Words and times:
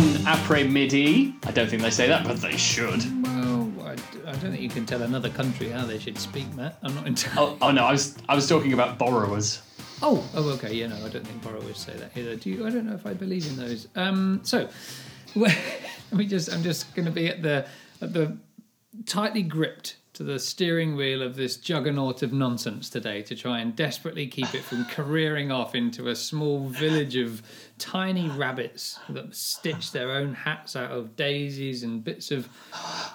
bon 0.00 0.26
après 0.26 0.64
midi. 0.64 1.34
I 1.46 1.52
don't 1.52 1.68
think 1.68 1.82
they 1.82 1.90
say 1.90 2.08
that, 2.08 2.24
but 2.24 2.40
they 2.40 2.56
should. 2.56 3.02
Well, 3.22 3.70
I, 3.82 3.92
I 4.26 4.32
don't 4.32 4.50
think 4.52 4.60
you 4.60 4.68
can 4.68 4.86
tell 4.86 5.02
another 5.02 5.30
country 5.30 5.68
how 5.68 5.84
they 5.84 5.98
should 5.98 6.18
speak, 6.18 6.52
Matt. 6.54 6.78
I'm 6.82 6.94
not 6.94 7.06
entirely. 7.06 7.40
Oh, 7.40 7.58
oh 7.62 7.70
no, 7.70 7.84
I 7.84 7.92
was 7.92 8.16
I 8.28 8.34
was 8.34 8.48
talking 8.48 8.72
about 8.72 8.98
borrowers. 8.98 9.62
Oh, 10.02 10.26
oh, 10.34 10.50
okay. 10.54 10.72
Yeah, 10.72 10.86
no, 10.86 10.96
I 10.96 11.08
don't 11.10 11.26
think 11.26 11.42
borrowers 11.42 11.78
say 11.78 11.92
that 11.94 12.16
either. 12.16 12.36
Do 12.36 12.50
you? 12.50 12.66
I 12.66 12.70
don't 12.70 12.86
know 12.86 12.94
if 12.94 13.06
I 13.06 13.14
believe 13.14 13.46
in 13.46 13.56
those. 13.56 13.88
Um, 13.96 14.40
so, 14.42 14.68
me 15.34 16.26
just. 16.26 16.52
I'm 16.52 16.62
just 16.62 16.94
going 16.94 17.06
to 17.06 17.12
be 17.12 17.28
at 17.28 17.42
the 17.42 17.66
at 18.00 18.12
the 18.12 18.36
tightly 19.06 19.42
gripped 19.42 19.96
to 20.20 20.24
the 20.24 20.38
steering 20.38 20.96
wheel 20.96 21.22
of 21.22 21.34
this 21.34 21.56
juggernaut 21.56 22.22
of 22.22 22.30
nonsense 22.30 22.90
today 22.90 23.22
to 23.22 23.34
try 23.34 23.60
and 23.60 23.74
desperately 23.74 24.26
keep 24.26 24.54
it 24.54 24.62
from 24.62 24.84
careering 24.84 25.50
off 25.50 25.74
into 25.74 26.08
a 26.08 26.14
small 26.14 26.68
village 26.68 27.16
of 27.16 27.40
tiny 27.78 28.28
rabbits 28.28 28.98
that 29.08 29.34
stitch 29.34 29.92
their 29.92 30.10
own 30.10 30.34
hats 30.34 30.76
out 30.76 30.90
of 30.90 31.16
daisies 31.16 31.82
and 31.84 32.04
bits 32.04 32.30
of. 32.30 32.50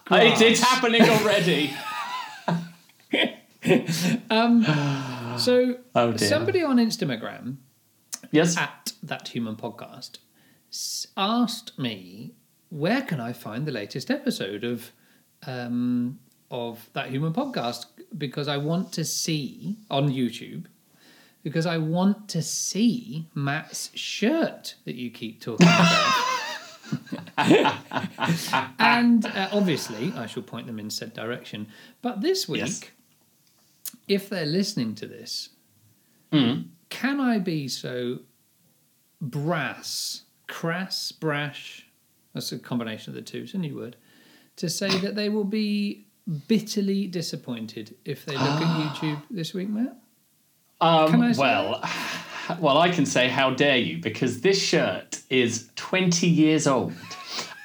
It, 0.10 0.42
it's 0.42 0.62
happening 0.62 1.04
already. 1.04 1.76
So, 5.38 5.78
Oh, 5.96 6.16
somebody 6.18 6.64
on 6.64 6.78
Instagram 6.78 7.58
yes. 8.32 8.58
at 8.58 8.94
that 9.04 9.28
human 9.28 9.56
podcast 9.56 10.18
asked 11.16 11.78
me 11.78 12.34
where 12.70 13.04
can 13.04 13.20
I 13.20 13.32
find 13.34 13.68
the 13.68 13.72
latest 13.72 14.10
episode 14.10 14.64
of 14.64 14.92
um, 15.46 16.20
of 16.56 16.90
that 16.94 17.10
human 17.10 17.34
podcast 17.34 17.86
because 18.18 18.48
I 18.48 18.58
want 18.58 18.94
to 18.94 19.04
see 19.04 19.78
on 19.92 20.10
YouTube 20.10 20.66
because 21.44 21.66
I 21.66 21.78
want 21.78 22.30
to 22.30 22.42
see 22.42 23.28
Matt's 23.36 23.92
shirt 23.94 24.76
that 24.86 24.96
you 24.96 25.10
keep 25.12 25.42
talking 25.42 25.68
about. 25.68 26.24
and 28.80 29.26
uh, 29.26 29.50
obviously, 29.52 30.14
I 30.16 30.26
shall 30.28 30.44
point 30.44 30.68
them 30.68 30.80
in 30.80 30.90
said 30.90 31.14
direction. 31.14 31.68
But 32.02 32.22
this 32.22 32.48
week, 32.48 32.62
Yes. 32.62 32.82
if 34.08 34.30
they're 34.30 34.46
listening 34.46 34.96
to 34.96 35.06
this, 35.08 35.50
Mm. 36.32 36.70
can 36.90 37.20
I 37.20 37.38
be 37.40 37.68
so 37.68 38.20
brass, 39.22 40.24
crass, 40.48 41.12
brash? 41.12 41.86
That's 42.34 42.52
a 42.52 42.60
combination 42.60 43.12
of 43.12 43.16
the 43.16 43.22
two. 43.22 43.44
It's 43.44 43.54
a 43.54 43.58
new 43.58 43.76
word. 43.76 43.96
To 44.58 44.70
say 44.70 44.90
that 45.00 45.16
they 45.16 45.30
will 45.30 45.44
be 45.46 46.08
bitterly 46.48 47.08
disappointed 47.08 47.96
if 48.06 48.26
they 48.26 48.34
look 48.34 48.62
at 48.62 48.96
YouTube 48.96 49.22
this 49.30 49.54
week, 49.54 49.70
Matt. 49.70 49.96
Um, 50.82 51.22
I 51.22 51.32
say 51.32 51.40
well, 51.40 51.84
well, 52.60 52.78
I 52.78 52.90
can 52.90 53.06
say 53.06 53.28
how 53.28 53.52
dare 53.52 53.78
you 53.78 54.00
because 54.02 54.42
this 54.42 54.62
shirt 54.62 55.22
is 55.30 55.70
20 55.76 56.28
years 56.28 56.68
old, 56.68 56.94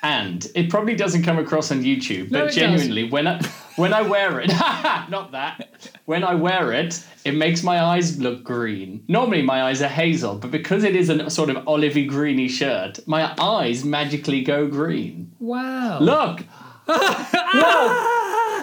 and 0.03 0.47
it 0.55 0.71
probably 0.71 0.95
doesn't 0.95 1.23
come 1.23 1.39
across 1.39 1.71
on 1.71 1.83
YouTube. 1.83 2.31
No, 2.31 2.41
but 2.41 2.43
it 2.43 2.47
does. 2.47 2.55
genuinely, 2.55 3.11
when 3.11 3.27
I 3.27 3.43
when 3.77 3.93
I 3.93 4.03
wear 4.03 4.41
it, 4.41 4.49
not 5.09 5.33
that. 5.33 5.91
When 6.05 6.23
I 6.23 6.35
wear 6.35 6.73
it, 6.73 7.05
it 7.25 7.33
makes 7.33 7.63
my 7.63 7.83
eyes 7.83 8.19
look 8.19 8.45
green. 8.45 9.05
Normally, 9.09 9.43
my 9.43 9.65
eyes 9.65 9.83
are 9.83 9.89
hazel, 9.89 10.37
but 10.37 10.51
because 10.51 10.85
it 10.85 10.95
is 10.95 11.09
a 11.09 11.31
sort 11.31 11.51
of 11.51 11.57
olivey 11.65 12.07
greeny 12.07 12.49
shirt, 12.49 13.01
my 13.07 13.35
eyes 13.39 13.85
magically 13.85 14.43
go 14.43 14.67
green. 14.67 15.33
Wow. 15.39 15.99
Look, 16.01 16.45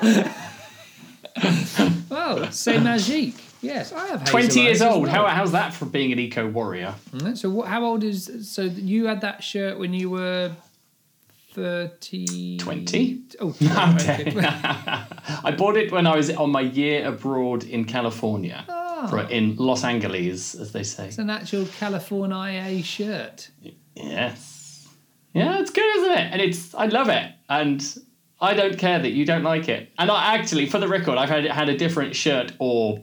Oh, 2.10 2.48
c'est 2.52 2.80
magique. 2.80 3.36
Yes, 3.62 3.92
I 3.94 4.08
have. 4.08 4.24
20 4.26 4.48
hazel 4.48 4.64
years 4.64 4.82
old. 4.82 5.04
well. 5.04 5.12
How, 5.12 5.28
how's 5.28 5.52
that 5.52 5.74
for 5.74 5.86
being 5.86 6.12
an 6.12 6.20
eco 6.20 6.48
warrior? 6.48 6.96
Mm, 7.12 7.38
So, 7.38 7.50
what, 7.50 7.68
how 7.68 7.84
old 7.84 8.04
is? 8.04 8.32
So, 8.50 8.64
you 8.64 9.06
had 9.08 9.22
that 9.22 9.44
shirt 9.44 9.78
when 9.80 9.94
you 9.94 10.10
were 10.10 10.52
thirty. 11.54 12.58
20? 12.58 13.22
Oh, 13.40 13.56
I'm 13.72 13.96
okay. 13.96 14.32
I 14.38 15.54
bought 15.58 15.76
it 15.78 15.92
when 15.92 16.06
I 16.08 16.16
was 16.16 16.30
on 16.32 16.52
my 16.52 16.62
year 16.62 17.08
abroad 17.08 17.64
in 17.64 17.86
California, 17.86 18.64
for, 19.10 19.22
in 19.30 19.56
Los 19.58 19.84
Angeles, 19.84 20.54
as 20.56 20.72
they 20.72 20.84
say. 20.84 21.08
It's 21.08 21.18
an 21.18 21.30
actual 21.30 21.66
California 21.80 22.82
shirt. 22.84 23.50
Yes. 23.96 24.88
Yeah, 25.34 25.60
it's 25.60 25.72
good, 25.72 25.98
isn't 25.98 26.12
it? 26.12 26.30
And 26.32 26.42
it's 26.42 26.74
I 26.74 26.88
love 26.88 27.10
it, 27.10 27.32
and 27.50 27.84
I 28.40 28.54
don't 28.54 28.78
care 28.78 29.00
that 29.00 29.12
you 29.12 29.26
don't 29.26 29.44
like 29.44 29.68
it. 29.68 29.92
And 29.98 30.12
I 30.12 30.36
actually, 30.36 30.68
for 30.68 30.78
the 30.80 30.88
record, 30.88 31.18
I've 31.18 31.30
had 31.30 31.46
had 31.46 31.70
a 31.70 31.78
different 31.78 32.16
shirt 32.16 32.54
or 32.60 33.02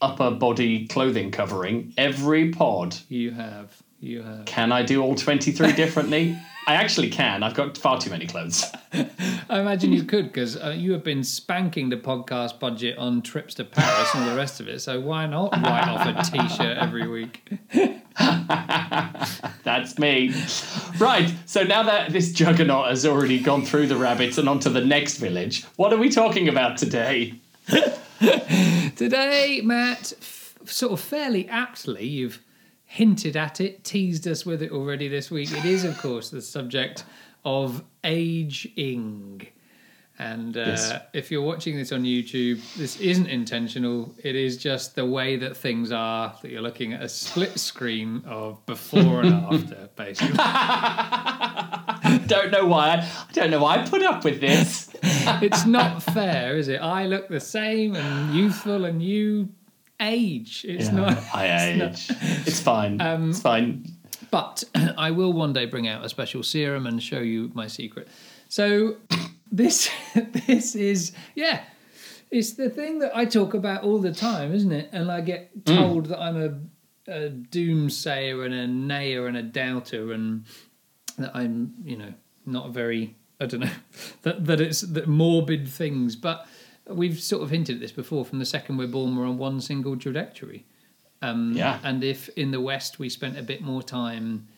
upper 0.00 0.32
body 0.32 0.86
clothing 0.88 1.30
covering 1.30 1.94
every 1.96 2.50
pod. 2.50 2.96
You 3.08 3.30
have. 3.30 3.80
You 4.00 4.22
have. 4.22 4.44
Can 4.46 4.72
I 4.72 4.82
do 4.82 5.02
all 5.02 5.14
twenty 5.14 5.52
three 5.52 5.72
differently? 5.72 6.36
I 6.66 6.74
actually 6.74 7.10
can. 7.10 7.42
I've 7.42 7.54
got 7.54 7.76
far 7.76 8.00
too 8.00 8.10
many 8.10 8.26
clothes. 8.26 8.64
I 8.92 9.60
imagine 9.60 9.92
you 9.92 10.04
could 10.04 10.26
because 10.26 10.56
uh, 10.56 10.74
you 10.76 10.92
have 10.92 11.02
been 11.02 11.24
spanking 11.24 11.88
the 11.88 11.96
podcast 11.96 12.60
budget 12.60 12.96
on 12.98 13.22
trips 13.22 13.54
to 13.54 13.64
Paris 13.64 14.14
and 14.14 14.24
all 14.24 14.30
the 14.30 14.36
rest 14.36 14.60
of 14.60 14.68
it. 14.68 14.80
So 14.80 15.00
why 15.00 15.26
not 15.26 15.52
write 15.56 15.88
off 15.88 16.06
a 16.06 16.22
t-shirt 16.30 16.78
every 16.78 17.08
week? 17.08 17.50
That's 19.64 19.98
me. 19.98 20.32
Right, 20.98 21.34
so 21.46 21.64
now 21.64 21.82
that 21.82 22.12
this 22.12 22.32
juggernaut 22.32 22.88
has 22.88 23.06
already 23.06 23.40
gone 23.40 23.64
through 23.64 23.86
the 23.88 23.96
rabbits 23.96 24.38
and 24.38 24.48
onto 24.48 24.70
the 24.70 24.84
next 24.84 25.18
village, 25.18 25.64
what 25.76 25.92
are 25.92 25.98
we 25.98 26.10
talking 26.10 26.48
about 26.48 26.76
today? 26.76 27.34
Today, 28.96 29.60
Matt, 29.64 30.12
f- 30.20 30.54
sort 30.64 30.92
of 30.92 31.00
fairly 31.00 31.48
aptly, 31.48 32.06
you've 32.06 32.41
hinted 32.92 33.36
at 33.38 33.58
it, 33.58 33.84
teased 33.84 34.28
us 34.28 34.44
with 34.44 34.62
it 34.62 34.70
already 34.70 35.08
this 35.08 35.30
week. 35.30 35.50
It 35.52 35.64
is, 35.64 35.82
of 35.84 35.96
course, 35.98 36.28
the 36.28 36.42
subject 36.42 37.04
of 37.42 37.82
aging. 38.04 39.46
And 40.18 40.54
uh, 40.58 40.60
Yes. 40.66 40.92
if 41.14 41.30
you're 41.30 41.40
watching 41.42 41.74
this 41.74 41.90
on 41.90 42.02
YouTube, 42.04 42.60
this 42.76 43.00
isn't 43.00 43.28
intentional. 43.28 44.14
It 44.22 44.36
is 44.36 44.58
just 44.58 44.94
the 44.94 45.06
way 45.06 45.36
that 45.36 45.56
things 45.56 45.90
are 45.90 46.34
that 46.42 46.50
you're 46.50 46.60
looking 46.60 46.92
at 46.92 47.02
a 47.02 47.08
split 47.08 47.58
screen 47.58 48.22
of 48.26 48.64
before 48.66 49.22
and 49.22 49.34
after, 49.52 49.88
basically. 49.96 50.36
Don't 52.26 52.50
know 52.50 52.66
why. 52.66 52.98
I 53.28 53.32
don't 53.32 53.50
know 53.50 53.62
why 53.62 53.76
I 53.76 53.86
put 53.88 54.02
up 54.02 54.22
with 54.22 54.38
this. 54.40 54.90
it's 55.02 55.64
not 55.64 56.02
fair, 56.02 56.56
is 56.56 56.68
it? 56.68 56.80
I 56.82 57.06
look 57.06 57.28
the 57.28 57.40
same 57.40 57.96
and 57.96 58.34
youthful, 58.34 58.84
and 58.84 59.02
you 59.02 59.48
age. 60.02 60.64
It's 60.68 60.86
Yeah, 60.86 60.92
not. 60.92 61.18
I 61.34 61.46
it's 61.46 61.78
not- 62.10 62.20
age. 62.20 62.46
It's 62.46 62.60
fine. 62.60 63.00
Um, 63.00 63.30
it's 63.30 63.40
fine. 63.40 63.86
But 64.30 64.64
I 64.96 65.10
will 65.10 65.32
one 65.32 65.52
day 65.52 65.66
bring 65.66 65.86
out 65.88 66.04
a 66.04 66.08
special 66.08 66.42
serum 66.42 66.86
and 66.86 67.02
show 67.02 67.20
you 67.20 67.50
my 67.54 67.66
secret. 67.66 68.08
So 68.48 68.96
this 69.52 69.90
this 70.46 70.74
is 70.74 71.12
yeah. 71.34 71.64
It's 72.30 72.54
the 72.54 72.70
thing 72.70 73.00
that 73.00 73.14
I 73.14 73.26
talk 73.26 73.52
about 73.52 73.82
all 73.82 73.98
the 73.98 74.12
time, 74.12 74.54
isn't 74.54 74.72
it? 74.72 74.88
And 74.90 75.12
I 75.12 75.20
get 75.20 75.64
mm. 75.64 75.76
told 75.76 76.06
that 76.06 76.18
I'm 76.18 76.36
a, 76.36 77.12
a 77.12 77.28
doomsayer 77.28 78.46
and 78.46 78.54
a 78.54 78.66
nayer 78.66 79.28
and 79.28 79.36
a 79.36 79.42
doubter, 79.42 80.12
and 80.12 80.46
that 81.18 81.32
I'm, 81.34 81.74
you 81.84 81.98
know, 81.98 82.14
not 82.46 82.70
very, 82.70 83.16
I 83.38 83.44
don't 83.44 83.60
know, 83.60 83.70
that, 84.22 84.46
that 84.46 84.62
it's 84.62 84.80
that 84.80 85.08
morbid 85.08 85.68
things. 85.68 86.16
But 86.16 86.46
we've 86.94 87.20
sort 87.20 87.42
of 87.42 87.50
hinted 87.50 87.76
at 87.76 87.80
this 87.80 87.92
before. 87.92 88.24
From 88.24 88.38
the 88.38 88.44
second 88.46 88.76
we're 88.76 88.86
born, 88.88 89.16
we're 89.16 89.26
on 89.26 89.38
one 89.38 89.60
single 89.60 89.96
trajectory. 89.96 90.64
Um, 91.20 91.52
Yeah. 91.54 91.78
And 91.84 92.02
if 92.02 92.28
in 92.30 92.50
the 92.50 92.60
West 92.60 92.98
we 92.98 93.08
spent 93.08 93.38
a 93.38 93.42
bit 93.42 93.62
more 93.62 93.82
time 93.82 94.48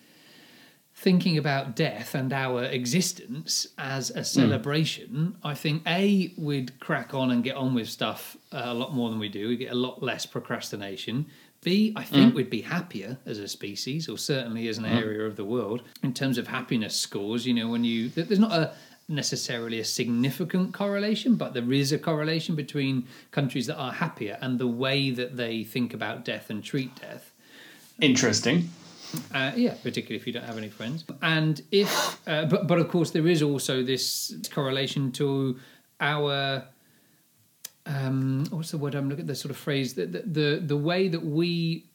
thinking 0.97 1.37
about 1.37 1.75
death 1.75 2.15
and 2.15 2.33
our 2.33 2.63
existence 2.65 3.67
as 3.79 4.11
a 4.11 4.25
celebration, 4.25 5.37
I 5.43 5.55
think 5.55 5.83
A, 5.87 6.33
we'd 6.39 6.79
crack 6.79 7.13
on 7.15 7.31
and 7.33 7.43
get 7.43 7.57
on 7.57 7.75
with 7.75 7.89
stuff 7.89 8.37
uh, 8.53 8.63
a 8.67 8.75
lot 8.75 8.95
more 8.95 9.11
than 9.11 9.19
we 9.19 9.29
do. 9.29 9.49
We 9.49 9.57
get 9.57 9.73
a 9.73 9.75
lot 9.77 10.03
less 10.03 10.25
procrastination. 10.25 11.27
B, 11.63 11.93
I 11.97 12.05
think 12.05 12.35
we'd 12.35 12.51
be 12.51 12.61
happier 12.61 13.17
as 13.25 13.39
a 13.39 13.49
species, 13.49 14.07
or 14.09 14.19
certainly 14.19 14.69
as 14.69 14.77
an 14.77 14.85
area 14.85 15.23
of 15.27 15.37
the 15.37 15.47
world, 15.47 15.83
in 16.03 16.13
terms 16.13 16.37
of 16.37 16.47
happiness 16.47 16.95
scores. 16.95 17.47
You 17.47 17.55
know, 17.55 17.69
when 17.69 17.85
you, 17.85 18.11
there's 18.11 18.39
not 18.39 18.53
a 18.53 18.75
necessarily 19.09 19.81
a 19.81 19.85
significant 19.85 20.73
correlation, 20.73 21.35
but 21.37 21.53
there 21.55 21.73
is 21.73 21.93
a 21.93 21.99
correlation 21.99 22.55
between 22.55 23.07
countries 23.31 23.67
that 23.67 23.77
are 23.77 23.93
happier 23.93 24.39
and 24.41 24.59
the 24.59 24.67
way 24.67 25.11
that 25.11 25.37
they 25.37 25.63
think 25.63 25.93
about 25.93 26.25
death 26.25 26.51
and 26.51 26.65
treat 26.65 26.95
death. 26.97 27.33
Interesting. 28.01 28.71
Uh, 29.33 29.53
yeah, 29.55 29.75
particularly 29.83 30.17
if 30.17 30.27
you 30.27 30.33
don't 30.33 30.45
have 30.45 30.59
any 30.59 30.69
friends. 30.69 31.05
And 31.23 31.61
if, 31.71 32.19
uh, 32.27 32.47
but 32.47 32.67
but 32.67 32.79
of 32.79 32.89
course, 32.89 33.11
there 33.13 33.29
is 33.29 33.43
also 33.43 33.83
this 33.83 34.35
correlation 34.51 35.13
to 35.13 35.59
our. 36.01 36.65
Um, 37.87 38.47
what's 38.51 38.71
the 38.71 38.79
word 38.79 38.95
I'm 38.95 39.09
looking 39.09 39.25
at? 39.25 39.27
The 39.27 39.35
sort 39.35 39.51
of 39.51 39.57
phrase 39.57 39.95
that 39.95 40.13
the, 40.13 40.23
the 40.23 40.61
the 40.61 40.77
way 40.77 41.09
that 41.09 41.25
we 41.25 41.87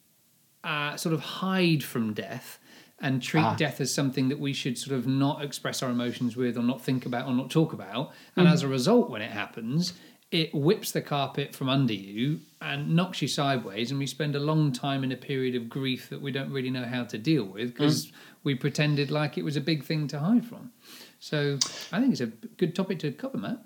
uh, 0.63 0.95
sort 0.95 1.13
of 1.13 1.21
hide 1.21 1.83
from 1.83 2.13
death 2.13 2.59
and 3.01 3.21
treat 3.21 3.41
Ah. 3.43 3.55
death 3.55 3.79
as 3.81 3.93
something 3.93 4.27
that 4.29 4.39
we 4.39 4.53
should 4.53 4.77
sort 4.77 4.97
of 4.97 5.07
not 5.07 5.41
express 5.43 5.81
our 5.81 5.89
emotions 5.89 6.35
with 6.35 6.57
or 6.57 6.63
not 6.63 6.81
think 6.81 7.05
about 7.05 7.27
or 7.27 7.33
not 7.33 7.49
talk 7.49 7.73
about. 7.73 8.11
And 8.35 8.47
as 8.47 8.63
a 8.63 8.67
result, 8.67 9.09
when 9.09 9.21
it 9.21 9.31
happens, 9.31 9.93
it 10.31 10.53
whips 10.53 10.91
the 10.91 11.01
carpet 11.01 11.55
from 11.55 11.69
under 11.69 11.93
you 11.93 12.41
and 12.61 12.95
knocks 12.95 13.21
you 13.21 13.27
sideways. 13.27 13.89
And 13.89 13.99
we 13.99 14.05
spend 14.05 14.35
a 14.35 14.39
long 14.39 14.71
time 14.71 15.03
in 15.03 15.11
a 15.11 15.15
period 15.17 15.55
of 15.55 15.69
grief 15.69 16.09
that 16.09 16.21
we 16.21 16.31
don't 16.31 16.51
really 16.51 16.69
know 16.69 16.83
how 16.85 17.03
to 17.05 17.17
deal 17.17 17.45
with 17.45 17.73
because 17.73 18.11
we 18.43 18.53
pretended 18.55 19.09
like 19.11 19.37
it 19.37 19.43
was 19.43 19.55
a 19.55 19.61
big 19.61 19.83
thing 19.83 20.07
to 20.09 20.19
hide 20.19 20.45
from. 20.45 20.71
So 21.19 21.57
I 21.91 21.99
think 21.99 22.11
it's 22.11 22.21
a 22.21 22.27
good 22.57 22.75
topic 22.75 22.99
to 22.99 23.11
cover, 23.11 23.37
Matt. 23.37 23.59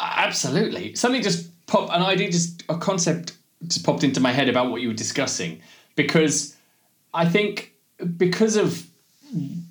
Absolutely. 0.00 0.94
Something 0.94 1.22
just 1.22 1.50
popped, 1.66 1.92
an 1.92 2.02
idea, 2.02 2.30
just 2.30 2.64
a 2.68 2.76
concept 2.76 3.36
just 3.66 3.84
popped 3.84 4.02
into 4.02 4.20
my 4.20 4.32
head 4.32 4.48
about 4.48 4.70
what 4.70 4.80
you 4.82 4.88
were 4.88 4.94
discussing. 4.94 5.60
Because 5.94 6.56
I 7.14 7.28
think, 7.28 7.71
because 8.16 8.56
of, 8.56 8.86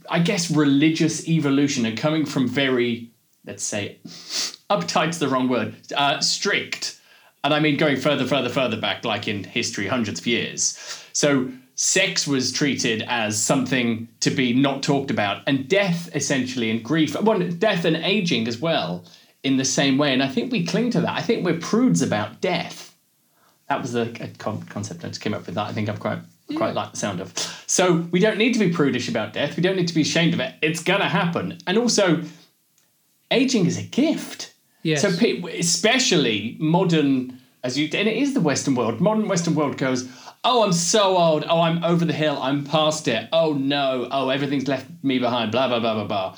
I 0.10 0.19
guess, 0.19 0.51
religious 0.51 1.28
evolution 1.28 1.86
and 1.86 1.98
coming 1.98 2.25
from 2.25 2.48
very, 2.48 3.12
let's 3.45 3.63
say, 3.63 3.98
uptight's 4.69 5.18
the 5.19 5.28
wrong 5.28 5.50
word, 5.50 5.75
uh, 5.95 6.19
strict. 6.19 7.00
And 7.44 7.54
I 7.54 7.60
mean 7.60 7.78
going 7.78 7.98
further, 7.98 8.25
further, 8.25 8.50
further 8.50 8.78
back, 8.80 9.04
like 9.04 9.28
in 9.28 9.44
history, 9.44 9.88
hundreds 9.88 10.19
of 10.19 10.28
years. 10.28 10.78
So 11.13 11.51
sex 11.75 12.28
was 12.28 12.51
treated 12.51 13.04
as 13.07 13.42
something 13.42 14.07
to 14.19 14.30
be 14.30 14.54
not 14.54 14.83
talked 14.83 15.10
about, 15.10 15.42
and 15.48 15.68
death 15.68 16.16
essentially 16.16 16.69
and 16.69 16.83
grief, 16.83 17.19
well, 17.19 17.39
death 17.39 17.86
and 17.86 17.95
aging 17.98 18.48
as 18.48 18.60
well, 18.60 19.04
in 19.44 19.57
the 19.57 19.66
same 19.66 19.98
way. 19.98 20.13
And 20.13 20.22
I 20.22 20.28
think 20.28 20.51
we 20.51 20.66
cling 20.66 20.92
to 20.92 21.01
that. 21.01 21.18
I 21.18 21.22
think 21.22 21.44
we're 21.44 21.57
prudes 21.57 22.04
about 22.04 22.42
death. 22.42 22.95
That 23.69 23.81
was 23.81 23.95
a, 23.95 24.12
a 24.19 24.28
concept 24.38 25.04
I 25.04 25.10
came 25.10 25.33
up 25.33 25.45
with. 25.45 25.56
That 25.56 25.68
I 25.68 25.74
think 25.74 25.89
I'm 25.89 25.98
quite 25.98 26.19
quite 26.56 26.71
hmm. 26.71 26.77
like 26.77 26.92
the 26.92 26.98
sound 26.98 27.21
of. 27.21 27.33
So 27.68 28.07
we 28.12 28.19
don't 28.19 28.38
need 28.38 28.53
to 28.53 28.59
be 28.59 28.71
prudish 28.71 29.07
about 29.07 29.33
death. 29.33 29.56
We 29.56 29.63
don't 29.63 29.75
need 29.75 29.88
to 29.88 29.94
be 29.94 30.01
ashamed 30.01 30.33
of 30.33 30.39
it. 30.39 30.56
It's 30.62 30.83
gonna 30.83 31.09
happen. 31.09 31.57
And 31.68 31.77
also, 31.77 32.24
aging 33.30 33.65
is 33.65 33.77
a 33.77 33.83
gift. 33.83 34.53
Yes. 34.83 35.01
So 35.01 35.15
pe- 35.15 35.42
especially 35.59 36.57
modern, 36.59 37.39
as 37.63 37.77
you 37.77 37.86
and 37.94 38.07
it 38.07 38.18
is 38.18 38.33
the 38.33 38.42
Western 38.42 38.75
world. 38.75 39.00
Modern 39.00 39.27
Western 39.27 39.56
world 39.56 39.77
goes. 39.77 40.09
Oh, 40.44 40.63
I'm 40.63 40.74
so 40.74 41.18
old. 41.18 41.45
Oh, 41.48 41.62
I'm 41.62 41.83
over 41.83 42.03
the 42.03 42.13
hill. 42.13 42.38
I'm 42.42 42.65
past 42.65 43.07
it. 43.07 43.30
Oh 43.31 43.54
no. 43.54 44.07
Oh, 44.12 44.30
everything's 44.30 44.68
left 44.68 44.88
me 45.04 45.19
behind. 45.19 45.51
Blah 45.51 45.68
blah 45.68 45.80
blah 45.80 45.94
blah 45.94 46.06
blah. 46.06 46.38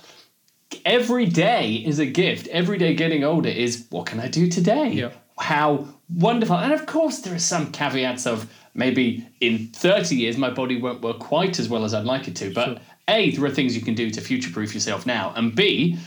Every 0.86 1.26
day 1.26 1.76
is 1.76 2.00
a 2.00 2.06
gift. 2.06 2.48
Every 2.48 2.78
day 2.78 2.96
getting 2.96 3.24
older 3.24 3.50
is 3.50 3.86
what 3.90 4.08
can 4.08 4.20
I 4.20 4.28
do 4.28 4.50
today? 4.50 4.90
Yeah. 4.90 5.12
How 5.40 5.88
wonderful. 6.10 6.58
And 6.58 6.74
of 6.74 6.86
course, 6.86 7.20
there 7.20 7.34
are 7.34 7.40
some 7.40 7.72
caveats 7.72 8.28
of 8.28 8.52
maybe 8.74 9.28
in 9.40 9.68
30 9.68 10.16
years 10.16 10.38
my 10.38 10.50
body 10.50 10.80
won't 10.80 11.02
work 11.02 11.20
quite 11.20 11.60
as 11.60 11.70
well 11.70 11.86
as 11.86 11.94
I'd 11.94 12.06
like 12.06 12.28
it 12.28 12.36
to. 12.38 12.54
But 12.54 12.82
A, 13.08 13.32
there 13.32 13.46
are 13.46 13.50
things 13.52 13.76
you 13.76 13.82
can 13.82 13.96
do 13.96 14.10
to 14.10 14.22
future 14.22 14.52
proof 14.52 14.74
yourself 14.74 15.06
now. 15.06 15.34
And 15.36 15.56
B, 15.56 15.98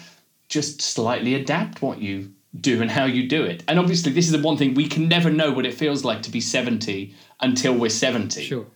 just 0.49 0.81
slightly 0.81 1.35
adapt 1.35 1.83
what 1.83 2.01
you 2.01 2.33
do 2.61 2.81
and 2.81 2.91
how 2.91 3.05
you 3.05 3.29
do 3.29 3.45
it. 3.45 3.63
And 3.69 3.79
obviously, 3.79 4.13
this 4.13 4.27
is 4.27 4.33
the 4.33 4.41
one 4.41 4.57
thing 4.57 4.75
we 4.75 4.89
can 4.89 5.09
never 5.09 5.31
know 5.31 5.53
what 5.53 5.67
it 5.67 5.75
feels 5.75 6.05
like 6.05 6.23
to 6.23 6.31
be 6.31 6.41
70 6.41 7.15
until 7.41 7.75
we're 7.75 7.91
70. 7.91 8.43
Sure. 8.43 8.67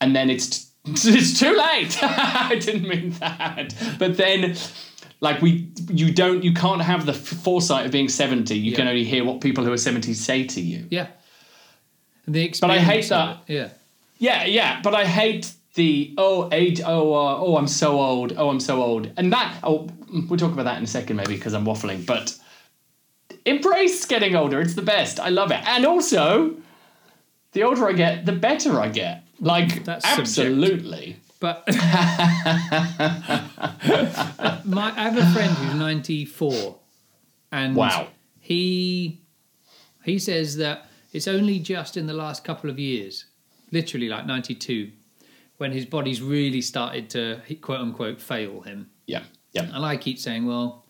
And 0.00 0.14
then 0.14 0.30
it's 0.30 0.70
it's 0.84 1.38
too 1.38 1.56
late. 1.56 1.98
I 2.02 2.56
didn't 2.60 2.88
mean 2.88 3.10
that. 3.20 3.74
But 3.98 4.16
then 4.16 4.56
like 5.20 5.40
we 5.40 5.70
you 5.88 6.12
don't 6.12 6.42
you 6.42 6.52
can't 6.52 6.82
have 6.82 7.06
the 7.06 7.12
f- 7.12 7.18
foresight 7.18 7.86
of 7.86 7.92
being 7.92 8.08
70. 8.08 8.56
You 8.58 8.74
can 8.74 8.88
only 8.88 9.04
hear 9.04 9.24
what 9.24 9.40
people 9.40 9.64
who 9.64 9.72
are 9.72 9.78
70 9.78 10.12
say 10.14 10.44
to 10.48 10.60
you. 10.60 10.86
Yeah. 10.90 11.06
The 12.26 12.54
But 12.60 12.70
I 12.70 12.78
hate 12.78 13.08
that. 13.08 13.38
Yeah. 13.48 13.68
Yeah, 14.18 14.44
yeah, 14.44 14.80
but 14.82 14.94
I 14.94 15.04
hate 15.04 15.52
the 15.74 16.14
oh 16.18 16.48
age 16.52 16.80
oh 16.84 17.12
uh, 17.14 17.36
oh 17.38 17.56
I'm 17.56 17.66
so 17.66 17.98
old 17.98 18.34
oh 18.36 18.50
I'm 18.50 18.60
so 18.60 18.82
old 18.82 19.10
and 19.16 19.32
that 19.32 19.56
oh 19.62 19.88
we'll 20.28 20.38
talk 20.38 20.52
about 20.52 20.64
that 20.64 20.76
in 20.76 20.84
a 20.84 20.86
second 20.86 21.16
maybe 21.16 21.34
because 21.34 21.54
I'm 21.54 21.64
waffling 21.64 22.04
but 22.04 22.38
embrace 23.46 24.04
getting 24.04 24.36
older 24.36 24.60
it's 24.60 24.74
the 24.74 24.82
best 24.82 25.18
I 25.18 25.30
love 25.30 25.50
it 25.50 25.66
and 25.66 25.86
also 25.86 26.54
the 27.52 27.62
older 27.62 27.88
I 27.88 27.92
get 27.92 28.26
the 28.26 28.32
better 28.32 28.78
I 28.78 28.88
get 28.90 29.24
like 29.40 29.84
That's 29.84 30.04
subjective. 30.06 30.52
absolutely 30.58 31.16
But 31.40 31.64
my, 34.64 34.92
I 34.94 35.08
have 35.08 35.16
a 35.16 35.26
friend 35.32 35.50
who's 35.56 35.74
94, 35.74 36.76
and 37.50 37.74
Wow. 37.76 38.08
he 38.40 39.20
he 40.04 40.18
says 40.18 40.56
that 40.58 40.86
it's 41.12 41.28
only 41.28 41.58
just 41.58 41.96
in 41.96 42.06
the 42.06 42.14
last 42.14 42.44
couple 42.44 42.70
of 42.70 42.78
years, 42.78 43.26
literally 43.70 44.08
like 44.08 44.26
92, 44.26 44.90
when 45.58 45.72
his 45.72 45.86
body's 45.86 46.20
really 46.22 46.60
started 46.60 47.10
to 47.10 47.40
quote 47.60 47.80
unquote 47.80 48.20
fail 48.20 48.62
him. 48.62 48.90
yeah 49.06 49.24
yeah 49.52 49.68
And 49.72 49.84
I 49.84 49.96
keep 49.96 50.18
saying, 50.18 50.46
well, 50.46 50.86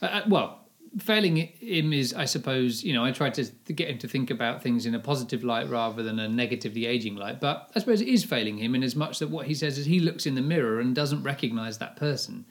uh, 0.00 0.06
uh, 0.06 0.22
well, 0.28 0.60
failing 0.98 1.36
him 1.36 1.92
is, 1.92 2.14
I 2.14 2.24
suppose, 2.24 2.82
you 2.82 2.94
know, 2.94 3.04
I 3.04 3.10
try 3.12 3.30
to 3.30 3.44
get 3.72 3.90
him 3.90 3.98
to 3.98 4.08
think 4.08 4.30
about 4.30 4.62
things 4.62 4.86
in 4.86 4.94
a 4.94 5.00
positive 5.00 5.44
light 5.44 5.68
rather 5.68 6.02
than 6.02 6.18
a 6.18 6.28
negatively 6.28 6.86
aging 6.86 7.16
light. 7.16 7.40
But 7.40 7.70
I 7.74 7.80
suppose 7.80 8.00
it 8.00 8.08
is 8.08 8.24
failing 8.24 8.58
him 8.58 8.74
in 8.74 8.82
as 8.82 8.96
much 8.96 9.18
that 9.18 9.28
what 9.28 9.46
he 9.46 9.54
says 9.54 9.76
is 9.78 9.86
he 9.86 10.00
looks 10.00 10.24
in 10.26 10.34
the 10.34 10.40
mirror 10.40 10.80
and 10.80 10.94
doesn't 10.94 11.22
recognize 11.22 11.78
that 11.78 11.96
person. 11.96 12.46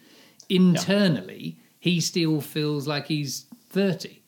Internally, 0.49 1.57
he 1.79 1.99
still 1.99 2.41
feels 2.41 2.87
like 2.87 3.07
he's 3.07 3.45
30. 3.69 4.21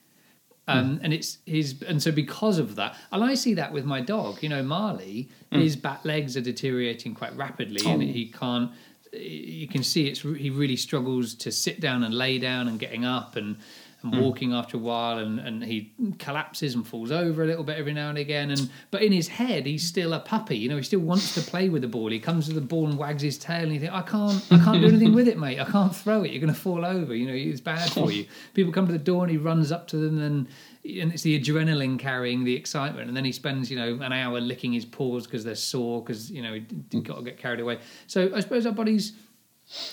Um, 0.70 1.00
And 1.02 1.14
it's 1.14 1.38
his, 1.46 1.82
and 1.88 2.04
so 2.04 2.12
because 2.12 2.60
of 2.60 2.76
that, 2.76 2.98
and 3.12 3.24
I 3.24 3.36
see 3.36 3.54
that 3.54 3.72
with 3.72 3.86
my 3.86 4.02
dog. 4.02 4.44
You 4.44 4.50
know, 4.50 4.64
Marley, 4.64 5.30
his 5.52 5.76
back 5.78 6.04
legs 6.04 6.36
are 6.36 6.42
deteriorating 6.42 7.14
quite 7.16 7.36
rapidly, 7.38 7.82
and 7.90 8.02
he 8.04 8.26
can't. 8.26 8.72
You 9.14 9.68
can 9.68 9.84
see 9.84 10.08
it's 10.08 10.22
he 10.22 10.50
really 10.50 10.76
struggles 10.76 11.34
to 11.36 11.52
sit 11.52 11.80
down 11.80 12.04
and 12.04 12.14
lay 12.14 12.38
down 12.38 12.68
and 12.68 12.78
getting 12.78 13.06
up 13.06 13.36
and 13.38 13.56
and 14.04 14.14
hmm. 14.14 14.22
walking 14.22 14.54
after 14.54 14.78
a 14.78 14.80
while, 14.80 15.18
and, 15.18 15.40
and 15.40 15.64
he 15.64 15.92
collapses 16.20 16.76
and 16.76 16.86
falls 16.86 17.12
over 17.12 17.44
a 17.44 17.48
little 17.48 17.64
bit 17.64 17.78
every 17.78 17.94
now 17.94 18.10
and 18.10 18.18
again. 18.18 18.52
And 18.52 18.70
but 18.92 19.02
in 19.02 19.12
his 19.12 19.28
head, 19.28 19.66
he's 19.66 19.86
still 19.86 20.14
a 20.14 20.20
puppy. 20.20 20.58
You 20.58 20.70
know, 20.70 20.78
he 20.78 20.84
still 20.84 21.00
wants 21.00 21.34
to 21.34 21.42
play 21.42 21.70
with 21.70 21.82
the 21.82 21.88
ball. 21.88 22.12
He 22.12 22.20
comes 22.20 22.48
to 22.48 22.54
the 22.54 22.62
ball 22.62 22.88
and 22.88 22.98
wags 22.98 23.24
his 23.24 23.40
tail, 23.40 23.64
and 23.64 23.72
he 23.72 23.80
thinks, 23.80 23.96
"I 23.96 24.04
can't, 24.04 24.46
I 24.52 24.64
can't 24.64 24.82
do 24.82 24.88
anything 24.94 25.14
with 25.14 25.28
it, 25.28 25.40
mate. 25.40 25.60
I 25.60 25.66
can't 25.66 25.96
throw 25.96 26.24
it. 26.24 26.32
You're 26.32 26.42
going 26.42 26.54
to 26.54 26.60
fall 26.60 26.86
over. 26.86 27.16
You 27.16 27.28
know, 27.28 27.34
it's 27.34 27.62
bad 27.62 27.92
for 27.92 28.12
you." 28.12 28.28
People 28.54 28.72
come 28.72 28.86
to 28.86 28.94
the 28.94 29.00
door, 29.00 29.24
and 29.24 29.32
he 29.32 29.38
runs 29.38 29.72
up 29.72 29.88
to 29.88 29.98
them, 29.98 30.22
and 30.22 30.48
and 30.84 31.12
it's 31.12 31.24
the 31.24 31.40
adrenaline 31.40 31.98
carrying 31.98 32.44
the 32.44 32.56
excitement, 32.56 33.08
and 33.08 33.18
then 33.18 33.26
he 33.26 33.32
spends 33.32 33.72
you 33.72 33.78
know 33.78 34.00
an 34.04 34.14
hour 34.14 34.40
licking 34.40 34.74
his 34.74 34.86
paws 34.86 35.26
because 35.26 35.44
they're 35.44 35.56
sore 35.56 36.04
because 36.04 36.30
you 36.30 36.44
know 36.44 36.54
he 36.54 36.60
d- 36.60 37.02
got 37.02 37.18
to 37.18 37.24
get 37.24 37.38
carried 37.38 37.60
away. 37.60 37.80
So 38.06 38.32
I 38.36 38.42
suppose 38.42 38.68
our 38.68 38.74
bodies, 38.74 39.14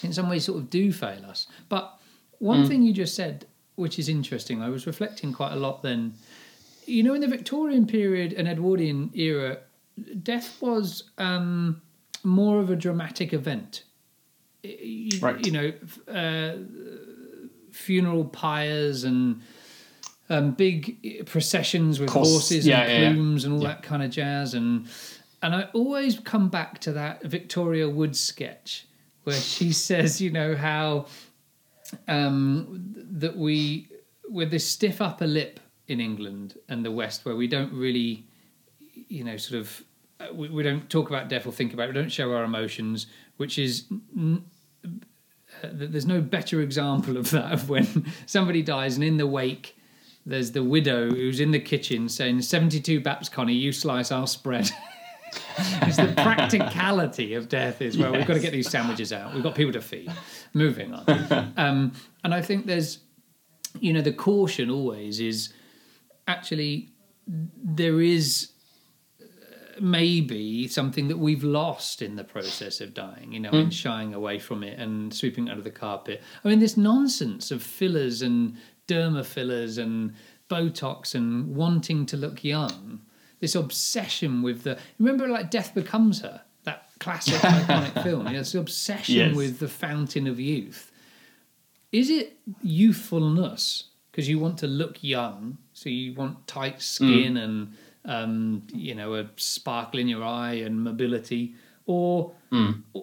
in 0.02 0.12
some 0.12 0.28
ways, 0.28 0.44
sort 0.44 0.58
of 0.58 0.68
do 0.68 0.92
fail 0.92 1.24
us. 1.24 1.46
But 1.70 1.98
one 2.38 2.62
hmm. 2.62 2.68
thing 2.68 2.82
you 2.82 2.92
just 2.92 3.14
said, 3.14 3.46
which 3.76 3.98
is 3.98 4.08
interesting, 4.08 4.62
I 4.62 4.68
was 4.68 4.86
reflecting 4.86 5.32
quite 5.32 5.52
a 5.52 5.56
lot 5.56 5.82
then. 5.82 6.14
You 6.86 7.02
know, 7.02 7.14
in 7.14 7.20
the 7.20 7.28
Victorian 7.28 7.86
period 7.86 8.32
and 8.34 8.46
Edwardian 8.46 9.10
era, 9.14 9.58
death 10.22 10.60
was 10.60 11.04
um, 11.18 11.80
more 12.22 12.60
of 12.60 12.70
a 12.70 12.76
dramatic 12.76 13.32
event. 13.32 13.84
You, 14.62 15.18
Right. 15.20 15.44
you 15.44 15.52
know, 15.52 15.72
uh, 16.12 16.56
funeral 17.72 18.24
pyres 18.26 19.04
and 19.04 19.40
um, 20.30 20.52
big 20.52 21.26
processions 21.26 22.00
with 22.00 22.08
Course- 22.10 22.30
horses 22.30 22.66
yeah, 22.66 22.80
and 22.82 22.90
yeah, 22.92 22.98
yeah. 23.08 23.12
plumes 23.12 23.44
and 23.44 23.54
all 23.54 23.62
Yeah. 23.62 23.68
that 23.68 23.82
kind 23.82 24.02
of 24.02 24.10
jazz 24.10 24.54
and 24.54 24.86
and 25.42 25.54
I 25.54 25.64
always 25.74 26.18
come 26.20 26.48
back 26.48 26.78
to 26.80 26.92
that 26.94 27.22
Victoria 27.22 27.86
Wood 27.90 28.16
sketch 28.16 28.86
where 29.24 29.36
she 29.38 29.72
says, 29.88 30.18
you 30.18 30.30
know, 30.30 30.56
how 30.56 31.04
um, 32.08 32.94
that 33.18 33.36
we 33.36 33.88
with 34.28 34.50
this 34.50 34.66
stiff 34.66 35.00
upper 35.00 35.26
lip 35.26 35.60
in 35.88 36.00
England 36.00 36.58
and 36.68 36.84
the 36.84 36.90
West, 36.90 37.24
where 37.24 37.36
we 37.36 37.46
don't 37.46 37.72
really, 37.72 38.24
you 39.08 39.22
know, 39.22 39.36
sort 39.36 39.60
of, 39.60 39.82
uh, 40.20 40.32
we, 40.32 40.48
we 40.48 40.62
don't 40.62 40.88
talk 40.88 41.08
about 41.10 41.28
death 41.28 41.46
or 41.46 41.52
think 41.52 41.74
about 41.74 41.84
it. 41.84 41.94
We 41.94 42.00
don't 42.00 42.10
show 42.12 42.32
our 42.32 42.44
emotions, 42.44 43.06
which 43.36 43.58
is. 43.58 43.84
n- 44.16 44.44
uh, 44.84 45.68
There's 45.72 46.06
no 46.06 46.20
better 46.20 46.60
example 46.62 47.16
of 47.16 47.30
that 47.30 47.52
of 47.52 47.68
when 47.68 48.06
somebody 48.26 48.62
dies 48.62 48.96
and 48.96 49.04
in 49.04 49.16
the 49.18 49.26
wake 49.26 49.76
there's 50.26 50.52
the 50.52 50.64
widow 50.64 51.10
who's 51.10 51.38
in 51.38 51.50
the 51.50 51.60
kitchen 51.60 52.08
saying 52.08 52.40
72 52.40 53.00
baps 53.00 53.28
Connie 53.30 53.52
you 53.54 53.70
slice 53.72 54.10
I'll 54.10 54.26
spread 54.26 54.70
it's 55.82 55.96
the 55.96 56.12
practicality 56.16 57.34
of 57.34 57.48
death 57.48 57.80
is 57.82 57.96
well 57.98 58.12
we've 58.12 58.26
got 58.26 58.34
to 58.34 58.40
get 58.40 58.52
these 58.52 58.68
sandwiches 58.70 59.12
out. 59.12 59.34
We've 59.34 59.42
got 59.42 59.54
people 59.54 59.72
to 59.72 59.80
feed. 59.82 60.10
Moving 60.52 60.92
on. 60.94 61.52
Um, 61.56 61.92
and 62.22 62.34
i 62.34 62.40
think 62.42 62.66
there's 62.66 62.98
you 63.80 63.92
know 63.92 64.00
the 64.02 64.12
caution 64.12 64.70
always 64.70 65.20
is 65.20 65.52
actually 66.28 66.90
there 67.26 68.00
is 68.00 68.50
uh, 69.20 69.24
maybe 69.80 70.68
something 70.68 71.08
that 71.08 71.18
we've 71.18 71.44
lost 71.44 72.02
in 72.02 72.16
the 72.16 72.24
process 72.24 72.80
of 72.80 72.94
dying 72.94 73.32
you 73.32 73.40
know 73.40 73.50
Hmm. 73.50 73.56
and 73.56 73.74
shying 73.74 74.14
away 74.14 74.38
from 74.38 74.62
it 74.62 74.78
and 74.78 75.12
sweeping 75.12 75.48
it 75.48 75.50
under 75.50 75.62
the 75.62 75.70
carpet. 75.70 76.22
I 76.44 76.48
mean 76.48 76.60
this 76.60 76.76
nonsense 76.76 77.50
of 77.50 77.62
fillers 77.62 78.22
and 78.22 78.56
derma 78.88 79.24
fillers 79.24 79.78
and 79.78 80.14
botox 80.50 81.14
and 81.14 81.54
wanting 81.56 82.04
to 82.06 82.16
look 82.16 82.44
young 82.44 83.00
this 83.40 83.54
obsession 83.54 84.42
with 84.42 84.62
the 84.62 84.78
remember 84.98 85.28
like 85.28 85.50
death 85.50 85.74
becomes 85.74 86.20
her? 86.22 86.42
That 86.64 86.88
classic 86.98 87.34
iconic 87.40 88.02
film 88.02 88.26
yeah, 88.26 88.38
this 88.38 88.54
obsession 88.54 89.14
Yes. 89.16 89.36
with 89.36 89.58
the 89.58 89.68
fountain 89.68 90.26
of 90.26 90.40
youth. 90.40 90.90
Is 91.92 92.10
it 92.10 92.38
youthfulness? 92.62 93.84
Because 94.10 94.28
you 94.28 94.38
want 94.38 94.58
to 94.58 94.66
look 94.68 95.02
young 95.02 95.58
so 95.72 95.88
you 95.88 96.14
want 96.14 96.46
tight 96.46 96.80
skin 96.80 97.36
and 97.36 97.72
um, 98.04 98.62
you 98.72 98.94
know 98.94 99.14
a 99.16 99.28
sparkle 99.36 99.98
in 99.98 100.06
your 100.08 100.22
eye 100.22 100.54
and 100.54 100.82
mobility 100.84 101.54
or 101.86 102.32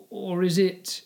or 0.10 0.42
is 0.44 0.58
it 0.58 1.02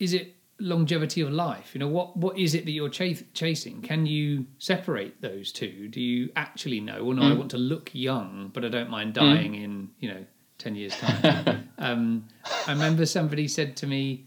is 0.00 0.12
it 0.12 0.34
longevity 0.60 1.20
of 1.22 1.30
life? 1.32 1.70
You 1.74 1.80
know, 1.80 1.88
what 1.88 2.16
what 2.16 2.38
is 2.38 2.54
it 2.54 2.64
that 2.64 2.70
you're 2.72 2.88
chas- 2.88 3.24
chasing? 3.34 3.82
Can 3.82 4.06
you 4.06 4.46
separate 4.58 5.20
those 5.20 5.52
two? 5.52 5.88
Do 5.88 6.00
you 6.00 6.30
actually 6.36 6.80
know? 6.80 7.04
Well, 7.04 7.16
no, 7.16 7.22
I 7.22 7.32
want 7.32 7.50
to 7.52 7.58
look 7.58 7.90
young, 7.92 8.50
but 8.52 8.64
I 8.64 8.68
don't 8.68 8.90
mind 8.90 9.14
dying 9.14 9.54
in 9.54 9.90
you 9.98 10.10
know 10.12 10.24
ten 10.58 10.74
years 10.74 10.96
time. 10.98 11.68
um, 11.78 12.28
I 12.66 12.72
remember 12.72 13.06
somebody 13.06 13.48
said 13.48 13.76
to 13.78 13.86
me 13.86 14.26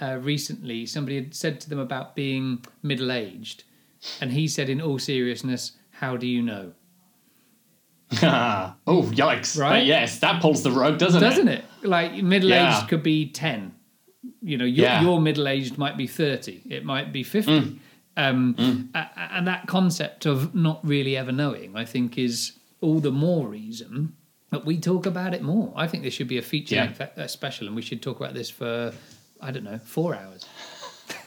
uh, 0.00 0.18
recently. 0.20 0.86
Somebody 0.86 1.16
had 1.16 1.34
said 1.34 1.60
to 1.62 1.68
them 1.70 1.78
about 1.78 2.14
being 2.14 2.64
middle 2.82 3.12
aged, 3.12 3.64
and 4.20 4.32
he 4.32 4.48
said, 4.48 4.68
in 4.68 4.80
all 4.80 4.98
seriousness, 4.98 5.72
"How 5.90 6.16
do 6.16 6.26
you 6.26 6.42
know?" 6.42 6.72
oh, 8.22 9.10
yikes. 9.14 9.58
Right? 9.58 9.78
But 9.78 9.86
yes, 9.86 10.18
that 10.18 10.42
pulls 10.42 10.62
the 10.62 10.70
rug, 10.70 10.98
doesn't, 10.98 11.22
Doesn't 11.22 11.48
it? 11.48 11.64
it? 11.82 11.88
Like 11.88 12.14
middle 12.22 12.52
aged 12.52 12.82
Yeah. 12.82 12.86
could 12.86 13.02
be 13.02 13.30
ten. 13.30 13.74
You 14.40 14.56
know, 14.58 14.64
your, 14.64 14.86
Yeah. 14.86 15.02
your 15.02 15.20
middle 15.20 15.48
aged 15.48 15.78
might 15.78 15.96
be 15.96 16.06
thirty. 16.06 16.62
It 16.68 16.84
might 16.84 17.12
be 17.12 17.22
fifty. 17.22 17.80
Um, 18.16 18.90
a- 18.94 18.98
a- 18.98 19.32
and 19.32 19.46
that 19.46 19.66
concept 19.66 20.26
of 20.26 20.54
not 20.54 20.80
really 20.86 21.16
ever 21.16 21.32
knowing, 21.32 21.74
I 21.76 21.84
think, 21.86 22.18
is 22.18 22.52
all 22.80 23.00
the 23.00 23.10
more 23.12 23.48
reason 23.48 24.14
that 24.50 24.66
we 24.66 24.78
talk 24.78 25.06
about 25.06 25.32
it 25.34 25.42
more. 25.42 25.72
I 25.74 25.86
think 25.86 26.02
there 26.02 26.10
should 26.10 26.28
be 26.28 26.36
a 26.38 26.42
feature 26.42 26.74
Yeah. 26.74 26.82
length 26.84 27.00
uh, 27.00 27.26
special, 27.26 27.66
and 27.66 27.74
we 27.74 27.80
should 27.82 28.02
talk 28.02 28.20
about 28.20 28.34
this 28.34 28.50
for 28.50 28.92
I 29.40 29.50
don't 29.50 29.64
know 29.64 29.78
four 29.78 30.14
hours. 30.14 30.44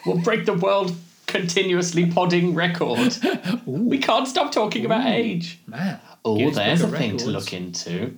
We'll 0.05 0.19
break 0.21 0.45
the 0.45 0.53
world 0.53 0.95
continuously 1.25 2.05
podding 2.11 2.53
record. 2.53 3.17
we 3.65 3.97
can't 3.97 4.27
stop 4.27 4.51
talking 4.51 4.85
about 4.85 5.05
age. 5.07 5.59
Man, 5.67 5.99
Oh, 6.23 6.37
there's 6.51 6.81
a 6.81 6.85
Book 6.85 6.93
of 6.93 6.99
thing 6.99 7.17
to 7.17 7.27
look 7.27 7.51
into. 7.53 8.15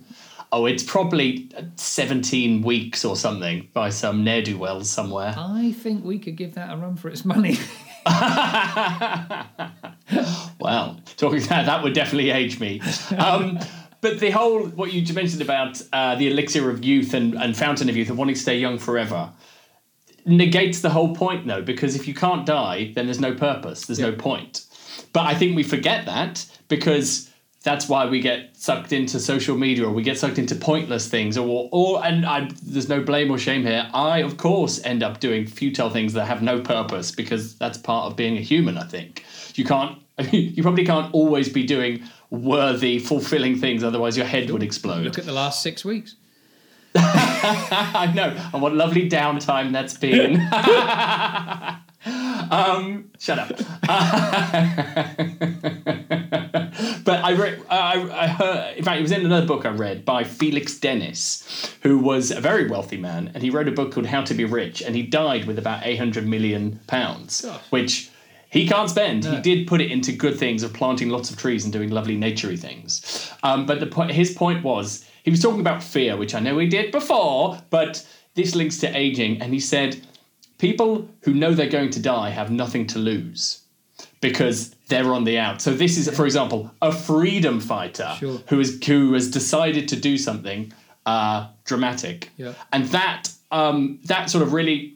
Oh, 0.52 0.66
it's 0.66 0.84
probably 0.84 1.50
17 1.76 2.62
weeks 2.62 3.04
or 3.04 3.16
something 3.16 3.68
by 3.74 3.90
some 3.90 4.24
ne'er 4.24 4.42
do 4.42 4.58
wells 4.58 4.90
somewhere. 4.90 5.36
I 5.38 5.74
think 5.74 6.06
we 6.06 6.20
could 6.20 6.38
give 6.38 6.56
that 6.56 6.74
a 6.74 6.78
run 6.78 6.96
for 6.96 7.10
its 7.10 7.26
money. 7.26 7.58
Well, 10.60 11.00
talking 11.18 11.44
about 11.44 11.66
that 11.66 11.84
would 11.84 11.94
definitely 11.94 12.32
age 12.32 12.60
me. 12.60 12.82
Um, 13.18 13.60
but 14.02 14.20
the 14.20 14.32
whole, 14.32 14.66
what 14.68 14.92
you 14.92 15.14
mentioned 15.14 15.42
about 15.42 15.82
uh, 15.94 16.16
the 16.16 16.28
elixir 16.28 16.70
of 16.70 16.84
youth 16.84 17.14
and, 17.14 17.36
and 17.36 17.56
fountain 17.56 17.90
of 17.90 17.96
youth 17.96 18.10
and 18.10 18.18
wanting 18.18 18.36
to 18.36 18.42
stay 18.42 18.58
young 18.58 18.78
forever 18.78 19.32
negates 20.26 20.82
the 20.82 20.90
whole 20.90 21.16
point, 21.16 21.48
though, 21.48 21.62
because 21.62 21.96
if 21.96 22.08
you 22.08 22.14
can't 22.14 22.46
die, 22.46 22.92
then 22.96 23.06
there's 23.06 23.20
no 23.20 23.34
purpose, 23.34 23.86
there's 23.86 24.00
no 24.00 24.12
point. 24.12 24.66
But 25.14 25.26
I 25.26 25.36
think 25.36 25.56
we 25.56 25.64
forget 25.64 26.06
that 26.06 26.46
because 26.68 27.32
that's 27.68 27.90
why 27.90 28.06
we 28.06 28.22
get 28.22 28.56
sucked 28.56 28.94
into 28.94 29.20
social 29.20 29.58
media 29.58 29.86
or 29.86 29.92
we 29.92 30.02
get 30.02 30.18
sucked 30.18 30.40
into 30.40 30.56
pointless 30.56 31.10
things 31.10 31.38
or 31.38 31.68
or 31.74 32.06
and 32.06 32.26
I 32.26 32.50
there's 32.64 32.88
no 32.88 33.02
blame 33.02 33.30
or 33.30 33.38
shame 33.38 33.64
here. 33.64 33.90
I 33.94 34.20
of 34.20 34.38
course 34.38 34.82
end 34.86 35.04
up 35.04 35.20
doing 35.20 35.46
futile 35.46 35.90
things 35.90 36.14
that 36.14 36.26
have 36.26 36.42
no 36.42 36.62
purpose 36.62 37.12
because 37.12 37.58
that's 37.58 37.78
part 37.78 38.10
of 38.10 38.16
being 38.16 38.38
a 38.38 38.42
human, 38.42 38.78
I 38.78 38.86
think. 38.86 39.26
You 39.56 39.66
can't 39.66 40.02
you 40.32 40.64
probably 40.64 40.86
can't 40.86 41.14
always 41.14 41.50
be 41.50 41.64
doing 41.64 42.04
worthy, 42.30 43.00
fulfilling 43.00 43.58
things, 43.58 43.84
otherwise 43.84 44.16
your 44.16 44.26
head 44.26 44.50
would 44.50 44.64
explode. 44.64 45.04
Look 45.04 45.20
at 45.20 45.26
the 45.26 45.34
last 45.34 45.62
six 45.62 45.84
weeks. 45.84 46.16
I 46.96 48.12
know, 48.16 48.34
and 48.54 48.62
what 48.62 48.74
lovely 48.74 49.10
downtime 49.10 49.74
that's 49.74 49.98
been. 49.98 50.38
um, 52.52 53.12
shut 53.20 53.40
up. 53.40 53.50
but 57.04 57.24
I 57.24 57.34
read, 57.34 57.64
I, 57.70 58.10
I 58.12 58.28
heard, 58.28 58.78
in 58.78 58.84
fact, 58.84 59.00
it 59.00 59.02
was 59.02 59.12
in 59.12 59.26
another 59.26 59.46
book 59.46 59.66
I 59.66 59.70
read 59.70 60.06
by 60.06 60.24
Felix 60.24 60.80
Dennis, 60.80 61.74
who 61.82 62.00
was 62.00 62.32
a 62.32 62.42
very 62.42 62.68
wealthy 62.68 62.98
man, 62.98 63.32
and 63.34 63.44
he 63.44 63.50
wrote 63.50 63.68
a 63.68 63.72
book 63.72 63.92
called 63.94 64.06
How 64.06 64.24
to 64.24 64.34
Be 64.34 64.46
Rich, 64.46 64.82
and 64.82 64.96
he 64.96 65.04
died 65.04 65.46
with 65.46 65.60
about 65.60 65.86
800 65.86 66.28
million 66.28 66.80
pounds, 66.88 67.42
Gosh. 67.42 67.62
which 67.70 68.12
he 68.50 68.68
can't 68.68 68.90
spend. 68.90 69.26
He 69.26 69.40
did 69.42 69.68
put 69.68 69.82
it 69.82 69.92
into 69.92 70.12
good 70.12 70.38
things 70.38 70.64
of 70.64 70.74
planting 70.74 71.10
lots 71.10 71.30
of 71.30 71.38
trees 71.38 71.64
and 71.66 71.74
doing 71.74 71.90
lovely 71.90 72.18
naturey 72.18 72.58
things. 72.58 73.32
Um, 73.44 73.66
but 73.66 73.80
the 73.80 73.88
point, 73.88 74.12
his 74.12 74.34
point 74.34 74.64
was, 74.64 75.04
he 75.24 75.32
was 75.32 75.42
talking 75.42 75.60
about 75.60 75.84
fear, 75.84 76.16
which 76.16 76.34
I 76.34 76.40
know 76.40 76.56
we 76.56 76.68
did 76.68 76.92
before, 76.92 77.60
but 77.70 78.08
this 78.36 78.56
links 78.56 78.78
to 78.78 78.98
aging, 78.98 79.42
and 79.42 79.54
he 79.54 79.60
said, 79.60 80.07
people 80.58 81.08
who 81.22 81.34
know 81.34 81.54
they're 81.54 81.70
going 81.70 81.92
to 81.92 82.02
die 82.02 82.30
have 82.30 82.52
nothing 82.52 82.88
to 82.88 83.00
lose 83.00 83.62
because 84.22 84.70
they're 84.88 85.14
on 85.14 85.24
the 85.24 85.38
out. 85.38 85.62
So 85.62 85.74
this 85.74 85.98
is, 85.98 86.10
for 86.16 86.26
example, 86.26 86.72
a 86.82 86.92
freedom 86.92 87.60
fighter 87.60 88.16
Sure. 88.20 88.40
who 88.48 88.60
is 88.60 88.80
who 88.86 89.14
has 89.14 89.30
decided 89.30 89.88
to 89.90 89.96
do 89.96 90.18
something 90.18 90.74
uh, 91.06 91.48
dramatic, 91.66 92.32
Yeah. 92.38 92.54
and 92.74 92.86
that 92.88 93.30
um, 93.52 94.00
that 94.06 94.30
sort 94.30 94.42
of 94.44 94.54
really 94.54 94.96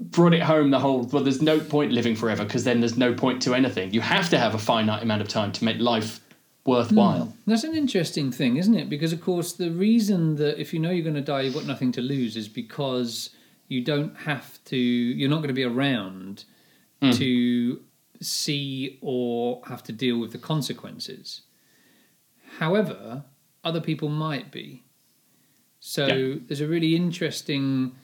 brought 0.00 0.34
it 0.34 0.42
home. 0.42 0.70
The 0.70 0.78
whole 0.80 1.04
well, 1.04 1.22
there's 1.22 1.42
no 1.42 1.60
point 1.60 1.92
living 1.92 2.16
forever 2.16 2.44
because 2.44 2.64
then 2.64 2.80
there's 2.80 2.96
no 2.96 3.14
point 3.14 3.42
to 3.42 3.54
anything. 3.54 3.92
You 3.94 4.00
have 4.00 4.28
to 4.30 4.38
have 4.38 4.54
a 4.54 4.58
finite 4.58 5.02
amount 5.02 5.22
of 5.22 5.28
time 5.28 5.52
to 5.52 5.64
make 5.64 5.78
life 5.78 6.20
worthwhile. 6.64 7.32
That's 7.46 7.64
an 7.64 7.74
interesting 7.76 8.30
thing, 8.32 8.56
isn't 8.56 8.74
it? 8.74 8.88
Because 8.88 9.12
of 9.12 9.20
course, 9.20 9.52
the 9.52 9.70
reason 9.70 10.36
that 10.36 10.60
if 10.60 10.72
you 10.72 10.78
know 10.80 10.90
you're 10.90 11.02
going 11.04 11.14
to 11.16 11.20
die, 11.20 11.42
you've 11.42 11.54
got 11.54 11.66
nothing 11.66 11.92
to 11.92 12.00
lose, 12.00 12.36
is 12.36 12.48
because 12.48 13.30
you 13.72 13.80
don't 13.92 14.14
have 14.30 14.48
to. 14.66 14.76
You're 14.76 15.30
not 15.30 15.38
going 15.42 15.48
to 15.56 15.60
be 15.64 15.64
around 15.64 16.44
to 17.12 17.80
see 18.20 18.98
or 19.00 19.62
have 19.66 19.82
to 19.88 19.92
deal 19.92 20.18
with 20.22 20.30
the 20.32 20.38
consequences. 20.38 21.42
However, 22.58 23.24
other 23.64 23.80
people 23.80 24.08
might 24.08 24.50
be. 24.52 24.84
So 25.80 26.06
Yeah. 26.06 26.38
there's 26.46 26.60
a 26.60 26.68
really 26.68 26.94
interesting. 26.94 27.96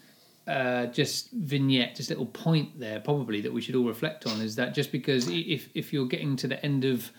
Uh, 0.46 0.86
just 0.86 1.30
vignette, 1.32 1.94
just 1.94 2.08
little 2.08 2.24
point 2.24 2.80
there, 2.80 3.00
probably 3.00 3.42
that 3.42 3.52
we 3.52 3.60
should 3.60 3.74
all 3.76 3.84
reflect 3.84 4.26
on 4.26 4.40
is 4.40 4.56
that 4.56 4.74
just 4.74 4.90
because 4.90 5.28
if 5.28 5.68
if 5.74 5.92
you're 5.92 6.06
getting 6.08 6.36
to 6.36 6.48
the 6.48 6.58
end 6.64 6.86
of 6.86 7.10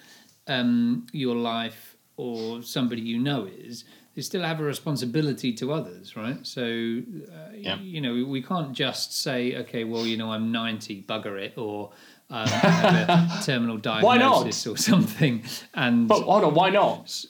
um, 0.48 1.06
your 1.14 1.36
life 1.36 1.96
or 2.18 2.64
somebody 2.64 3.02
you 3.04 3.20
know 3.20 3.46
is, 3.46 3.86
they 4.20 4.24
still 4.24 4.44
have 4.44 4.60
a 4.60 4.64
responsibility 4.64 5.54
to 5.54 5.72
others, 5.72 6.18
right? 6.18 6.46
So, 6.46 6.62
uh, 6.62 7.56
Yeah. 7.56 7.80
you 7.80 8.02
know, 8.02 8.26
we 8.26 8.42
can't 8.42 8.74
just 8.74 9.18
say, 9.18 9.56
okay, 9.56 9.86
well, 9.86 10.06
you 10.06 10.18
know, 10.18 10.30
I'm 10.34 10.52
90, 10.52 11.04
bugger 11.08 11.40
it, 11.40 11.54
or 11.58 11.92
um, 12.30 12.46
have 12.50 13.10
a 13.42 13.42
terminal 13.46 13.78
diagnosis 13.78 14.68
or 14.68 14.76
something. 14.76 15.42
And 15.74 16.10
But 16.10 16.24
hold 16.24 16.44
on, 16.44 16.54
why 16.54 16.70
not? 16.70 17.24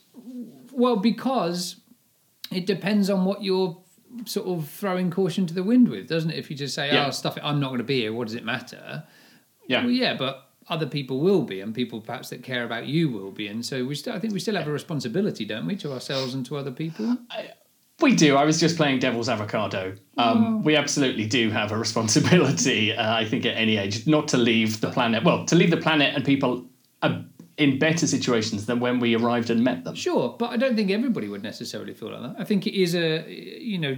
well, 0.73 0.95
because 0.95 1.75
it 2.51 2.65
depends 2.65 3.11
on 3.11 3.23
what 3.23 3.43
you're 3.43 3.77
sort 4.25 4.47
of 4.47 4.67
throwing 4.67 5.11
caution 5.11 5.45
to 5.45 5.53
the 5.53 5.61
wind 5.61 5.89
with, 5.89 6.07
doesn't 6.09 6.31
it? 6.31 6.37
If 6.39 6.49
you 6.49 6.57
just 6.57 6.73
say, 6.73 6.87
Yeah. 6.87 7.05
"Oh, 7.05 7.11
stuff 7.11 7.37
it, 7.37 7.43
I'm 7.45 7.59
not 7.59 7.67
going 7.67 7.77
to 7.77 7.83
be 7.83 7.99
here," 8.01 8.13
what 8.13 8.25
does 8.27 8.35
it 8.35 8.43
matter? 8.43 9.03
Yeah. 9.67 9.81
Well, 9.83 9.91
yeah, 9.91 10.15
but 10.17 10.48
other 10.69 10.85
people 10.85 11.19
will 11.19 11.41
be, 11.43 11.61
and 11.61 11.73
people 11.73 12.01
perhaps 12.01 12.29
that 12.29 12.43
care 12.43 12.63
about 12.63 12.85
you 12.85 13.09
will 13.09 13.31
be, 13.31 13.47
and 13.47 13.65
so 13.65 13.83
we 13.85 13.95
still, 13.95 14.13
I 14.13 14.19
think 14.19 14.33
we 14.33 14.39
still 14.39 14.55
have 14.55 14.67
a 14.67 14.71
responsibility, 14.71 15.45
don't 15.45 15.65
we, 15.65 15.75
to 15.77 15.91
ourselves 15.91 16.33
and 16.33 16.45
to 16.47 16.57
other 16.57 16.71
people? 16.71 17.17
We 18.01 18.15
do. 18.15 18.37
I 18.37 18.45
was 18.45 18.59
just 18.59 18.77
playing 18.77 18.99
devil's 18.99 19.27
avocado. 19.27 19.95
Um, 20.17 20.63
We 20.63 20.77
absolutely 20.77 21.25
do 21.25 21.49
have 21.49 21.71
a 21.71 21.77
responsibility, 21.77 22.93
uh, 22.95 23.13
I 23.13 23.25
think, 23.25 23.45
at 23.45 23.57
any 23.57 23.77
age, 23.77 24.07
not 24.07 24.27
to 24.29 24.37
leave 24.37 24.79
the 24.79 24.89
planet. 24.89 25.23
Well, 25.23 25.45
to 25.45 25.55
leave 25.55 25.69
the 25.69 25.77
planet 25.77 26.15
and 26.15 26.23
people 26.23 26.65
uh, 27.01 27.21
in 27.57 27.77
better 27.77 28.07
situations 28.07 28.65
than 28.65 28.79
when 28.79 28.99
we 28.99 29.15
arrived 29.17 29.49
and 29.49 29.63
met 29.63 29.83
them. 29.83 29.95
Sure, 29.95 30.35
but 30.39 30.51
I 30.51 30.57
don't 30.57 30.77
think 30.77 30.91
everybody 30.91 31.27
would 31.27 31.43
necessarily 31.43 31.93
feel 31.93 32.11
like 32.11 32.21
that. 32.21 32.41
I 32.41 32.45
think 32.45 32.65
it 32.65 32.73
is 32.73 32.95
a, 32.95 33.29
you 33.29 33.77
know, 33.77 33.97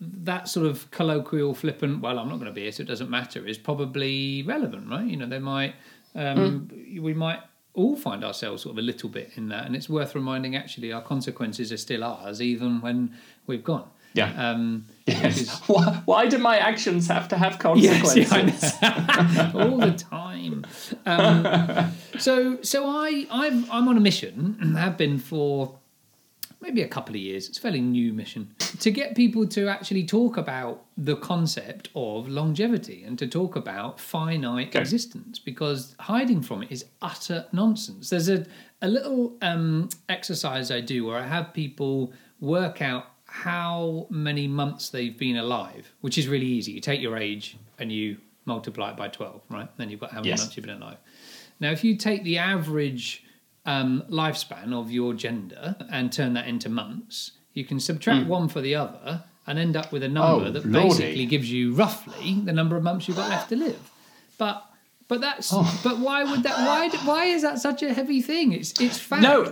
that 0.00 0.48
sort 0.48 0.66
of 0.66 0.90
colloquial, 0.90 1.54
flippant, 1.54 2.00
well, 2.00 2.18
I'm 2.18 2.28
not 2.28 2.36
going 2.36 2.46
to 2.46 2.52
be 2.52 2.62
here, 2.62 2.72
so 2.72 2.82
it 2.82 2.86
doesn't 2.86 3.10
matter, 3.10 3.46
is 3.46 3.58
probably 3.58 4.42
relevant, 4.44 4.88
right? 4.88 5.06
You 5.06 5.16
know, 5.16 5.26
they 5.26 5.38
might, 5.38 5.74
um, 6.16 6.68
we 7.00 7.14
might 7.14 7.40
all 7.74 7.94
find 7.96 8.24
ourselves 8.24 8.62
sort 8.62 8.72
of 8.74 8.78
a 8.78 8.82
little 8.82 9.08
bit 9.10 9.32
in 9.36 9.48
that, 9.50 9.66
and 9.66 9.76
it's 9.76 9.88
worth 9.88 10.14
reminding 10.14 10.56
actually 10.56 10.92
our 10.92 11.02
consequences 11.02 11.70
are 11.72 11.76
still 11.76 12.02
ours, 12.02 12.40
even 12.40 12.80
when 12.80 13.14
we've 13.46 13.62
gone. 13.64 13.88
Yeah. 14.14 14.32
Um, 14.50 14.86
Yes. 15.06 15.36
is- 15.42 15.50
Why, 15.66 16.02
why 16.06 16.26
do 16.26 16.38
my 16.38 16.56
actions 16.56 17.06
have 17.08 17.28
to 17.28 17.36
have 17.36 17.58
Yes, 17.76 18.00
consequences? 18.02 18.72
yeah, 18.82 19.52
all 19.54 19.76
the 19.78 19.92
time. 19.92 20.64
Um, 21.04 21.92
so, 22.18 22.60
so 22.62 22.88
I, 22.88 23.26
I've, 23.30 23.70
I'm 23.70 23.88
on 23.88 23.96
a 23.96 24.00
mission, 24.00 24.56
and 24.60 24.76
have 24.86 24.96
been 24.96 25.18
for 25.18 25.78
maybe 26.66 26.82
a 26.82 26.88
couple 26.88 27.14
of 27.14 27.20
years. 27.20 27.48
It's 27.48 27.58
a 27.58 27.60
fairly 27.60 27.80
new 27.80 28.12
mission 28.12 28.52
to 28.80 28.90
get 28.90 29.14
people 29.14 29.46
to 29.48 29.68
actually 29.68 30.04
talk 30.04 30.36
about 30.36 30.84
the 30.96 31.16
concept 31.16 31.88
of 31.94 32.28
longevity 32.28 33.04
and 33.04 33.16
to 33.20 33.26
talk 33.28 33.54
about 33.56 34.00
finite 34.00 34.68
Okay. 34.68 34.80
existence 34.80 35.38
because 35.38 35.94
hiding 36.00 36.42
from 36.42 36.62
it 36.64 36.72
is 36.72 36.84
utter 37.00 37.46
nonsense. 37.52 38.10
There's 38.10 38.28
a, 38.28 38.44
a 38.82 38.88
little 38.88 39.36
um, 39.42 39.88
exercise 40.08 40.70
I 40.72 40.80
do 40.80 41.06
where 41.06 41.18
I 41.18 41.26
have 41.26 41.54
people 41.54 42.12
work 42.40 42.82
out 42.82 43.06
how 43.26 44.06
many 44.10 44.48
months 44.48 44.88
they've 44.88 45.16
been 45.16 45.36
alive, 45.36 45.92
which 46.00 46.18
is 46.18 46.26
really 46.26 46.46
easy. 46.46 46.72
You 46.72 46.80
take 46.80 47.00
your 47.00 47.16
age 47.16 47.56
and 47.78 47.92
you 47.92 48.16
multiply 48.44 48.90
it 48.90 48.96
by 48.96 49.08
12, 49.08 49.40
right? 49.50 49.68
Then 49.76 49.90
you've 49.90 50.00
got 50.00 50.10
how 50.10 50.18
many 50.18 50.30
Yes. 50.30 50.40
months 50.40 50.56
you've 50.56 50.66
been 50.66 50.80
alive. 50.82 50.98
Now, 51.60 51.70
if 51.70 51.84
you 51.84 51.96
take 51.96 52.22
the 52.24 52.38
average 52.38 53.22
um, 53.66 54.04
lifespan 54.08 54.72
of 54.72 54.90
your 54.90 55.12
gender 55.14 55.76
and 55.90 56.12
turn 56.12 56.32
that 56.34 56.46
into 56.48 56.68
months, 56.68 57.32
you 57.52 57.64
can 57.64 57.78
subtract 57.80 58.22
Hmm. 58.24 58.28
one 58.28 58.48
for 58.48 58.60
the 58.60 58.74
other, 58.74 59.24
and 59.46 59.58
end 59.58 59.76
up 59.76 59.92
with 59.92 60.02
a 60.02 60.08
number 60.08 60.46
Oh, 60.46 60.50
that 60.50 60.64
lordy. 60.66 60.88
basically 60.88 61.26
gives 61.26 61.50
you 61.50 61.72
roughly 61.74 62.40
the 62.44 62.52
number 62.52 62.76
of 62.76 62.82
months 62.82 63.06
you've 63.08 63.16
got 63.16 63.28
left 63.28 63.48
to 63.50 63.56
live. 63.56 63.78
But 64.38 64.62
but 65.08 65.20
that's 65.20 65.50
Oh. 65.52 65.80
but 65.84 65.98
why 65.98 66.24
would 66.24 66.42
that 66.42 66.56
why 66.66 66.88
why 67.04 67.24
is 67.26 67.42
that 67.42 67.58
such 67.60 67.82
a 67.82 67.92
heavy 67.94 68.20
thing? 68.22 68.52
It's 68.52 68.72
it's 68.80 68.98
fact. 68.98 69.22
No, 69.22 69.50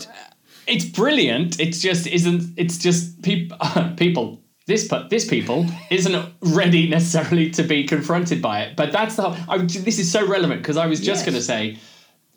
it's 0.67 0.85
brilliant. 0.85 1.61
It's 1.61 1.81
just 1.81 2.07
isn't. 2.07 2.55
It's 2.57 2.79
just 2.79 3.23
people. 3.23 3.57
people. 3.97 4.41
This 4.67 4.89
this 5.11 5.27
people 5.29 5.67
isn't 5.91 6.27
ready 6.41 6.89
necessarily 6.89 7.51
to 7.51 7.63
be 7.63 7.85
confronted 7.85 8.41
by 8.41 8.63
it. 8.63 8.77
But 8.77 8.91
that's 8.93 9.17
the. 9.17 9.23
whole, 9.31 9.37
I, 9.55 9.59
this 9.59 9.99
is 9.99 10.11
so 10.11 10.27
relevant 10.27 10.63
because 10.63 10.77
I 10.79 10.87
was 10.87 11.01
just 11.01 11.21
Yes. 11.21 11.27
going 11.27 11.35
to 11.37 11.43
say. 11.43 11.77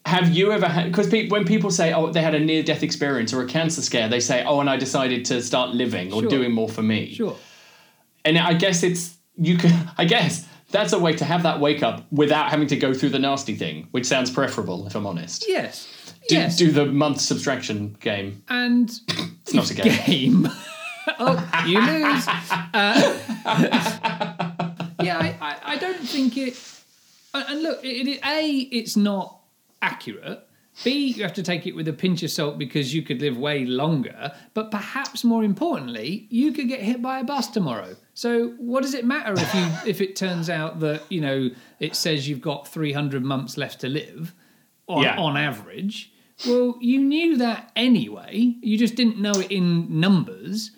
Have 0.07 0.29
you 0.29 0.51
ever 0.53 0.67
had? 0.67 0.85
Because 0.85 1.07
pe- 1.09 1.27
when 1.27 1.43
people 1.43 1.69
say, 1.69 1.91
"Oh, 1.93 2.11
they 2.11 2.21
had 2.21 2.33
a 2.33 2.39
near-death 2.39 2.81
experience 2.81 3.33
or 3.33 3.41
a 3.41 3.45
cancer 3.47 3.81
scare," 3.81 4.07
they 4.07 4.21
say, 4.21 4.43
"Oh, 4.47 4.61
and 4.61 4.69
I 4.69 4.77
decided 4.77 5.25
to 5.25 5.41
start 5.41 5.71
living 5.75 6.13
or 6.13 6.21
Sure. 6.21 6.29
doing 6.29 6.51
more 6.53 6.69
for 6.69 6.81
me." 6.81 7.13
Sure. 7.13 7.35
And 8.23 8.37
I 8.37 8.53
guess 8.53 8.83
it's 8.83 9.17
you 9.35 9.57
can. 9.57 9.91
I 9.97 10.05
guess 10.05 10.45
that's 10.71 10.93
a 10.93 10.99
way 10.99 11.13
to 11.17 11.25
have 11.25 11.43
that 11.43 11.59
wake 11.59 11.83
up 11.83 12.05
without 12.11 12.49
having 12.49 12.67
to 12.67 12.77
go 12.77 12.93
through 12.93 13.09
the 13.09 13.19
nasty 13.19 13.55
thing, 13.55 13.87
which 13.91 14.05
sounds 14.05 14.31
preferable, 14.31 14.87
if 14.87 14.95
I'm 14.95 15.05
honest. 15.05 15.45
Yes. 15.47 15.87
Do, 16.29 16.35
yes. 16.35 16.57
do 16.57 16.71
the 16.71 16.85
month 16.85 17.19
subtraction 17.21 17.95
game. 17.99 18.43
and 18.49 18.89
It's 19.41 19.53
not 19.53 19.69
a 19.71 19.73
game. 19.73 19.97
game. 20.05 20.49
oh, 21.19 21.63
you 21.65 21.79
lose. 21.81 22.27
Uh, 22.73 23.17
yeah, 25.03 25.17
I, 25.19 25.35
I, 25.41 25.55
I 25.73 25.77
don't 25.77 25.99
think 25.99 26.37
it. 26.37 26.57
And 27.33 27.45
and 27.49 27.61
look, 27.63 27.83
it, 27.83 28.07
it, 28.07 28.19
a 28.25 28.49
it's 28.71 28.95
not 28.97 29.39
accurate. 29.81 30.43
B 30.83 31.07
you 31.07 31.23
have 31.23 31.33
to 31.33 31.41
take 31.43 31.65
it 31.65 31.75
with 31.75 31.87
a 31.87 31.93
pinch 31.93 32.21
of 32.21 32.29
salt 32.29 32.59
because 32.59 32.93
you 32.93 33.01
could 33.01 33.19
live 33.19 33.35
way 33.37 33.65
longer. 33.65 34.31
But 34.53 34.69
perhaps 34.69 35.23
more 35.23 35.43
importantly, 35.43 36.27
you 36.29 36.51
could 36.51 36.67
get 36.67 36.81
hit 36.81 37.01
by 37.01 37.19
a 37.19 37.23
bus 37.23 37.47
tomorrow. 37.47 37.95
So 38.13 38.49
what 38.57 38.83
does 38.83 38.93
it 38.93 39.03
matter 39.05 39.33
if 39.33 39.53
you 39.55 39.65
if 39.89 40.01
it 40.01 40.15
turns 40.15 40.49
out 40.51 40.79
that 40.81 41.01
you 41.09 41.21
know 41.21 41.49
it 41.79 41.95
says 41.95 42.27
you've 42.29 42.41
got 42.41 42.67
three 42.67 42.93
hundred 42.93 43.23
months 43.23 43.57
left 43.57 43.81
to 43.81 43.89
live 43.89 44.33
on, 44.87 45.01
Yeah. 45.03 45.17
on 45.17 45.35
average? 45.35 46.13
Well, 46.47 46.77
you 46.79 46.99
knew 46.99 47.37
that 47.37 47.71
anyway. 47.75 48.55
You 48.61 48.77
just 48.77 48.93
didn't 48.93 49.17
know 49.19 49.31
it 49.31 49.51
in 49.51 49.99
numbers. 49.99 50.69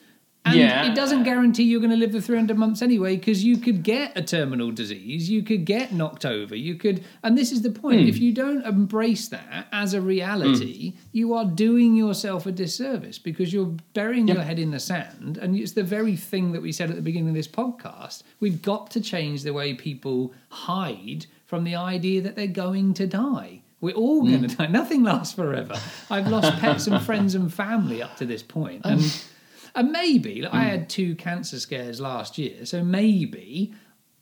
And 0.45 0.55
Yeah. 0.55 0.89
it 0.89 0.95
doesn't 0.95 1.23
guarantee 1.23 1.63
you're 1.63 1.81
going 1.81 1.91
to 1.91 1.97
live 1.97 2.13
the 2.13 2.21
300 2.21 2.57
months 2.57 2.81
anyway, 2.81 3.17
because 3.17 3.43
you 3.43 3.57
could 3.57 3.83
get 3.83 4.17
a 4.17 4.21
terminal 4.21 4.71
disease, 4.71 5.29
you 5.29 5.43
could 5.43 5.65
get 5.65 5.93
knocked 5.93 6.25
over, 6.25 6.55
you 6.55 6.75
could. 6.75 7.03
And 7.23 7.37
this 7.37 7.51
is 7.51 7.61
the 7.61 7.71
point. 7.71 8.07
If 8.07 8.17
hmm. 8.17 8.23
you 8.23 8.33
don't 8.33 8.65
embrace 8.65 9.27
that 9.27 9.67
as 9.71 9.93
a 9.93 10.01
reality, 10.01 10.91
hmm. 10.91 10.97
you 11.11 11.33
are 11.33 11.45
doing 11.45 11.95
yourself 11.95 12.45
a 12.45 12.51
disservice 12.51 13.19
because 13.19 13.51
you're 13.51 13.75
burying 13.93 14.27
your 14.27 14.41
head 14.41 14.59
in 14.59 14.71
the 14.71 14.79
sand. 14.79 15.37
And 15.37 15.57
it's 15.57 15.73
the 15.73 15.83
very 15.83 16.15
thing 16.15 16.53
that 16.53 16.61
we 16.61 16.71
said 16.71 16.89
at 16.89 16.95
the 16.95 17.01
beginning 17.01 17.29
of 17.29 17.35
this 17.35 17.47
podcast. 17.47 18.23
We've 18.39 18.61
got 18.61 18.91
to 18.91 19.01
change 19.01 19.43
the 19.43 19.53
way 19.53 19.73
people 19.73 20.33
hide 20.49 21.25
from 21.45 21.63
the 21.63 21.75
idea 21.75 22.21
that 22.21 22.35
they're 22.35 22.47
going 22.47 22.93
to 22.93 23.07
die. 23.07 23.61
We're 23.81 23.95
all 23.95 24.21
going 24.21 24.43
to 24.43 24.47
hmm. 24.47 24.63
die. 24.63 24.67
Nothing 24.67 25.03
lasts 25.03 25.33
forever. 25.33 25.75
I've 26.09 26.27
lost 26.27 26.59
pets 26.59 26.87
and 26.87 27.01
friends 27.01 27.35
and 27.35 27.53
family 27.53 28.01
up 28.01 28.15
to 28.17 28.25
this 28.25 28.43
point, 28.43 28.81
and 28.85 29.01
and 29.75 29.91
maybe 29.91 30.41
like, 30.41 30.53
I 30.53 30.63
had 30.63 30.89
two 30.89 31.15
cancer 31.15 31.59
scares 31.59 31.99
last 31.99 32.37
year, 32.37 32.65
so 32.65 32.83
maybe 32.83 33.73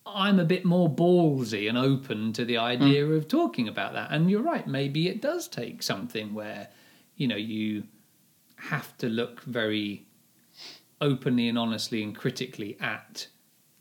I'm 0.06 0.40
a 0.40 0.46
bit 0.46 0.66
more 0.66 0.90
ballsy 0.90 1.68
and 1.68 1.78
open 1.78 2.34
to 2.34 2.46
the 2.46 2.58
idea 2.58 3.06
of 3.06 3.28
talking 3.28 3.68
about 3.68 3.94
that. 3.94 4.12
And 4.12 4.30
you're 4.32 4.42
right, 4.42 4.66
maybe 4.68 5.08
it 5.08 5.22
does 5.22 5.48
take 5.48 5.84
something 5.84 6.34
where 6.34 6.70
you 7.16 7.28
know 7.28 7.36
you 7.36 7.84
have 8.58 8.98
to 8.98 9.08
look 9.10 9.42
very 9.44 10.06
openly 11.02 11.48
and 11.48 11.58
honestly 11.60 12.02
and 12.04 12.16
critically 12.16 12.78
at 12.80 13.28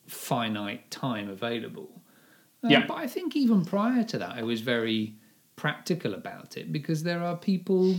finite 0.06 0.90
time 0.90 1.28
available. 1.28 2.02
Um, 2.62 2.70
Yeah. 2.70 2.86
But 2.86 2.98
I 2.98 3.06
think 3.06 3.36
even 3.36 3.64
prior 3.64 4.04
to 4.04 4.18
that, 4.18 4.32
I 4.36 4.42
was 4.42 4.60
very 4.60 5.14
practical 5.56 6.12
about 6.14 6.56
it 6.56 6.72
because 6.72 7.02
there 7.02 7.22
are 7.22 7.36
people, 7.36 7.96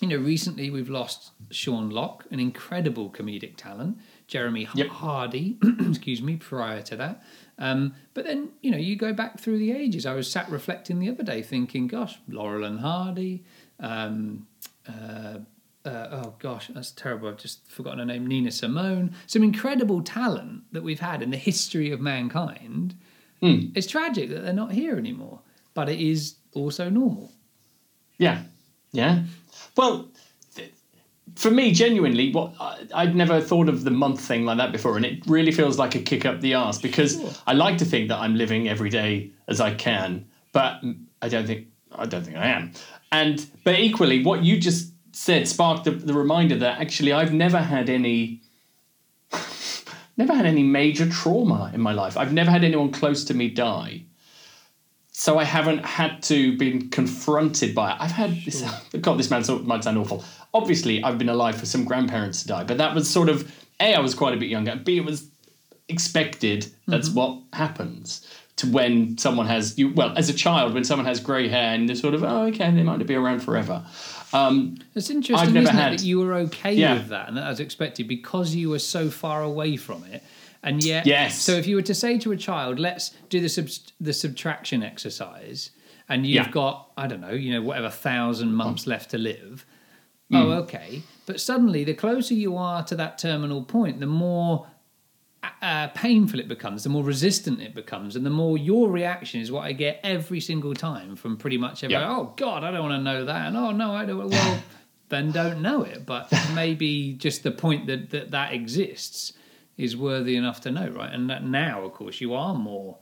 you 0.00 0.08
know, 0.08 0.16
recently 0.16 0.70
we've 0.70 0.88
lost 0.90 1.30
Sean 1.50 1.90
Lock, 1.90 2.26
an 2.30 2.40
incredible 2.40 3.10
comedic 3.10 3.56
talent, 3.56 3.98
Jeremy 4.26 4.68
Yep. 4.74 4.88
Hardy, 4.88 5.58
excuse 5.88 6.20
me, 6.22 6.36
prior 6.36 6.82
to 6.82 6.96
that. 6.96 7.22
Um, 7.58 7.94
but 8.12 8.24
then, 8.24 8.50
you 8.60 8.70
know, 8.70 8.76
you 8.76 8.96
go 8.96 9.12
back 9.12 9.40
through 9.40 9.58
the 9.58 9.72
ages. 9.72 10.04
I 10.04 10.14
was 10.14 10.30
sat 10.30 10.50
reflecting 10.50 10.98
the 10.98 11.08
other 11.08 11.22
day 11.22 11.42
thinking, 11.42 11.86
gosh, 11.86 12.18
Laurel 12.28 12.64
and 12.64 12.80
Hardy, 12.80 13.44
um, 13.80 14.46
uh, 14.88 15.38
uh, 15.84 16.08
oh 16.10 16.34
gosh, 16.40 16.68
that's 16.68 16.90
terrible. 16.90 17.28
I've 17.28 17.36
just 17.36 17.66
forgotten 17.70 18.00
her 18.00 18.04
name. 18.04 18.26
Nina 18.26 18.50
Simone. 18.50 19.14
Some 19.26 19.42
incredible 19.44 20.02
talent 20.02 20.64
that 20.72 20.82
we've 20.82 21.00
had 21.00 21.22
in 21.22 21.30
the 21.30 21.36
history 21.36 21.92
of 21.92 22.00
mankind. 22.00 22.94
It's 23.40 23.86
tragic 23.86 24.30
that 24.30 24.42
they're 24.42 24.52
not 24.52 24.72
here 24.72 24.96
anymore, 24.96 25.40
but 25.72 25.88
it 25.88 26.00
is 26.00 26.34
also 26.52 26.90
normal. 26.90 27.32
Yeah, 28.18 28.42
yeah. 28.90 29.22
Well, 29.76 30.08
for 31.36 31.50
me, 31.50 31.72
genuinely, 31.72 32.32
what 32.32 32.54
I'd 32.94 33.14
never 33.14 33.40
thought 33.40 33.68
of 33.68 33.84
the 33.84 33.90
month 33.90 34.20
thing 34.20 34.44
like 34.44 34.56
that 34.56 34.72
before, 34.72 34.96
and 34.96 35.04
it 35.04 35.26
really 35.26 35.52
feels 35.52 35.78
like 35.78 35.94
a 35.94 36.00
kick 36.00 36.24
up 36.24 36.40
the 36.40 36.54
arse 36.54 36.78
because 36.78 37.40
I 37.46 37.52
like 37.52 37.78
to 37.78 37.84
think 37.84 38.08
that 38.08 38.18
I'm 38.18 38.36
living 38.36 38.68
every 38.68 38.88
day 38.90 39.30
as 39.46 39.60
I 39.60 39.74
can, 39.74 40.26
but 40.52 40.82
I 41.20 41.28
don't 41.28 41.46
think 41.46 41.66
I 41.92 42.06
don't 42.06 42.24
think 42.24 42.36
I 42.36 42.46
am. 42.46 42.72
And 43.12 43.46
but 43.64 43.78
equally, 43.78 44.24
what 44.24 44.42
you 44.42 44.58
just 44.58 44.92
said 45.12 45.46
sparked 45.46 45.84
the, 45.84 45.90
the 45.90 46.14
reminder 46.14 46.56
that 46.56 46.80
actually 46.80 47.12
I've 47.12 47.32
never 47.32 47.58
had 47.58 47.88
any. 47.88 48.42
Never 50.18 50.32
had 50.34 50.46
any 50.46 50.62
major 50.62 51.06
trauma 51.06 51.70
in 51.74 51.82
my 51.82 51.92
life. 51.92 52.16
I've 52.16 52.32
never 52.32 52.50
had 52.50 52.64
anyone 52.64 52.90
close 52.90 53.22
to 53.24 53.34
me 53.34 53.50
die. 53.50 54.05
So 55.18 55.38
I 55.38 55.44
haven't 55.44 55.82
had 55.86 56.22
to 56.24 56.58
been 56.58 56.90
confronted 56.90 57.74
by 57.74 57.92
it. 57.92 57.96
I've 57.98 58.10
had 58.10 58.36
this. 58.44 58.62
God, 59.00 59.18
this 59.18 59.30
man 59.30 59.44
so- 59.44 59.60
might 59.60 59.82
sound 59.82 59.96
awful. 59.96 60.22
Obviously, 60.52 61.02
I've 61.02 61.16
been 61.16 61.30
alive 61.30 61.56
for 61.56 61.64
some 61.64 61.86
grandparents 61.86 62.42
to 62.42 62.48
die, 62.48 62.64
but 62.64 62.76
that 62.76 62.94
was 62.94 63.08
sort 63.08 63.30
of 63.30 63.50
a. 63.80 63.94
I 63.94 64.00
was 64.00 64.14
quite 64.14 64.34
a 64.34 64.36
bit 64.36 64.50
younger. 64.50 64.76
B. 64.76 64.98
It 64.98 65.06
was 65.06 65.26
expected. 65.88 66.66
That's 66.86 67.08
what 67.08 67.38
happens 67.54 68.26
to 68.56 68.70
when 68.70 69.16
someone 69.16 69.46
has 69.46 69.78
you. 69.78 69.90
Well, 69.94 70.12
as 70.18 70.28
a 70.28 70.34
child, 70.34 70.74
when 70.74 70.84
someone 70.84 71.06
has 71.06 71.18
grey 71.18 71.48
hair 71.48 71.72
and 71.74 71.88
they're 71.88 71.96
sort 71.96 72.12
of 72.12 72.22
oh 72.22 72.42
okay, 72.48 72.70
they 72.70 72.82
might 72.82 73.04
be 73.06 73.14
around 73.14 73.40
forever. 73.40 73.86
Um, 74.34 74.76
It's 74.94 75.08
interesting, 75.08 75.54
never 75.54 75.64
isn't 75.64 75.74
had- 75.76 75.92
it, 75.94 75.98
that 76.00 76.04
you 76.06 76.18
were 76.20 76.34
okay 76.34 76.74
Yeah. 76.74 76.94
with 76.94 77.08
that 77.08 77.28
and 77.28 77.36
that 77.38 77.48
was 77.48 77.60
expected 77.60 78.06
because 78.08 78.54
you 78.54 78.68
were 78.68 78.80
so 78.80 79.08
far 79.08 79.42
away 79.42 79.76
from 79.78 80.04
it. 80.04 80.22
And 80.62 80.82
yet, 80.82 81.06
Yes. 81.06 81.40
So 81.40 81.52
if 81.52 81.66
you 81.66 81.76
were 81.76 81.82
to 81.82 81.94
say 81.94 82.18
to 82.18 82.32
a 82.32 82.36
child, 82.36 82.78
"Let's 82.78 83.10
do 83.28 83.40
the 83.40 83.48
sub- 83.48 83.68
the 84.00 84.12
subtraction 84.12 84.82
exercise," 84.82 85.70
and 86.08 86.26
you've 86.26 86.46
Yeah. 86.46 86.50
got 86.50 86.90
I 86.96 87.06
don't 87.06 87.20
know, 87.20 87.32
you 87.32 87.52
know, 87.52 87.62
whatever 87.62 87.90
thousand 87.90 88.52
months 88.54 88.86
left 88.86 89.10
to 89.10 89.18
live. 89.18 89.64
Hmm. 90.30 90.36
Oh, 90.36 90.50
okay. 90.62 91.02
But 91.26 91.40
suddenly, 91.40 91.84
the 91.84 91.94
closer 91.94 92.34
you 92.34 92.56
are 92.56 92.82
to 92.84 92.94
that 92.96 93.18
terminal 93.18 93.62
point, 93.62 94.00
the 94.00 94.06
more 94.06 94.66
uh, 95.62 95.86
painful 95.88 96.40
it 96.40 96.48
becomes, 96.48 96.82
the 96.82 96.88
more 96.88 97.04
resistant 97.04 97.60
it 97.60 97.74
becomes, 97.74 98.16
and 98.16 98.26
the 98.26 98.30
more 98.30 98.58
your 98.58 98.88
reaction 98.90 99.40
is 99.40 99.52
what 99.52 99.64
I 99.64 99.72
get 99.72 100.00
every 100.02 100.40
single 100.40 100.74
time 100.74 101.14
from 101.14 101.36
pretty 101.36 101.58
much 101.58 101.84
every. 101.84 101.94
Yeah. 101.94 102.08
Oh 102.10 102.32
God, 102.36 102.64
I 102.64 102.70
don't 102.72 102.82
want 102.88 102.98
to 102.98 103.02
know 103.02 103.24
that, 103.26 103.46
and 103.48 103.56
oh 103.56 103.70
no, 103.70 103.92
I 103.94 104.04
don't. 104.04 104.28
Well, 104.28 104.62
then 105.08 105.30
don't 105.30 105.62
know 105.62 105.82
it. 105.82 106.04
But 106.04 106.32
maybe 106.54 107.12
just 107.12 107.42
the 107.44 107.52
point 107.52 107.86
that 107.86 108.10
that, 108.10 108.30
that 108.32 108.52
exists 108.54 109.32
is 109.76 109.96
worthy 109.96 110.36
enough 110.36 110.60
to 110.62 110.70
know, 110.70 110.88
right? 110.88 111.12
And 111.12 111.28
that 111.30 111.44
now, 111.44 111.82
of 111.84 111.92
course, 111.92 112.20
you 112.20 112.34
are 112.34 112.54
more 112.54 112.98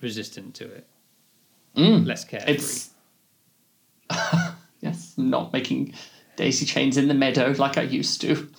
resistant 0.00 0.54
to 0.56 0.64
it, 0.64 0.86
mm. 1.76 2.06
less 2.06 2.24
carefree. 2.24 2.54
it's 2.54 2.90
yes, 4.80 5.14
not 5.16 5.52
making 5.52 5.94
daisy 6.36 6.66
chains 6.66 6.96
in 6.96 7.08
the 7.08 7.14
meadow 7.14 7.54
like 7.58 7.78
I 7.78 7.82
used 7.82 8.20
to. 8.22 8.48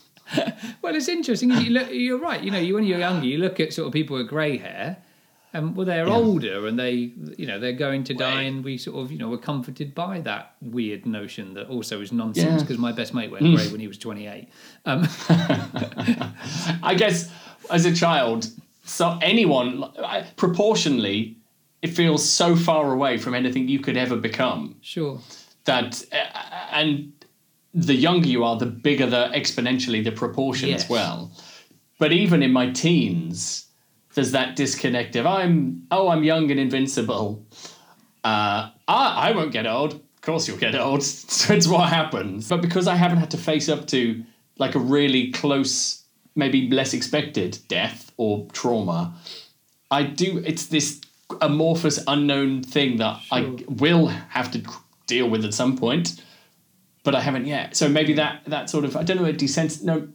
Well, 0.81 0.95
it's 0.95 1.07
interesting. 1.07 1.51
You 1.51 1.69
look, 1.69 1.89
you're 1.91 2.19
right. 2.19 2.43
You 2.43 2.51
know, 2.51 2.59
you 2.59 2.73
when 2.73 2.83
you're 2.83 2.99
younger, 2.99 3.25
you 3.25 3.37
look 3.37 3.59
at 3.59 3.71
sort 3.71 3.87
of 3.87 3.93
people 3.93 4.17
with 4.17 4.27
grey 4.27 4.57
hair, 4.57 4.97
and 5.53 5.75
well, 5.75 5.85
they're 5.85 6.07
Yeah. 6.07 6.13
older, 6.15 6.67
and 6.67 6.77
they, 6.79 7.11
you 7.37 7.45
know, 7.45 7.59
they're 7.59 7.73
going 7.87 8.03
to 8.05 8.13
die, 8.13 8.41
and 8.43 8.63
we 8.63 8.77
sort 8.77 8.97
of, 9.03 9.11
you 9.11 9.17
know, 9.19 9.29
were 9.29 9.37
comforted 9.37 9.93
by 9.93 10.19
that 10.21 10.55
weird 10.61 11.05
notion 11.05 11.53
that 11.53 11.67
also 11.67 12.01
is 12.01 12.11
nonsense 12.11 12.45
Yeah. 12.47 12.57
Mm. 12.57 12.59
because 12.61 12.77
my 12.79 12.91
best 12.91 13.13
mate 13.13 13.29
went 13.31 13.43
grey 13.55 13.67
when 13.69 13.79
he 13.79 13.87
was 13.87 13.97
28. 13.97 14.47
Um, 14.85 15.07
I 16.81 16.95
guess 16.97 17.31
as 17.69 17.85
a 17.85 17.93
child, 17.93 18.49
so 18.83 19.17
anyone 19.21 19.83
I- 20.03 20.25
proportionally, 20.35 21.37
it 21.81 21.87
feels 21.87 22.27
so 22.27 22.55
far 22.55 22.91
away 22.93 23.17
from 23.17 23.33
anything 23.35 23.67
you 23.67 23.79
could 23.79 23.97
ever 23.97 24.15
become 24.17 24.75
sure. 24.81 25.19
that, 25.65 26.03
uh, 26.11 26.15
and 26.71 27.11
the 27.73 27.93
younger 27.95 28.27
you 28.27 28.43
are, 28.43 28.57
the 28.57 28.65
bigger 28.65 29.05
the 29.05 29.29
exponentially 29.33 30.03
the 30.03 30.11
proportion 30.11 30.69
Yes. 30.69 30.83
as 30.83 30.89
well. 30.89 31.31
But 31.99 32.11
even 32.11 32.43
in 32.43 32.51
my 32.51 32.69
teens, 32.71 33.65
there's 34.13 34.31
that 34.31 34.55
disconnect 34.55 35.15
of 35.15 35.25
I'm 35.25 35.87
oh 35.91 36.09
I'm 36.09 36.23
young 36.23 36.51
and 36.51 36.59
invincible. 36.59 37.45
Uh, 38.23 38.69
I 38.87 39.29
I 39.29 39.31
won't 39.31 39.51
get 39.51 39.67
old. 39.67 39.93
Of 39.93 40.21
course 40.21 40.47
you'll 40.47 40.57
get 40.57 40.75
old. 40.75 41.03
So 41.03 41.53
it's 41.53 41.67
what 41.67 41.89
happens. 41.89 42.47
But 42.47 42.61
because 42.61 42.87
I 42.87 42.95
haven't 42.95 43.17
had 43.17 43.31
to 43.31 43.37
face 43.37 43.69
up 43.69 43.87
to 43.87 44.23
like 44.57 44.75
a 44.75 44.79
really 44.79 45.31
close 45.31 46.03
maybe 46.35 46.69
less 46.69 46.93
expected 46.93 47.59
death 47.67 48.11
or 48.17 48.47
trauma, 48.53 49.13
I 49.91 50.03
do. 50.03 50.41
It's 50.45 50.67
this 50.67 51.01
amorphous, 51.41 52.03
unknown 52.07 52.63
thing 52.63 52.97
that 52.97 53.21
I 53.31 53.55
will 53.67 54.07
have 54.07 54.51
to 54.51 54.63
deal 55.07 55.29
with 55.29 55.45
at 55.45 55.53
some 55.53 55.77
point, 55.77 56.23
but 57.03 57.15
I 57.15 57.21
haven't 57.21 57.45
yet. 57.45 57.75
So 57.75 57.89
maybe 57.89 58.13
that 58.13 58.43
that 58.47 58.69
sort 58.69 58.85
of 58.85 58.95
I 58.95 59.03
don't 59.03 59.17
know 59.17 59.25
a 59.25 59.33
descent. 59.33 59.83
No, 59.83 60.07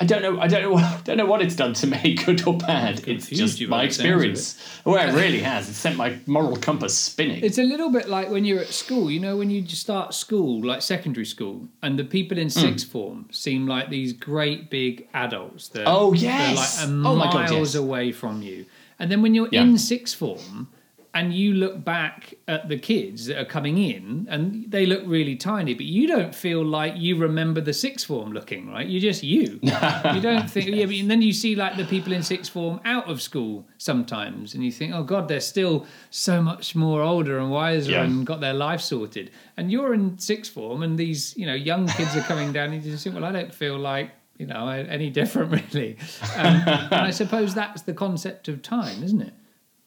I 0.00 0.04
don't 0.04 0.22
know. 0.22 0.40
I 0.40 0.46
don't 0.46 0.62
know. 0.62 0.70
What, 0.78 0.84
I 0.84 1.00
don't 1.02 1.16
know 1.16 1.26
what 1.26 1.42
it's 1.42 1.56
done 1.56 1.72
to 1.74 1.86
me, 1.88 2.14
good 2.24 2.46
or 2.46 2.56
bad. 2.56 2.94
It's 2.94 3.26
confused 3.26 3.58
just 3.58 3.68
my 3.70 3.86
the 3.86 3.90
sounds 3.92 3.98
of 3.98 4.04
experience. 4.06 4.80
Well, 4.84 5.08
it 5.08 5.12
really 5.14 5.40
has. 5.40 5.68
It's 5.68 5.78
sent 5.78 5.96
my 5.96 6.18
moral 6.26 6.56
compass 6.56 6.96
spinning. 6.96 7.42
It's 7.42 7.58
a 7.58 7.62
little 7.64 7.90
bit 7.90 8.08
like 8.08 8.30
when 8.30 8.44
you're 8.44 8.60
at 8.60 8.68
school, 8.68 9.10
you 9.10 9.18
know, 9.18 9.36
when 9.36 9.50
you 9.50 9.66
start 9.66 10.14
school, 10.14 10.64
like 10.64 10.82
secondary 10.82 11.26
school, 11.26 11.66
and 11.82 11.98
the 11.98 12.04
people 12.04 12.38
in 12.38 12.48
sixth 12.50 12.86
Hmm. 12.86 12.92
form 12.92 13.28
seem 13.32 13.66
like 13.66 13.90
these 13.90 14.12
great 14.12 14.70
big 14.70 15.08
adults 15.14 15.68
that 15.70 15.84
Oh, 15.86 16.14
they're 16.14 16.54
like 16.54 16.68
a 16.80 16.84
Oh, 16.84 17.16
my 17.16 17.24
God, 17.32 17.50
miles 17.50 17.74
yes. 17.74 17.74
away 17.74 18.12
from 18.12 18.42
you. 18.42 18.66
And 19.00 19.10
then 19.10 19.20
when 19.22 19.34
you're 19.34 19.48
Yeah. 19.50 19.62
in 19.62 19.78
sixth 19.78 20.14
form 20.16 20.68
and 21.14 21.32
you 21.32 21.54
look 21.54 21.82
back 21.84 22.34
at 22.46 22.68
the 22.68 22.78
kids 22.78 23.26
that 23.26 23.38
are 23.40 23.44
coming 23.44 23.78
in 23.78 24.26
and 24.30 24.70
they 24.70 24.84
look 24.86 25.02
really 25.06 25.34
tiny, 25.36 25.72
but 25.74 25.86
you 25.86 26.06
don't 26.06 26.34
feel 26.34 26.62
like 26.64 26.94
you 26.96 27.16
remember 27.16 27.60
the 27.60 27.72
sixth 27.72 28.06
form 28.06 28.32
looking, 28.32 28.68
right? 28.70 28.86
You're 28.86 29.00
just 29.00 29.22
you. 29.22 29.58
you 29.62 30.20
don't 30.20 30.48
think, 30.50 30.68
yeah, 30.68 30.84
but 30.84 30.94
and 30.94 31.10
then 31.10 31.22
you 31.22 31.32
see 31.32 31.56
like 31.56 31.76
the 31.76 31.86
people 31.86 32.12
in 32.12 32.22
sixth 32.22 32.52
form 32.52 32.78
out 32.84 33.08
of 33.08 33.22
school 33.22 33.66
sometimes 33.78 34.54
and 34.54 34.62
you 34.62 34.70
think, 34.70 34.92
oh 34.94 35.02
God, 35.02 35.28
they're 35.28 35.40
still 35.40 35.86
so 36.10 36.42
much 36.42 36.76
more 36.76 37.00
older 37.02 37.38
and 37.38 37.50
wiser 37.50 37.92
Yeah. 37.92 38.04
and 38.04 38.26
got 38.26 38.40
their 38.40 38.54
life 38.54 38.80
sorted. 38.82 39.30
And 39.56 39.72
you're 39.72 39.94
in 39.94 40.18
sixth 40.18 40.52
form 40.52 40.82
and 40.82 40.98
these, 40.98 41.34
you 41.36 41.46
know, 41.46 41.54
young 41.54 41.88
kids 41.88 42.14
are 42.16 42.22
coming 42.22 42.52
down 42.52 42.72
and 42.72 42.84
you 42.84 42.90
just 42.92 43.02
think, 43.02 43.14
well, 43.16 43.24
I 43.24 43.32
don't 43.32 43.54
feel 43.54 43.78
like, 43.78 44.10
you 44.36 44.46
know, 44.46 44.68
any 44.68 45.08
different 45.18 45.50
really. 45.72 45.96
Um, 46.36 46.56
and 46.66 46.94
I 46.94 47.10
suppose 47.10 47.54
that's 47.54 47.82
the 47.82 47.94
concept 47.94 48.46
of 48.48 48.62
time, 48.62 49.02
isn't 49.02 49.22
it? 49.22 49.32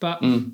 But 0.01 0.17
hmm. 0.19 0.49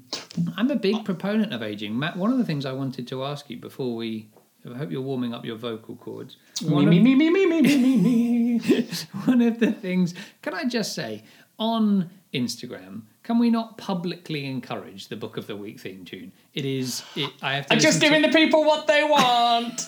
I'm 0.57 0.69
a 0.69 0.75
big 0.75 1.05
proponent 1.05 1.53
of 1.53 1.63
aging. 1.63 1.97
Matt, 1.97 2.17
one 2.17 2.31
of 2.31 2.38
the 2.38 2.43
things 2.43 2.65
I 2.65 2.73
wanted 2.73 3.07
to 3.07 3.23
ask 3.23 3.49
you 3.49 3.57
before 3.57 3.95
we, 3.95 4.27
I 4.69 4.77
hope 4.77 4.91
you're 4.91 5.01
warming 5.01 5.33
up 5.33 5.45
your 5.45 5.55
vocal 5.55 5.95
cords. 5.95 6.36
me, 6.62 6.69
One, 6.69 6.89
me, 6.89 6.97
of, 6.97 7.03
me, 7.03 7.15
me, 7.15 7.29
me, 7.29 7.45
me, 7.45 7.62
me, 7.62 7.77
me, 7.77 8.60
me. 8.60 8.88
one 9.25 9.41
of 9.41 9.60
the 9.60 9.71
things, 9.71 10.13
can 10.41 10.53
I 10.53 10.65
just 10.65 10.93
say, 10.93 11.23
on 11.57 12.10
Instagram, 12.33 13.03
can 13.23 13.39
we 13.39 13.49
not 13.49 13.77
publicly 13.77 14.45
encourage 14.45 15.07
the 15.07 15.15
Book 15.15 15.38
of 15.38 15.47
the 15.47 15.55
Week 15.55 15.79
theme 15.79 16.03
tune? 16.03 16.33
It 16.53 16.65
is, 16.65 17.03
it, 17.15 17.31
I 17.41 17.55
have 17.55 17.67
to 17.67 17.73
I'm 17.73 17.79
just 17.79 18.01
listen 18.01 18.01
to- 18.01 18.19
giving 18.19 18.29
the 18.29 18.38
people 18.38 18.65
what 18.65 18.86
they 18.86 19.03
want. 19.05 19.81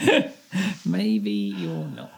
Maybe 0.86 1.30
you're 1.30 1.84
not. 1.84 2.10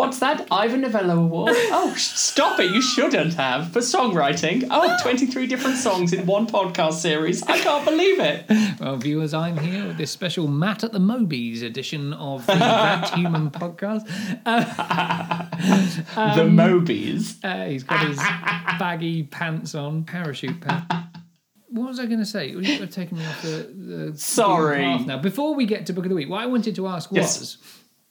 What's 0.00 0.18
that? 0.20 0.48
Ivor 0.50 0.78
Novello 0.78 1.18
Award? 1.24 1.52
Oh, 1.72 1.94
stop 1.94 2.58
it. 2.58 2.70
You 2.70 2.80
shouldn't 2.80 3.34
have. 3.34 3.70
For 3.70 3.80
songwriting. 3.80 4.66
Oh, 4.70 4.96
23 5.02 5.46
different 5.46 5.76
songs 5.76 6.14
in 6.14 6.24
one 6.24 6.46
podcast 6.46 6.94
series. 6.94 7.42
I 7.42 7.58
can't 7.58 7.84
believe 7.84 8.18
it. 8.18 8.46
Well, 8.80 8.96
viewers, 8.96 9.34
I'm 9.34 9.58
here 9.58 9.88
with 9.88 9.98
this 9.98 10.10
special 10.10 10.48
Matt 10.48 10.84
at 10.84 10.92
the 10.92 10.98
Mobies 10.98 11.62
edition 11.62 12.14
of 12.14 12.46
the 12.46 12.54
That 12.54 13.10
Human 13.14 13.50
podcast. 13.50 14.06
the 16.14 16.44
Mobies. 16.44 17.36
Uh, 17.44 17.66
he's 17.68 17.84
got 17.84 18.06
his 18.06 18.16
baggy 18.78 19.24
pants 19.24 19.74
on, 19.74 20.04
parachute 20.04 20.60
pants. 20.62 20.94
What 21.68 21.88
was 21.88 22.00
I 22.00 22.06
going 22.06 22.20
to 22.20 22.26
say? 22.26 22.48
You're 22.48 22.86
taking 22.86 23.18
me 23.18 23.26
off 23.26 23.42
the, 23.42 23.70
the 24.12 24.18
Sorry. 24.18 24.98
now. 25.04 25.18
Before 25.18 25.54
we 25.54 25.66
get 25.66 25.84
to 25.86 25.92
Book 25.92 26.04
of 26.06 26.08
the 26.08 26.14
Week, 26.16 26.28
what 26.30 26.40
I 26.40 26.46
wanted 26.46 26.74
to 26.76 26.86
ask 26.88 27.10
Yes. 27.12 27.38
was, 27.38 27.58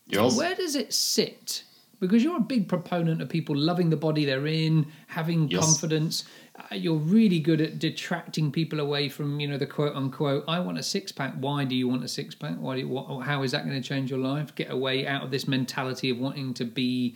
Yours? 0.08 0.36
where 0.36 0.54
does 0.56 0.76
it 0.76 0.94
sit? 0.94 1.64
Because 2.00 2.24
you're 2.24 2.38
a 2.38 2.42
big 2.42 2.68
proponent 2.70 3.22
of 3.22 3.28
people 3.30 3.56
loving 3.56 3.90
the 3.90 3.98
body 3.98 4.24
they're 4.24 4.48
in, 4.48 4.88
having 5.08 5.50
Yes. 5.50 5.66
confidence. 5.66 6.24
Uh, 6.56 6.76
you're 6.76 6.96
really 6.98 7.40
good 7.40 7.60
at 7.60 7.80
detracting 7.80 8.52
people 8.52 8.80
away 8.80 9.10
from, 9.10 9.40
you 9.40 9.48
know, 9.48 9.58
the 9.58 9.66
quote 9.68 9.96
unquote. 9.96 10.44
I 10.48 10.60
want 10.60 10.78
a 10.78 10.84
six 10.84 11.12
pack. 11.12 11.34
Why 11.36 11.66
do 11.66 11.76
you 11.76 11.88
want 11.88 12.04
a 12.04 12.08
six 12.08 12.36
pack? 12.36 12.56
Why? 12.58 12.76
Do 12.76 12.82
you, 12.82 12.88
what, 12.88 13.22
how 13.26 13.44
is 13.44 13.52
that 13.52 13.66
going 13.66 13.82
to 13.82 13.88
change 13.88 14.10
your 14.10 14.20
life? 14.20 14.56
Get 14.56 14.72
away 14.72 15.06
out 15.08 15.24
of 15.24 15.32
this 15.32 15.48
mentality 15.48 16.10
of 16.10 16.18
wanting 16.20 16.54
to 16.56 16.66
be, 16.66 17.16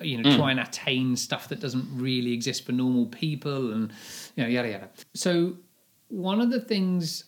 you 0.00 0.16
know, 0.20 0.34
try 0.36 0.50
and 0.50 0.60
attain 0.60 1.14
stuff 1.16 1.48
that 1.48 1.60
doesn't 1.60 1.86
really 1.92 2.32
exist 2.32 2.64
for 2.64 2.72
normal 2.72 3.06
people, 3.06 3.72
and 3.72 3.92
you 4.36 4.42
know, 4.44 4.48
yada 4.48 4.68
yada. 4.70 4.90
So, 5.14 5.54
one 6.08 6.40
of 6.40 6.50
the 6.50 6.60
things 6.60 7.24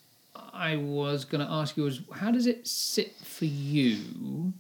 I 0.53 0.77
was 0.77 1.25
going 1.25 1.47
to 1.47 1.53
ask 1.53 1.77
you 1.77 1.85
was, 1.85 2.01
how 2.13 2.31
does 2.31 2.47
it 2.47 2.67
sit 2.67 3.15
for 3.23 3.45
you? 3.45 4.53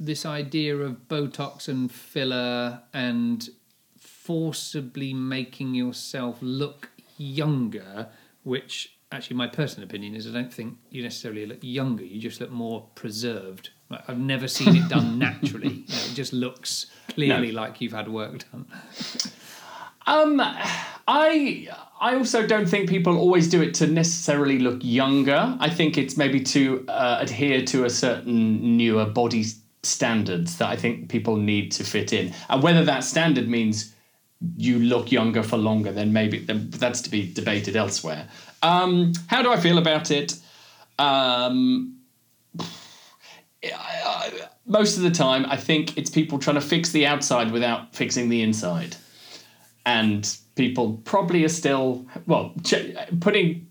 This 0.00 0.24
idea 0.24 0.76
of 0.76 1.08
Botox 1.08 1.68
and 1.68 1.92
filler 1.92 2.80
and 2.94 3.50
forcibly 3.98 5.12
making 5.12 5.74
yourself 5.74 6.38
look 6.40 6.88
younger, 7.18 8.08
which 8.42 8.96
actually 9.12 9.36
my 9.36 9.46
personal 9.46 9.86
opinion 9.86 10.14
is 10.14 10.26
I 10.26 10.32
don't 10.32 10.52
think 10.52 10.78
you 10.90 11.02
necessarily 11.02 11.44
look 11.44 11.58
younger, 11.60 12.04
you 12.04 12.18
just 12.18 12.40
look 12.40 12.50
more 12.50 12.88
preserved. 12.94 13.70
Like, 13.90 14.08
I've 14.08 14.18
never 14.18 14.48
seen 14.48 14.76
it 14.76 14.88
done 14.88 15.18
naturally. 15.18 15.68
You 15.68 15.94
know, 15.94 16.02
it 16.10 16.14
just 16.14 16.32
looks 16.32 16.86
clearly 17.08 17.52
like 17.52 17.80
you've 17.80 17.92
had 17.92 18.08
work 18.08 18.44
done. 18.50 18.66
Um, 20.06 20.40
I 20.40 21.68
I 22.00 22.14
also 22.14 22.46
don't 22.46 22.66
think 22.66 22.88
people 22.88 23.18
always 23.18 23.48
do 23.48 23.60
it 23.60 23.74
to 23.74 23.86
necessarily 23.86 24.58
look 24.58 24.78
younger. 24.82 25.56
I 25.60 25.68
think 25.68 25.98
it's 25.98 26.16
maybe 26.16 26.40
to 26.40 26.84
uh, 26.88 27.18
adhere 27.20 27.64
to 27.66 27.84
a 27.84 27.90
certain 27.90 28.76
newer 28.76 29.04
body 29.04 29.44
standards 29.82 30.58
that 30.58 30.68
I 30.68 30.76
think 30.76 31.08
people 31.08 31.36
need 31.36 31.72
to 31.72 31.84
fit 31.84 32.12
in. 32.12 32.32
And 32.48 32.62
whether 32.62 32.84
that 32.84 33.04
standard 33.04 33.48
means 33.48 33.94
you 34.56 34.78
look 34.78 35.10
younger 35.12 35.42
for 35.42 35.56
longer, 35.56 35.92
then 35.92 36.12
maybe 36.12 36.38
then 36.38 36.70
that's 36.70 37.00
to 37.02 37.10
be 37.10 37.32
debated 37.32 37.76
elsewhere. 37.76 38.28
Um, 38.62 39.12
how 39.28 39.42
do 39.42 39.50
I 39.52 39.58
feel 39.60 39.78
about 39.78 40.10
it? 40.10 40.36
Um, 40.98 41.96
most 44.66 44.96
of 44.96 45.02
the 45.02 45.10
time, 45.10 45.44
I 45.48 45.56
think 45.56 45.96
it's 45.98 46.10
people 46.10 46.38
trying 46.38 46.54
to 46.56 46.60
fix 46.60 46.90
the 46.92 47.06
outside 47.06 47.50
without 47.52 47.94
fixing 47.94 48.28
the 48.28 48.42
inside 48.42 48.96
and 49.86 50.36
people 50.56 51.00
probably 51.04 51.44
are 51.44 51.48
still 51.48 52.06
well 52.26 52.52
ch- 52.64 52.94
putting 53.20 53.66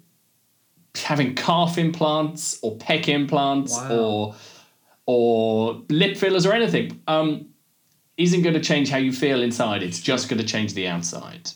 having 0.95 1.35
calf 1.35 1.77
implants 1.77 2.59
or 2.63 2.75
pec 2.77 3.07
implants 3.07 3.73
Wow. 3.77 3.95
or 3.95 4.35
or 5.11 5.81
lip 5.89 6.15
fillers 6.15 6.45
or 6.45 6.53
anything 6.53 7.01
um, 7.07 7.47
isn't 8.17 8.43
going 8.43 8.53
to 8.53 8.61
change 8.61 8.89
how 8.89 8.97
you 8.97 9.11
feel 9.11 9.41
inside 9.41 9.81
it's 9.81 9.99
just 9.99 10.29
going 10.29 10.39
to 10.39 10.45
change 10.45 10.73
the 10.75 10.87
outside 10.87 11.49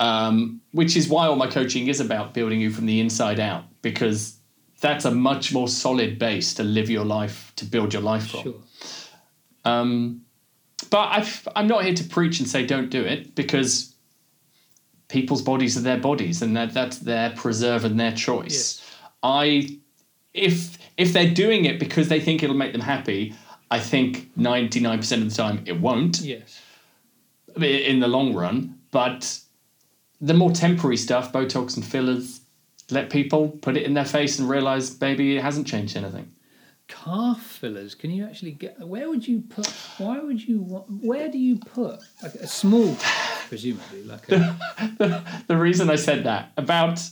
um, 0.00 0.60
which 0.72 0.96
is 0.96 1.08
why 1.08 1.26
all 1.26 1.36
my 1.36 1.46
coaching 1.46 1.86
is 1.86 2.00
about 2.00 2.34
building 2.34 2.60
you 2.60 2.70
from 2.70 2.86
the 2.86 2.98
inside 3.00 3.38
out 3.38 3.64
because 3.82 4.38
that's 4.80 5.04
a 5.04 5.10
much 5.10 5.52
more 5.52 5.68
solid 5.68 6.18
base 6.18 6.54
to 6.54 6.64
live 6.64 6.90
your 6.90 7.04
life 7.04 7.52
to 7.54 7.64
build 7.64 7.92
your 7.92 8.02
life 8.02 8.26
from 8.30 8.42
Sure. 8.42 8.60
um, 9.64 10.22
but 10.90 11.06
I've, 11.16 11.48
I'm 11.56 11.68
not 11.68 11.84
here 11.84 11.94
to 11.94 12.04
preach 12.04 12.40
and 12.40 12.48
say 12.48 12.66
don't 12.66 12.90
do 12.90 13.02
it 13.02 13.34
because 13.34 13.94
people's 15.08 15.42
bodies 15.42 15.76
are 15.76 15.80
their 15.80 15.98
bodies 15.98 16.42
and 16.42 16.56
that, 16.56 16.74
that's 16.74 16.98
their 16.98 17.30
preserve 17.30 17.84
and 17.84 17.98
their 17.98 18.12
choice. 18.12 18.82
I, 19.22 19.78
if 20.34 20.75
if 20.96 21.12
they're 21.12 21.32
doing 21.32 21.64
it 21.64 21.78
because 21.78 22.08
they 22.08 22.20
think 22.20 22.42
it'll 22.42 22.56
make 22.56 22.72
them 22.72 22.80
happy, 22.80 23.34
I 23.70 23.80
think 23.80 24.30
99% 24.36 25.22
of 25.22 25.28
the 25.30 25.34
time 25.34 25.62
it 25.66 25.80
won't 25.80 26.20
Yes. 26.20 26.60
in 27.60 28.00
the 28.00 28.08
long 28.08 28.34
run. 28.34 28.78
But 28.90 29.40
the 30.20 30.34
more 30.34 30.50
temporary 30.52 30.96
stuff, 30.96 31.32
Botox 31.32 31.76
and 31.76 31.84
fillers, 31.84 32.40
let 32.90 33.10
people 33.10 33.48
put 33.48 33.76
it 33.76 33.82
in 33.82 33.94
their 33.94 34.04
face 34.04 34.38
and 34.38 34.48
realize 34.48 34.98
maybe 35.00 35.36
it 35.36 35.42
hasn't 35.42 35.66
changed 35.66 35.96
anything. 35.96 36.32
Calf 36.88 37.42
fillers. 37.42 37.96
Can 37.96 38.12
you 38.12 38.24
actually 38.24 38.52
get? 38.52 38.78
Where 38.78 39.08
would 39.08 39.26
you 39.26 39.40
put? 39.40 39.66
Why 39.98 40.20
would 40.20 40.40
you 40.46 40.60
want? 40.60 40.86
Where 41.02 41.28
do 41.28 41.36
you 41.36 41.58
put 41.58 41.98
like 42.22 42.34
a 42.36 42.46
small, 42.46 42.96
presumably 43.48 44.04
like 44.04 44.30
a 44.30 44.56
the 45.48 45.56
reason 45.56 45.90
I 45.90 45.96
said 45.96 46.22
that 46.24 46.52
about 46.56 47.02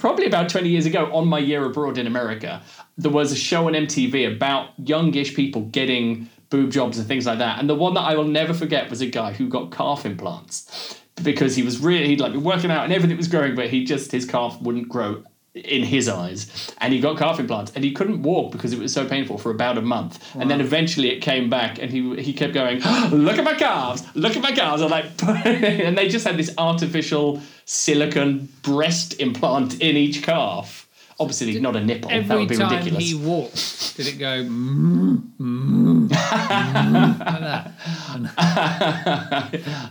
probably 0.00 0.26
about 0.26 0.48
20 0.48 0.68
years 0.68 0.86
ago 0.86 1.14
on 1.14 1.28
my 1.28 1.38
year 1.38 1.64
abroad 1.64 1.98
in 1.98 2.06
America, 2.06 2.62
there 2.98 3.12
was 3.12 3.30
a 3.30 3.36
show 3.36 3.68
on 3.68 3.74
MTV 3.74 4.34
about 4.34 4.70
youngish 4.78 5.36
people 5.36 5.62
getting 5.62 6.28
boob 6.48 6.72
jobs 6.72 6.98
and 6.98 7.06
things 7.06 7.26
like 7.26 7.38
that. 7.38 7.60
And 7.60 7.68
the 7.68 7.76
one 7.76 7.94
that 7.94 8.00
I 8.00 8.16
will 8.16 8.24
never 8.24 8.52
forget 8.52 8.90
was 8.90 9.00
a 9.00 9.06
guy 9.06 9.32
who 9.32 9.48
got 9.48 9.70
calf 9.70 10.04
implants 10.04 11.00
because 11.22 11.54
he 11.54 11.62
was 11.62 11.78
really 11.78 12.08
he'd 12.08 12.20
like 12.20 12.32
been 12.32 12.42
working 12.42 12.70
out 12.70 12.84
and 12.84 12.92
everything 12.92 13.16
was 13.16 13.28
growing, 13.28 13.54
but 13.54 13.68
he 13.68 13.84
just 13.84 14.10
his 14.10 14.24
calf 14.24 14.60
wouldn't 14.60 14.88
grow 14.88 15.22
in 15.54 15.82
his 15.82 16.08
eyes. 16.08 16.72
And 16.78 16.92
he 16.92 17.00
got 17.00 17.18
calf 17.18 17.38
implants 17.38 17.72
and 17.74 17.84
he 17.84 17.92
couldn't 17.92 18.22
walk 18.22 18.52
because 18.52 18.72
it 18.72 18.78
was 18.78 18.92
so 18.92 19.06
painful 19.06 19.36
for 19.36 19.50
about 19.50 19.78
a 19.78 19.82
month. 19.82 20.34
And 20.34 20.50
then 20.50 20.60
eventually 20.60 21.10
it 21.10 21.20
came 21.20 21.50
back 21.50 21.78
and 21.78 21.90
he 21.90 22.20
he 22.22 22.32
kept 22.32 22.54
going 22.54 22.80
look 23.10 23.38
at 23.38 23.44
my 23.44 23.54
calves 23.54 24.04
look 24.14 24.36
at 24.36 24.42
my 24.42 24.52
calves 24.52 24.82
and 24.82 24.90
like 24.90 25.06
and 25.44 25.98
they 25.98 26.08
just 26.08 26.26
had 26.26 26.36
this 26.36 26.54
artificial 26.56 27.40
silicon 27.72 28.48
breast 28.62 29.20
implant 29.20 29.80
in 29.80 29.96
each 29.96 30.24
calf 30.24 30.88
obviously 31.20 31.60
not 31.60 31.76
a 31.76 31.84
nipple. 31.84 32.08
that 32.08 32.16
Every 32.16 32.38
would 32.38 32.48
be 32.48 32.56
time 32.56 32.72
ridiculous. 32.72 33.04
he 33.04 33.14
walked, 33.14 33.96
did 33.96 34.06
it 34.08 34.18
go 34.18 34.42
mm, 34.42 35.22
mm, 35.38 36.08
mm, 36.08 37.18
like 37.20 37.40
that? 37.40 37.72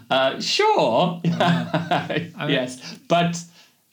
uh, 0.10 0.40
sure. 0.42 1.22
yes, 2.50 2.98
but 3.08 3.40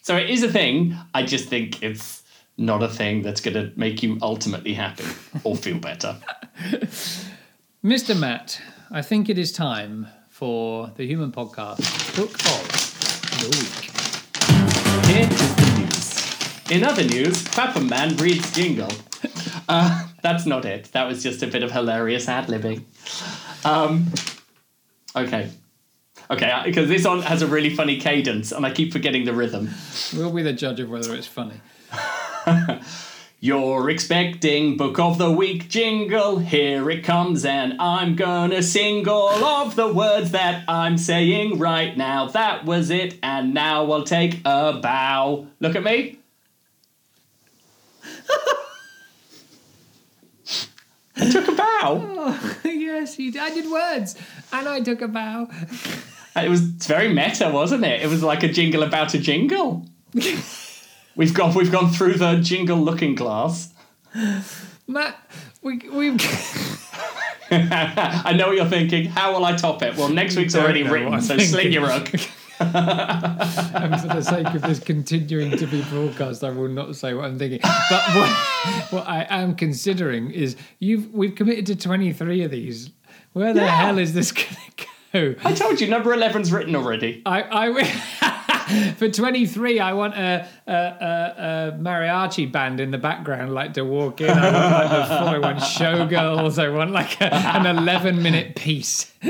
so 0.03 0.17
it 0.17 0.31
is 0.31 0.43
a 0.43 0.51
thing. 0.51 0.97
I 1.15 1.23
just 1.25 1.49
think 1.49 1.81
it's 1.83 2.23
not 2.57 2.83
a 2.83 2.89
thing 2.89 3.21
that's 3.23 3.43
going 3.43 3.55
to 3.55 3.71
make 3.79 4.03
you 4.03 4.19
ultimately 4.23 4.73
happy 4.73 5.05
or 5.45 5.55
feel 5.55 5.79
better. 5.79 6.17
Mr. 7.85 8.19
Matt, 8.19 8.61
I 8.91 9.03
think 9.03 9.29
it 9.29 9.39
is 9.39 9.53
time 9.53 10.07
for 10.31 10.91
the 10.97 11.07
Human 11.07 11.31
Podcast 11.33 12.17
Book 12.17 12.35
of 12.35 12.96
the 13.39 13.49
Week. 13.49 13.91
Here 15.07 15.29
is 15.31 15.57
the 15.57 15.79
news. 15.79 16.71
In 16.71 16.85
other 16.85 17.05
news, 17.05 17.47
Clapham 17.49 17.89
Man 17.89 18.17
reads 18.17 18.53
jingle. 18.53 18.91
Uh, 19.69 20.07
that's 20.23 20.47
not 20.47 20.65
it. 20.65 20.91
That 20.93 21.07
was 21.07 21.23
just 21.23 21.43
a 21.43 21.47
bit 21.47 21.63
of 21.63 21.73
hilarious 21.73 22.29
ad 22.29 22.47
libbing. 22.47 22.85
Um, 23.65 24.07
okay. 25.15 25.51
Okay, 26.31 26.63
because 26.65 26.89
this 26.89 27.05
one 27.05 27.23
has 27.23 27.43
a 27.43 27.47
really 27.47 27.71
funny 27.71 28.01
cadence, 28.01 28.51
and 28.51 28.67
I 28.67 28.71
keep 28.73 28.93
forgetting 28.93 29.25
the 29.25 29.33
rhythm. 29.33 29.71
We'll 30.15 30.33
be 30.33 30.43
the 30.43 30.53
judge 30.53 30.81
of 30.81 30.91
whether 30.91 31.15
it's 31.15 31.27
funny. 31.27 31.61
You're 33.39 33.91
expecting 33.91 34.79
Book 34.79 34.99
of 34.99 35.19
the 35.19 35.31
Week 35.31 35.69
jingle. 35.69 36.39
Here 36.39 36.89
it 36.89 37.05
comes, 37.05 37.45
and 37.45 37.79
I'm 37.79 38.17
gonna 38.17 38.63
sing 38.63 39.07
all 39.07 39.45
of 39.45 39.77
the 39.77 39.93
words 39.93 40.31
that 40.31 40.65
I'm 40.67 40.97
saying 40.97 41.59
right 41.59 41.95
now. 41.99 42.29
That 42.29 42.65
was 42.65 42.89
it, 42.89 43.19
and 43.23 43.53
now 43.53 43.93
I'll 43.93 44.05
take 44.05 44.41
a 44.47 44.81
bow. 44.83 45.49
Look 45.61 45.77
at 45.77 45.85
me. 45.85 46.19
I 51.19 51.31
took 51.31 51.49
a 51.49 51.53
bow. 51.53 51.67
Oh, 51.79 52.59
yes, 52.65 53.19
you 53.19 53.31
did. 53.31 53.41
I 53.43 53.51
did 53.51 53.71
words, 53.71 54.17
and 54.53 54.67
I 54.67 54.81
took 54.81 55.03
a 55.03 55.09
bow. 55.09 55.49
It 56.35 56.49
was 56.49 56.63
very 56.63 57.13
meta, 57.13 57.51
wasn't 57.51 57.85
it? 57.85 58.01
It 58.03 58.09
was 58.09 58.23
like 58.23 58.43
a 58.43 58.49
jingle 58.49 58.83
about 58.83 59.15
a 59.15 59.19
jingle. 59.19 59.87
we've 61.17 61.35
gone 61.35 61.55
we've 61.55 61.73
gone 61.73 61.91
through 61.91 62.15
the 62.15 62.37
jingle 62.37 62.79
looking 62.79 63.15
glass. 63.15 63.73
Matt, 64.87 65.19
we 65.63 65.79
we've. 65.91 66.17
I 67.51 68.35
know 68.37 68.49
what 68.49 68.57
you're 68.57 68.67
thinking. 68.67 69.07
How 69.07 69.33
will 69.33 69.45
I 69.45 69.57
top 69.57 69.83
it? 69.83 69.97
Well, 69.97 70.09
next 70.09 70.37
week's 70.37 70.55
already 70.55 70.83
written, 70.83 71.11
what 71.11 71.15
I'm 71.17 71.21
so 71.23 71.39
sling 71.39 71.73
your 71.73 71.83
rug. 71.85 72.09
and 72.59 74.01
for 74.01 74.09
the 74.09 74.23
sake 74.23 74.47
of 74.55 74.63
this 74.63 74.81
continuing 74.81 75.51
to 75.59 75.67
be 75.67 75.83
broadcast, 75.91 76.43
I 76.43 76.49
will 76.49 76.69
not 76.69 76.97
say 76.97 77.13
what 77.13 77.27
I'm 77.27 77.39
thinking. 77.39 77.61
But 77.63 78.03
what, 78.15 78.31
what 78.91 79.07
I 79.07 79.27
am 79.29 79.55
considering 79.55 80.31
is 80.31 80.57
you've 80.79 81.13
we've 81.13 81.35
committed 81.35 81.67
to 81.67 81.77
23 81.77 82.45
of 82.45 82.51
these. 82.51 82.91
Where 83.35 83.53
the 83.53 83.61
Yeah. 83.61 83.67
hell 83.77 83.99
is 83.99 84.15
this 84.15 84.33
going 84.33 84.57
to 84.79 84.87
go? 85.13 85.35
I 85.45 85.53
told 85.53 85.83
you, 85.83 85.89
number 85.89 86.17
11's 86.17 86.51
written 86.51 86.75
already. 86.75 87.21
I, 87.27 87.43
I 87.43 87.69
for 88.97 89.09
23, 89.09 89.79
I 89.81 89.93
want 89.93 90.15
a, 90.15 90.49
a, 90.67 90.73
a, 90.73 90.75
a 90.75 91.73
mariachi 91.79 92.51
band 92.51 92.81
in 92.81 92.91
the 92.91 92.99
background, 92.99 93.55
like 93.55 93.75
to 93.75 93.85
walk 93.85 94.21
in. 94.21 94.31
I 94.31 94.51
want 94.51 94.73
like 94.73 94.91
the 94.91 95.05
full, 95.17 95.29
I 95.29 95.39
want 95.39 95.59
showgirls. 95.59 96.61
I 96.63 96.69
want 96.71 96.91
like 96.91 97.21
a, 97.21 97.33
an 97.35 97.67
11 97.67 98.23
minute 98.23 98.57
piece. 98.57 99.13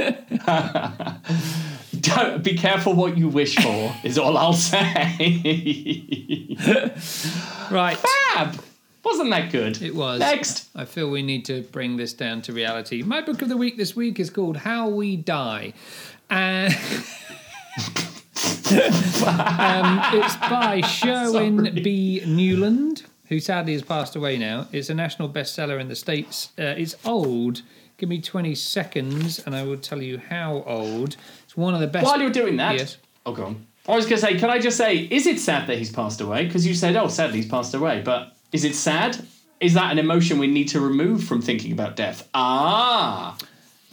Don't 2.01 2.43
be 2.43 2.57
careful 2.57 2.95
what 2.95 3.19
you 3.19 3.29
wish 3.29 3.57
for, 3.57 3.95
is 4.05 4.19
all 4.19 4.37
I'll 4.39 4.53
say. 4.53 6.57
Right. 7.71 7.97
Fab! 7.97 8.61
Wasn't 9.05 9.31
that 9.31 9.53
good? 9.53 9.81
It 9.83 9.95
was. 9.95 10.21
Next. 10.21 10.69
I 10.75 10.85
feel 10.85 11.11
we 11.11 11.23
need 11.23 11.45
to 11.47 11.63
bring 11.63 11.97
this 11.97 12.13
down 12.13 12.43
to 12.43 12.53
reality. 12.53 13.03
My 13.03 13.21
book 13.21 13.41
of 13.43 13.49
the 13.49 13.57
week 13.57 13.77
this 13.77 13.95
week 13.95 14.19
is 14.19 14.31
called 14.31 14.57
How 14.57 14.89
We 14.89 15.17
Die. 15.17 15.73
And 16.29 16.77
um, 18.47 20.01
it's 20.15 20.37
by 20.37 20.81
Sherwin 20.87 21.59
Sorry. 21.67 21.81
B. 21.81 22.23
Nuland, 22.25 23.05
who 23.29 23.41
sadly 23.41 23.73
has 23.73 23.83
passed 23.83 24.17
away 24.17 24.37
now. 24.39 24.67
It's 24.73 24.91
a 24.91 24.95
national 24.95 25.29
bestseller 25.29 25.81
in 25.81 25.89
the 25.89 25.97
States. 25.97 26.51
Uh, 26.59 26.63
it's 26.77 26.95
old. 27.05 27.63
Give 27.99 28.09
me 28.09 28.21
20 28.21 28.55
seconds 28.55 29.39
and 29.47 29.55
I 29.55 29.63
will 29.63 29.79
tell 29.79 30.03
you 30.03 30.19
how 30.19 30.63
old. 30.67 31.17
It's 31.45 31.57
one 31.57 31.75
of 31.75 31.81
the 31.81 31.87
best. 31.87 32.05
While 32.07 32.21
you're 32.21 32.31
doing 32.31 32.57
that, 32.59 32.77
Yes. 32.77 32.99
oh, 33.25 33.33
go 33.33 33.47
on. 33.47 33.67
I 33.89 33.95
was 33.95 34.05
going 34.07 34.21
to 34.21 34.27
say, 34.27 34.37
can 34.37 34.51
I 34.51 34.59
just 34.59 34.77
say, 34.77 34.97
is 34.97 35.27
it 35.27 35.39
sad 35.39 35.69
that 35.69 35.79
he's 35.79 35.91
passed 35.93 36.21
away? 36.21 36.45
Because 36.47 36.67
you 36.67 36.75
said, 36.75 36.97
oh, 36.97 37.09
sadly 37.09 37.37
he's 37.41 37.49
passed 37.49 37.73
away. 37.73 38.03
But 38.05 38.33
is 38.53 38.65
it 38.65 38.75
sad? 38.75 39.17
Is 39.61 39.75
that 39.75 39.91
an 39.93 39.99
emotion 39.99 40.39
we 40.39 40.49
need 40.49 40.69
to 40.69 40.81
remove 40.81 41.25
from 41.25 41.41
thinking 41.41 41.73
about 41.73 41.97
death? 41.97 42.29
Ah, 42.35 43.39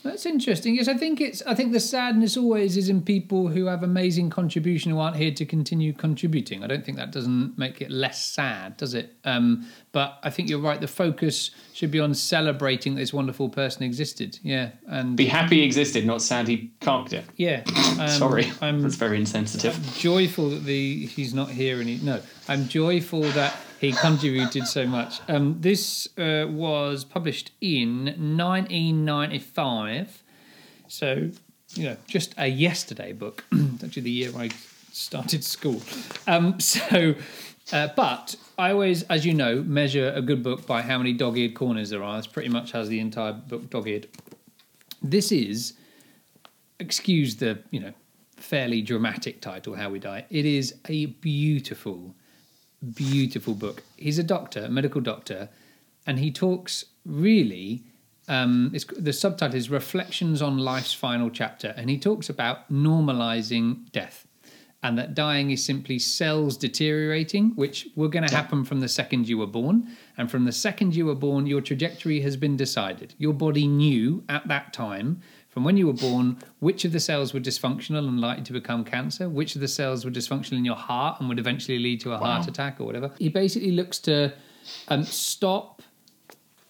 That's 0.04 0.26
interesting. 0.26 0.76
Yes, 0.76 0.88
I 0.90 0.96
think 0.96 1.22
it's. 1.22 1.42
I 1.44 1.56
think 1.56 1.72
the 1.72 1.80
sadness 1.80 2.36
always 2.36 2.76
is 2.76 2.90
in 2.90 3.02
people 3.02 3.48
who 3.48 3.66
have 3.68 3.84
amazing 3.84 4.30
contribution 4.30 4.92
who 4.92 5.00
aren't 5.00 5.16
here 5.16 5.32
to 5.32 5.46
continue 5.46 5.94
contributing. 5.94 6.64
I 6.64 6.68
don't 6.68 6.84
think 6.86 6.98
that 6.98 7.12
doesn't 7.12 7.58
make 7.58 7.82
it 7.82 7.90
less 7.90 8.24
sad, 8.26 8.76
does 8.78 8.94
it? 8.94 9.16
Um, 9.24 9.66
but 9.94 10.20
I 10.22 10.30
think 10.30 10.50
you're 10.50 10.60
right. 10.60 10.82
The 10.82 10.88
focus 10.88 11.52
should 11.74 11.90
be 11.92 12.02
on 12.02 12.14
celebrating 12.14 12.96
that 12.96 13.00
this 13.00 13.14
wonderful 13.14 13.48
person 13.48 13.84
existed. 13.84 14.40
Yeah, 14.44 14.72
and 14.88 15.16
be 15.16 15.26
happy 15.26 15.58
he 15.60 15.64
existed, 15.64 16.06
not 16.06 16.22
sad 16.22 16.48
he 16.50 16.72
carked 16.82 17.14
it. 17.14 17.24
yeah. 17.38 17.64
Um, 17.94 18.08
Sorry, 18.10 18.52
I'm 18.60 18.82
that's 18.82 18.96
very 18.96 19.18
insensitive. 19.18 19.78
joyful 19.96 20.50
that 20.50 20.64
the 20.64 21.06
he's 21.06 21.34
not 21.34 21.48
here 21.50 21.80
and 21.80 21.88
he 21.88 22.04
no 22.04 22.20
i'm 22.48 22.68
joyful 22.68 23.22
that 23.22 23.56
he 23.84 23.92
contributed 23.92 24.68
so 24.68 24.88
much. 24.88 25.20
Um, 25.28 25.58
this 25.60 26.08
uh, 26.18 26.48
was 26.50 27.04
published 27.04 27.52
in 27.62 28.06
1995 28.06 30.24
so 30.94 31.32
you 31.74 31.86
know 31.86 31.98
just 32.08 32.36
a 32.38 32.48
yesterday 32.48 33.14
book. 33.14 33.44
Actually 33.84 34.04
the 34.04 34.12
year 34.12 34.32
i 34.38 34.50
started 34.92 35.44
school. 35.44 35.82
Um, 36.28 36.60
so 36.72 37.16
uh, 37.72 37.88
but 37.96 38.36
I 38.58 38.72
always, 38.72 39.04
as 39.04 39.26
you 39.26 39.34
know, 39.34 39.64
measure 39.64 40.12
a 40.14 40.22
good 40.22 40.44
book 40.44 40.68
by 40.68 40.84
how 40.84 41.00
many 41.00 41.14
dog-eared 41.14 41.56
corners 41.56 41.90
there 41.90 42.04
are. 42.04 42.16
That's 42.16 42.28
pretty 42.28 42.50
much 42.50 42.74
has 42.74 42.90
the 42.90 43.00
entire 43.00 43.34
book 43.34 43.70
dog-eared. 43.70 44.08
This 45.02 45.32
is 45.32 45.74
excuse 46.80 47.38
the 47.38 47.60
you 47.72 47.80
know 47.80 47.94
fairly 48.38 48.82
dramatic 48.82 49.42
title 49.42 49.74
how 49.74 49.90
we 49.90 50.00
die. 50.00 50.26
It 50.30 50.46
is 50.46 50.76
a 50.88 51.08
beautiful 51.08 52.14
beautiful 52.94 53.54
book 53.54 53.84
he's 53.98 54.20
a 54.20 54.24
doctor 54.24 54.66
a 54.66 54.70
medical 54.70 55.02
doctor 55.02 55.50
and 56.06 56.20
he 56.20 56.32
talks 56.32 56.86
really 57.06 57.84
um, 58.30 58.72
it's, 58.74 58.86
the 58.86 59.12
subtitle 59.12 59.56
is 59.56 59.70
reflections 59.70 60.42
on 60.42 60.58
life's 60.58 60.94
final 60.94 61.30
chapter 61.30 61.74
and 61.78 61.90
he 61.90 61.98
talks 61.98 62.30
about 62.30 62.72
normalizing 62.72 63.92
death 63.92 64.28
and 64.84 64.98
that 64.98 65.16
dying 65.16 65.50
is 65.50 65.64
simply 65.64 65.98
cells 65.98 66.58
deteriorating, 66.58 67.52
which 67.56 67.88
were 67.96 68.10
going 68.10 68.28
to 68.28 68.36
happen 68.36 68.66
from 68.66 68.82
the 68.82 68.90
second 68.90 69.30
you 69.30 69.38
were 69.38 69.48
born. 69.48 69.88
And 70.18 70.30
from 70.30 70.44
the 70.44 70.52
second 70.52 70.94
you 70.94 71.06
were 71.06 71.16
born, 71.16 71.48
your 71.48 71.62
trajectory 71.62 72.20
has 72.20 72.36
been 72.36 72.58
decided. 72.58 73.16
Your 73.18 73.34
body 73.34 73.66
knew 73.66 74.26
at 74.28 74.46
that 74.50 74.74
time, 74.74 75.22
from 75.54 75.64
when 75.64 75.78
you 75.78 75.86
were 75.86 75.94
born, 75.94 76.40
which 76.62 76.84
of 76.84 76.92
the 76.94 77.00
cells 77.00 77.32
were 77.32 77.40
dysfunctional 77.40 78.08
and 78.08 78.20
likely 78.20 78.44
to 78.44 78.54
become 78.54 78.84
cancer, 78.84 79.30
which 79.30 79.54
of 79.54 79.62
the 79.62 79.68
cells 79.68 80.04
were 80.04 80.10
dysfunctional 80.10 80.54
in 80.54 80.66
your 80.66 80.76
heart 80.76 81.20
and 81.20 81.30
would 81.30 81.38
eventually 81.38 81.78
lead 81.78 82.02
to 82.02 82.12
a 82.12 82.18
heart 82.18 82.48
attack 82.48 82.82
or 82.82 82.86
whatever. 82.86 83.12
He 83.20 83.30
basically 83.30 83.70
looks 83.72 84.00
to 84.00 84.34
um, 84.88 85.04
stop 85.04 85.84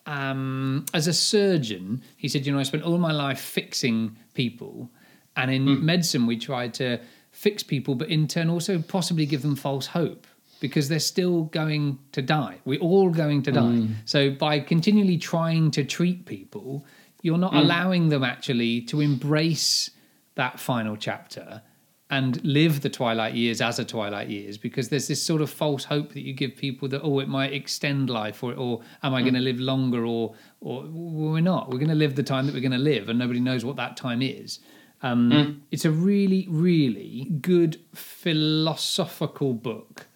um, 0.05 0.85
as 0.93 1.07
a 1.07 1.13
surgeon, 1.13 2.03
he 2.17 2.27
said, 2.27 2.45
you 2.45 2.51
know, 2.51 2.59
I 2.59 2.63
spent 2.63 2.83
all 2.83 2.97
my 2.97 3.13
life 3.13 3.39
fixing 3.39 4.17
people, 4.33 4.91
and 5.37 5.49
in 5.49 5.85
medicine 5.85 6.27
we 6.27 6.37
try 6.37 6.67
to 6.67 6.99
fix 7.31 7.63
people, 7.63 7.95
but 7.95 8.09
in 8.09 8.27
turn 8.27 8.49
also 8.49 8.79
possibly 8.79 9.25
give 9.25 9.43
them 9.43 9.55
false 9.55 9.87
hope 9.87 10.27
because 10.59 10.89
they're 10.89 10.99
still 10.99 11.43
going 11.43 11.99
to 12.11 12.21
die. 12.21 12.57
We're 12.65 12.81
all 12.81 13.09
going 13.09 13.43
to 13.43 13.51
die. 13.53 13.87
So 14.03 14.29
by 14.31 14.59
continually 14.59 15.17
trying 15.17 15.71
to 15.71 15.85
treat 15.85 16.25
people, 16.25 16.85
you're 17.23 17.39
not 17.39 17.53
mm. 17.53 17.61
allowing 17.61 18.09
them 18.09 18.23
actually 18.23 18.81
to 18.81 19.01
embrace 19.01 19.89
that 20.35 20.59
final 20.59 20.95
chapter 20.95 21.63
and 22.09 22.43
live 22.43 22.81
the 22.81 22.89
twilight 22.89 23.33
years 23.33 23.61
as 23.61 23.79
a 23.79 23.85
twilight 23.85 24.29
years 24.29 24.57
because 24.57 24.89
there's 24.89 25.07
this 25.07 25.23
sort 25.23 25.41
of 25.41 25.49
false 25.49 25.85
hope 25.85 26.13
that 26.13 26.21
you 26.21 26.33
give 26.33 26.55
people 26.55 26.87
that 26.87 27.01
oh 27.01 27.17
it 27.19 27.27
might 27.27 27.53
extend 27.53 28.09
life 28.09 28.43
or 28.43 28.53
or 28.53 28.81
am 29.01 29.15
I 29.15 29.21
mm. 29.21 29.23
going 29.23 29.33
to 29.33 29.39
live 29.39 29.59
longer 29.59 30.05
or 30.05 30.35
or 30.59 30.83
well, 30.83 31.31
we're 31.31 31.41
not. 31.41 31.71
We're 31.71 31.79
going 31.79 31.89
to 31.89 31.95
live 31.95 32.15
the 32.15 32.23
time 32.23 32.45
that 32.45 32.53
we're 32.53 32.61
going 32.61 32.71
to 32.71 32.77
live 32.77 33.09
and 33.09 33.17
nobody 33.17 33.39
knows 33.39 33.65
what 33.65 33.77
that 33.77 33.97
time 33.97 34.21
is. 34.21 34.59
Um, 35.01 35.31
mm. 35.31 35.59
it's 35.71 35.85
a 35.85 35.91
really 35.91 36.45
really 36.49 37.29
good 37.41 37.79
philosophical 37.95 39.53
book 39.53 40.07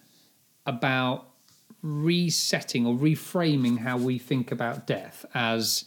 about 0.66 1.30
resetting 1.82 2.86
or 2.86 2.94
reframing 2.94 3.78
how 3.78 3.96
we 3.96 4.18
think 4.18 4.52
about 4.52 4.86
death 4.86 5.24
as 5.32 5.84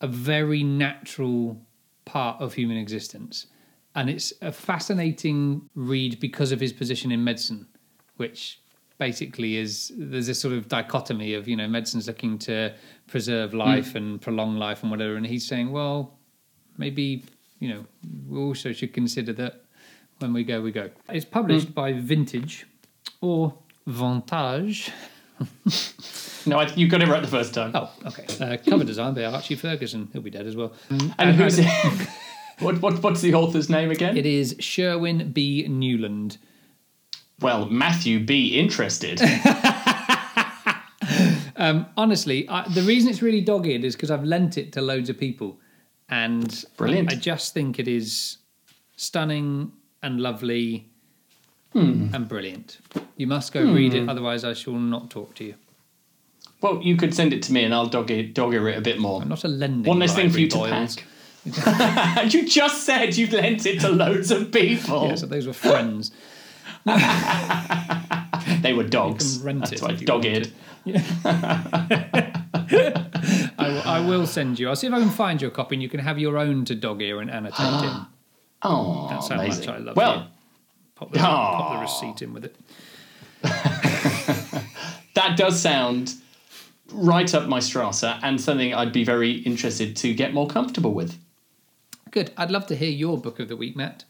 a 0.00 0.06
very 0.06 0.62
natural 0.62 1.60
part 2.04 2.40
of 2.40 2.54
human 2.54 2.76
existence. 2.76 3.46
And 3.94 4.10
it's 4.10 4.32
a 4.42 4.52
fascinating 4.52 5.68
read 5.74 6.20
because 6.20 6.52
of 6.52 6.60
his 6.60 6.72
position 6.72 7.10
in 7.10 7.24
medicine, 7.24 7.66
which 8.16 8.60
basically 8.98 9.56
is 9.56 9.92
there's 9.96 10.26
this 10.26 10.40
sort 10.40 10.54
of 10.54 10.68
dichotomy 10.68 11.34
of 11.34 11.46
you 11.46 11.56
know 11.56 11.68
medicine's 11.68 12.06
looking 12.06 12.38
to 12.38 12.72
preserve 13.06 13.52
hmm. 13.52 13.58
life 13.58 13.94
and 13.94 14.20
prolong 14.20 14.56
life 14.56 14.82
and 14.82 14.90
whatever, 14.90 15.16
and 15.16 15.26
he's 15.26 15.46
saying, 15.46 15.70
well, 15.72 16.18
maybe 16.76 17.24
you 17.58 17.68
know 17.68 17.84
we 18.28 18.38
also 18.38 18.72
should 18.72 18.92
consider 18.92 19.32
that 19.32 19.64
when 20.18 20.32
we 20.32 20.44
go, 20.44 20.60
we 20.60 20.72
go. 20.72 20.90
It's 21.08 21.24
published 21.24 21.68
hmm. 21.68 21.72
by 21.72 21.92
Vintage 21.92 22.66
or 23.20 23.54
Vantage. 23.86 24.90
No, 26.46 26.58
I, 26.58 26.66
you 26.74 26.88
got 26.88 27.02
it 27.02 27.08
right 27.08 27.22
the 27.22 27.28
first 27.28 27.54
time. 27.54 27.72
Oh, 27.74 27.90
okay. 28.06 28.24
Uh, 28.44 28.56
cover 28.58 28.84
design 28.84 29.14
by 29.14 29.24
Archie 29.24 29.54
Ferguson. 29.56 30.08
He'll 30.12 30.22
be 30.22 30.30
dead 30.30 30.46
as 30.46 30.54
well. 30.56 30.72
and 31.18 31.34
who's 31.36 31.58
it? 31.58 31.66
what, 32.60 32.80
what, 32.80 33.02
what's 33.02 33.20
the 33.20 33.34
author's 33.34 33.68
name 33.68 33.90
again? 33.90 34.16
It 34.16 34.26
is 34.26 34.56
Sherwin 34.60 35.32
B. 35.32 35.66
Nuland. 35.68 36.38
well, 37.40 37.66
Matthew 37.66 38.24
B. 38.24 38.58
Interested. 38.58 39.20
Um, 41.58 41.86
honestly, 41.96 42.46
I, 42.50 42.68
the 42.68 42.82
reason 42.82 43.08
it's 43.08 43.22
really 43.22 43.40
dogged 43.40 43.66
is 43.66 43.96
because 43.96 44.10
I've 44.10 44.24
lent 44.24 44.58
it 44.58 44.74
to 44.74 44.82
loads 44.82 45.08
of 45.08 45.16
people, 45.18 45.58
and 46.10 46.64
Brilliant. 46.76 47.10
I 47.10 47.16
just 47.16 47.54
think 47.54 47.78
it 47.78 47.88
is 47.88 48.36
stunning 48.96 49.72
and 50.02 50.20
lovely 50.20 50.90
Hmm. 51.72 52.08
and 52.14 52.28
brilliant. 52.28 52.78
You 53.16 53.26
must 53.26 53.52
go 53.54 53.62
read 53.72 53.94
it, 53.94 54.06
otherwise 54.06 54.44
I 54.44 54.52
shall 54.52 54.74
not 54.74 55.08
talk 55.10 55.34
to 55.36 55.44
you. 55.44 55.54
Well, 56.60 56.80
you 56.82 56.96
could 56.96 57.14
send 57.14 57.32
it 57.32 57.42
to 57.44 57.52
me 57.52 57.64
and 57.64 57.74
I'll 57.74 57.86
dog 57.86 58.10
it, 58.10 58.34
dogger 58.34 58.68
it 58.68 58.78
a 58.78 58.80
bit 58.80 58.98
more. 58.98 59.22
I'm 59.22 59.28
not 59.28 59.44
a 59.44 59.48
lending. 59.48 59.88
One 59.88 59.98
less 59.98 60.14
thing 60.14 60.30
for 60.30 60.40
you 60.40 60.48
to 60.48 60.56
Boyles. 60.58 60.96
pack. 60.96 61.04
you 62.32 62.46
just 62.48 62.84
said 62.84 63.16
you 63.16 63.28
lent 63.28 63.66
it 63.66 63.80
to 63.80 63.88
loads 63.88 64.30
of 64.30 64.50
people. 64.50 65.08
Yeah, 65.08 65.14
so 65.14 65.26
those 65.26 65.46
were 65.46 65.52
friends. 65.52 66.10
They 68.62 68.72
were 68.72 68.84
dogs. 68.84 69.34
You 69.34 69.40
can 69.40 69.46
rent 69.46 69.60
That's 69.60 69.72
it 69.72 69.82
why 69.82 69.90
if 69.92 70.00
you 70.00 70.06
dog 70.06 70.24
want 70.24 70.36
eared. 70.36 70.52
I 73.58 73.68
will, 73.68 73.82
I 73.84 74.00
will 74.06 74.26
send 74.26 74.58
you. 74.58 74.68
I'll 74.68 74.76
see 74.76 74.86
if 74.86 74.92
I 74.92 75.00
can 75.00 75.10
find 75.10 75.40
you 75.42 75.48
a 75.48 75.50
copy, 75.50 75.74
and 75.76 75.82
you 75.82 75.88
can 75.88 76.00
have 76.00 76.18
your 76.18 76.38
own 76.38 76.64
to 76.66 76.74
dog 76.74 77.02
ear 77.02 77.20
and 77.20 77.30
annotate 77.30 77.84
in. 77.84 78.06
Oh, 78.62 79.06
That's 79.10 79.28
how 79.28 79.34
amazing. 79.34 79.66
much 79.66 79.76
I 79.76 79.78
love 79.78 79.96
well, 79.96 80.16
you. 80.16 80.22
Pop 80.94 81.12
the, 81.12 81.18
pop 81.18 81.74
the 81.74 81.80
receipt 81.82 82.22
in 82.22 82.32
with 82.32 82.46
it. 82.46 82.56
that 85.14 85.36
does 85.36 85.60
sound 85.60 86.14
right 86.92 87.32
up 87.34 87.48
my 87.48 87.60
strata 87.60 88.18
and 88.22 88.40
something 88.40 88.72
I'd 88.74 88.92
be 88.92 89.04
very 89.04 89.32
interested 89.32 89.96
to 89.96 90.14
get 90.14 90.32
more 90.32 90.46
comfortable 90.46 90.94
with. 90.94 91.18
Good. 92.10 92.32
I'd 92.36 92.50
love 92.50 92.66
to 92.68 92.76
hear 92.76 92.90
your 92.90 93.18
book 93.18 93.40
of 93.40 93.48
the 93.48 93.56
week, 93.56 93.76
Matt. 93.76 94.04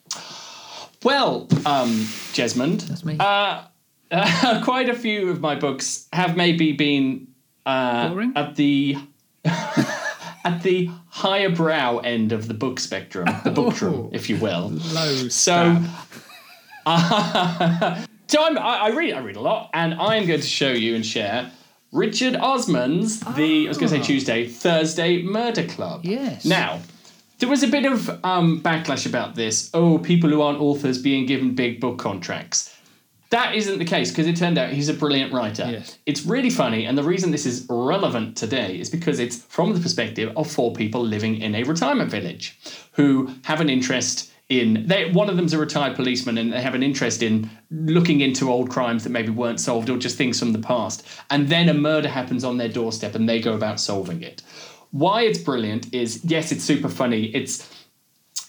Well, 1.02 1.48
um, 1.64 1.90
Jesmond, 2.32 2.82
That's 2.88 3.04
me. 3.04 3.16
Uh, 3.18 3.62
uh, 4.10 4.60
quite 4.64 4.88
a 4.88 4.94
few 4.94 5.30
of 5.30 5.40
my 5.40 5.54
books 5.54 6.08
have 6.12 6.36
maybe 6.36 6.72
been 6.72 7.28
uh, 7.64 8.26
at 8.36 8.56
the 8.56 8.96
at 9.44 10.62
the 10.62 10.90
higher 11.08 11.50
brow 11.50 11.98
end 11.98 12.32
of 12.32 12.46
the 12.48 12.54
book 12.54 12.78
spectrum, 12.78 13.26
the 13.44 13.50
book 13.50 13.80
room, 13.80 13.94
Oh. 14.06 14.10
if 14.12 14.28
you 14.30 14.36
will. 14.36 14.68
Low. 14.70 15.28
So, 15.28 15.28
stat. 15.28 15.80
so 18.28 18.44
I'm, 18.44 18.58
I, 18.58 18.78
I 18.82 18.88
read 18.90 19.12
I 19.14 19.18
read 19.20 19.36
a 19.36 19.40
lot, 19.40 19.70
and 19.74 19.94
I 19.94 20.16
am 20.16 20.26
going 20.26 20.40
to 20.40 20.46
show 20.46 20.70
you 20.70 20.94
and 20.94 21.04
share 21.04 21.50
Richard 21.96 22.36
Osman's 22.36 23.20
the 23.20 23.66
I 23.66 23.68
was 23.68 23.78
going 23.78 23.90
to 23.90 23.96
say 23.96 24.00
Ah. 24.00 24.04
Tuesday 24.04 24.46
Thursday 24.46 25.22
Murder 25.22 25.64
Club. 25.66 26.04
Yes. 26.04 26.44
Now. 26.44 26.80
There 27.38 27.50
was 27.50 27.62
a 27.62 27.68
bit 27.68 27.84
of 27.84 28.08
um, 28.24 28.62
backlash 28.62 29.04
about 29.06 29.34
this. 29.34 29.68
Oh, 29.74 29.98
people 29.98 30.30
who 30.30 30.40
aren't 30.40 30.58
authors 30.58 30.96
being 30.96 31.26
given 31.26 31.54
big 31.54 31.80
book 31.80 31.98
contracts. 31.98 32.74
That 33.28 33.54
isn't 33.54 33.78
the 33.78 33.84
case 33.84 34.10
because 34.10 34.26
it 34.26 34.36
turned 34.38 34.56
out 34.56 34.70
he's 34.70 34.88
a 34.88 34.94
brilliant 34.94 35.34
writer. 35.34 35.66
Yes. 35.70 35.98
It's 36.06 36.24
really 36.24 36.48
funny, 36.48 36.86
and 36.86 36.96
the 36.96 37.02
reason 37.02 37.32
this 37.32 37.44
is 37.44 37.66
relevant 37.68 38.38
today 38.38 38.80
is 38.80 38.88
because 38.88 39.18
it's 39.18 39.36
from 39.42 39.74
the 39.74 39.80
perspective 39.80 40.32
of 40.34 40.50
four 40.50 40.72
people 40.72 41.04
living 41.04 41.36
in 41.42 41.54
a 41.54 41.62
retirement 41.64 42.10
village 42.10 42.58
who 42.92 43.28
have 43.44 43.60
an 43.60 43.68
interest 43.68 44.32
in. 44.48 44.86
They, 44.86 45.10
one 45.10 45.28
of 45.28 45.36
them's 45.36 45.52
a 45.52 45.58
retired 45.58 45.96
policeman, 45.96 46.38
and 46.38 46.52
they 46.52 46.60
have 46.60 46.74
an 46.74 46.82
interest 46.82 47.22
in 47.22 47.50
looking 47.70 48.20
into 48.20 48.50
old 48.50 48.70
crimes 48.70 49.04
that 49.04 49.10
maybe 49.10 49.30
weren't 49.30 49.60
solved 49.60 49.90
or 49.90 49.98
just 49.98 50.16
things 50.16 50.38
from 50.38 50.52
the 50.52 50.58
past. 50.58 51.06
And 51.30 51.48
then 51.48 51.68
a 51.68 51.74
murder 51.74 52.08
happens 52.08 52.44
on 52.44 52.56
their 52.56 52.68
doorstep, 52.68 53.14
and 53.14 53.28
they 53.28 53.40
go 53.40 53.54
about 53.54 53.80
solving 53.80 54.22
it. 54.22 54.42
Why 54.90 55.22
it's 55.22 55.38
brilliant 55.38 55.92
is 55.92 56.24
yes, 56.24 56.52
it's 56.52 56.64
super 56.64 56.88
funny. 56.88 57.24
It's 57.34 57.68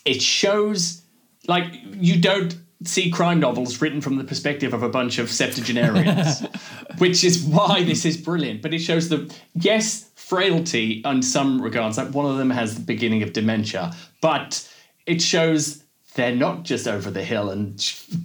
it 0.06 0.22
shows 0.22 1.02
like 1.48 1.74
you 1.94 2.22
don't 2.22 2.56
see 2.84 3.10
crime 3.10 3.40
novels 3.40 3.82
written 3.82 4.02
from 4.02 4.18
the 4.18 4.24
perspective 4.24 4.74
of 4.74 4.84
a 4.84 4.90
bunch 4.90 5.18
of 5.18 5.32
septuagenarians, 5.32 6.46
which 7.00 7.24
is 7.24 7.44
why 7.44 7.84
this 7.84 8.06
is 8.06 8.18
brilliant. 8.18 8.62
But 8.62 8.74
it 8.74 8.80
shows 8.80 9.10
the 9.10 9.34
yes 9.56 10.12
frailty 10.16 11.02
in 11.06 11.24
some 11.24 11.60
regards. 11.60 11.98
Like 11.98 12.14
one 12.14 12.28
of 12.28 12.38
them 12.38 12.52
has 12.52 12.76
the 12.76 12.82
beginning 12.82 13.24
of 13.24 13.34
dementia, 13.34 13.94
but 14.22 14.68
it 15.08 15.22
shows 15.22 15.84
they're 16.17 16.36
not 16.36 16.63
just 16.63 16.88
over 16.88 17.10
the 17.10 17.23
hill 17.23 17.49
and 17.49 17.77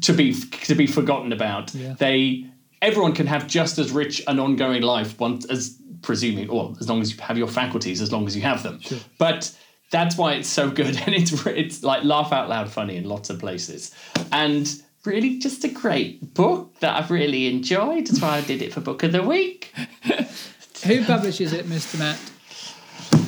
to 0.02 0.12
be 0.12 0.34
to 0.34 0.74
be 0.74 0.86
forgotten 0.86 1.32
about. 1.32 1.72
Yeah. 1.74 1.94
They 1.98 2.46
everyone 2.80 3.14
can 3.14 3.28
have 3.28 3.46
just 3.46 3.78
as 3.78 3.92
rich 3.92 4.22
an 4.26 4.40
ongoing 4.40 4.82
life 4.82 5.20
once 5.20 5.44
as 5.44 5.78
presuming 6.00 6.48
or 6.48 6.74
as 6.80 6.88
long 6.88 7.00
as 7.00 7.14
you 7.14 7.22
have 7.22 7.38
your 7.38 7.46
faculties 7.46 8.00
as 8.00 8.10
long 8.10 8.26
as 8.26 8.34
you 8.34 8.42
have 8.42 8.64
them 8.64 8.80
but 9.18 9.56
that's 9.92 10.16
why 10.16 10.32
it's 10.32 10.48
so 10.48 10.68
good 10.68 10.96
and 11.06 11.14
it's 11.14 11.46
it's 11.46 11.84
like 11.84 12.02
laugh 12.02 12.32
out 12.32 12.48
loud 12.48 12.68
funny 12.68 12.96
in 12.96 13.04
lots 13.04 13.30
of 13.30 13.38
places 13.38 13.94
and 14.32 14.82
really 15.04 15.38
just 15.38 15.62
a 15.62 15.68
great 15.68 16.34
book 16.34 16.76
that 16.80 16.96
i've 16.96 17.08
really 17.08 17.46
enjoyed 17.46 18.04
that's 18.08 18.20
why 18.20 18.36
i 18.38 18.40
did 18.40 18.60
it 18.60 18.74
for 18.74 18.80
book 18.80 19.04
of 19.04 19.12
the 19.12 19.22
week 19.22 19.72
Who 20.86 21.04
publishes 21.04 21.52
it, 21.52 21.66
Mr. 21.66 21.98
Matt? 21.98 22.18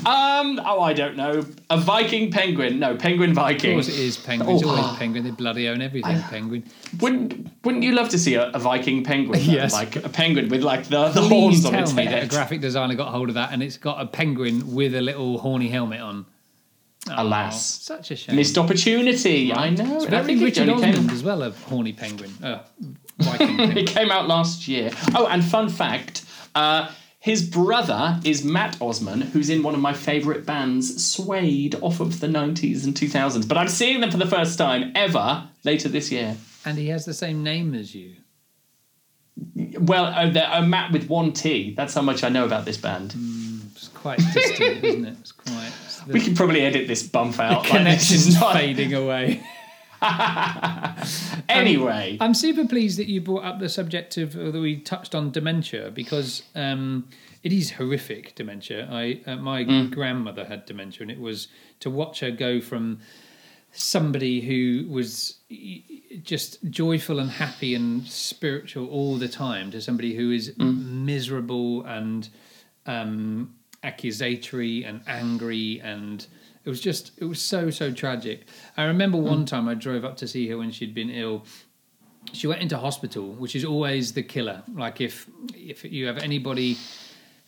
Um 0.07 0.61
oh 0.65 0.81
i 0.81 0.93
don't 0.93 1.17
know 1.17 1.45
a 1.71 1.79
viking 1.79 2.31
penguin 2.31 2.79
no 2.79 2.97
penguin 2.97 3.33
Viking. 3.35 3.71
Of 3.79 3.85
course, 3.85 3.89
it 3.89 3.99
is 4.01 4.17
Penguin. 4.17 4.57
It's 4.57 4.65
Oh. 4.65 4.71
always 4.71 4.97
Penguin. 4.99 5.25
They 5.25 5.31
bloody 5.31 5.69
own 5.69 5.81
everything, 5.83 6.21
Penguin. 6.23 6.65
wouldn't 7.01 7.51
wouldn't 7.65 7.83
you 7.85 7.93
love 7.93 8.09
to 8.11 8.19
see 8.19 8.35
a, 8.35 8.51
a 8.51 8.59
viking 8.59 9.03
penguin 9.05 9.41
though? 9.47 9.53
Yes. 9.53 9.73
like 9.73 9.97
a 9.97 10.09
penguin 10.09 10.49
with 10.49 10.63
like 10.63 10.85
the, 10.89 11.09
the 11.09 11.21
Please 11.23 11.31
horns 11.31 11.65
on 11.65 11.73
tell 11.73 11.83
its 11.83 11.95
me 11.95 12.05
that 12.07 12.25
a 12.25 12.27
graphic 12.27 12.61
designer 12.61 12.95
got 12.95 13.09
hold 13.13 13.29
of 13.29 13.35
that 13.37 13.53
and 13.53 13.63
it's 13.63 13.77
got 13.79 14.01
a 14.01 14.07
penguin 14.07 14.75
with 14.75 14.95
a 14.95 15.01
little 15.01 15.39
horny 15.39 15.69
helmet 15.69 16.01
on. 16.01 16.27
Oh, 17.11 17.23
Alas. 17.23 17.83
such 17.83 18.11
a 18.13 18.17
shame. 18.17 18.35
missed 18.37 18.57
opportunity 18.57 19.53
i 19.53 19.69
know 19.69 19.97
It's 19.97 20.07
I 20.07 20.23
very 20.23 20.37
Richard 20.43 20.71
Osman 20.71 21.11
as 21.11 21.23
well, 21.23 21.43
a 21.43 21.51
horny 21.51 21.93
penguin. 21.93 22.31
Uh, 22.43 22.63
Viking 23.19 23.47
penguin. 23.59 23.77
It 23.79 23.87
came 23.89 24.11
out 24.11 24.27
last 24.27 24.67
year. 24.69 24.91
Oh, 25.15 25.27
and 25.27 25.45
fun 25.45 25.69
fact 25.69 26.25
uh, 26.55 26.91
his 27.25 27.43
brother 27.43 28.21
is 28.23 28.45
Mat 28.45 28.77
Osman, 28.83 29.23
who's 29.23 29.49
in 29.49 29.63
one 29.63 29.73
of 29.73 29.81
my 29.81 29.95
favourite 29.95 30.45
bands, 30.45 31.03
Suede, 31.03 31.75
off 31.77 31.99
of 31.99 32.21
the 32.21 32.27
90s 32.27 32.85
and 32.85 32.93
2000s. 32.95 33.49
But 33.49 33.57
I'm 33.57 33.69
seeing 33.69 34.03
them 34.03 34.11
for 34.11 34.19
the 34.19 34.27
first 34.27 34.59
time 34.59 34.93
ever 34.95 35.49
later 35.65 35.89
this 35.89 36.13
year. 36.13 36.37
and 36.67 36.77
he 36.77 36.89
has 36.89 37.07
the 37.07 37.15
same 37.15 37.43
name 37.43 37.75
as 37.75 37.95
you. 37.95 38.17
Well, 39.79 40.05
uh, 40.05 40.29
they're 40.29 40.51
a 40.53 40.61
Mat 40.61 40.93
with 40.93 41.09
one 41.09 41.33
T. 41.33 41.73
That's 41.75 41.95
how 41.95 42.03
much 42.03 42.25
I 42.25 42.29
know 42.29 42.45
about 42.45 42.67
this 42.67 42.77
band. 42.77 43.15
It's 43.73 43.89
quite 43.89 44.19
distant, 44.35 44.61
isn't 44.85 45.07
it? 45.07 45.17
It's 45.21 45.33
quite. 45.33 45.73
it's 45.87 46.01
the 46.01 46.13
We 46.13 46.21
can 46.21 46.35
probably 46.35 46.61
edit 46.61 46.89
this 46.89 47.03
bump 47.03 47.41
out. 47.41 47.63
Like, 47.63 47.63
this 47.63 47.73
connection's 47.73 48.27
is 48.27 48.39
not... 48.39 48.53
fading 48.53 48.93
away. 48.93 49.43
Anyway, 51.49 52.17
I'm 52.21 52.35
super 52.35 52.67
pleased 52.67 52.99
that 52.99 53.07
you 53.07 53.21
brought 53.21 53.45
up 53.45 53.59
the 53.59 53.69
subject 53.69 54.17
of 54.17 54.37
uh, 54.37 54.51
that 54.51 54.61
we 54.61 54.79
touched 54.79 55.15
on 55.15 55.31
dementia 55.31 55.91
because 55.91 56.43
um, 56.55 57.09
it 57.43 57.53
is 57.53 57.73
horrific 57.73 58.35
dementia. 58.35 58.89
I 58.91 59.21
uh, 59.27 59.37
my 59.37 59.63
grandmother 59.63 60.45
had 60.47 60.67
dementia, 60.67 61.03
and 61.03 61.11
it 61.11 61.21
was 61.21 61.49
to 61.81 61.91
watch 61.91 62.21
her 62.21 62.31
go 62.31 62.61
from 62.61 63.01
somebody 63.73 64.41
who 64.41 64.87
was 64.89 65.39
just 66.23 66.63
joyful 66.71 67.19
and 67.19 67.31
happy 67.31 67.75
and 67.75 68.07
spiritual 68.07 68.89
all 68.89 69.17
the 69.17 69.29
time 69.29 69.71
to 69.73 69.81
somebody 69.81 70.15
who 70.15 70.31
is 70.31 70.57
miserable 70.59 71.85
and 71.85 72.29
um, 72.87 73.53
accusatory 73.83 74.85
and 74.85 75.03
angry 75.09 75.81
and 75.83 76.27
it 76.65 76.69
was 76.69 76.81
just 76.81 77.13
it 77.19 77.25
was 77.25 77.41
so 77.41 77.71
so 77.71 77.93
tragic. 77.93 78.47
I 78.77 78.85
remember 78.85 79.19
one 79.19 79.45
mm. 79.45 79.47
time 79.47 79.69
i 79.69 79.75
drove 79.75 80.05
up 80.05 80.17
to 80.19 80.29
see 80.29 80.49
her 80.49 80.59
when 80.59 80.71
she'd 80.71 80.95
been 80.95 81.11
ill. 81.11 81.45
She 82.33 82.47
went 82.47 82.63
into 82.63 82.79
hospital 82.79 83.33
which 83.33 83.55
is 83.55 83.65
always 83.65 84.13
the 84.13 84.23
killer. 84.23 84.63
Like 84.73 85.01
if 85.01 85.29
if 85.55 85.85
you 85.85 86.07
have 86.07 86.19
anybody 86.19 86.77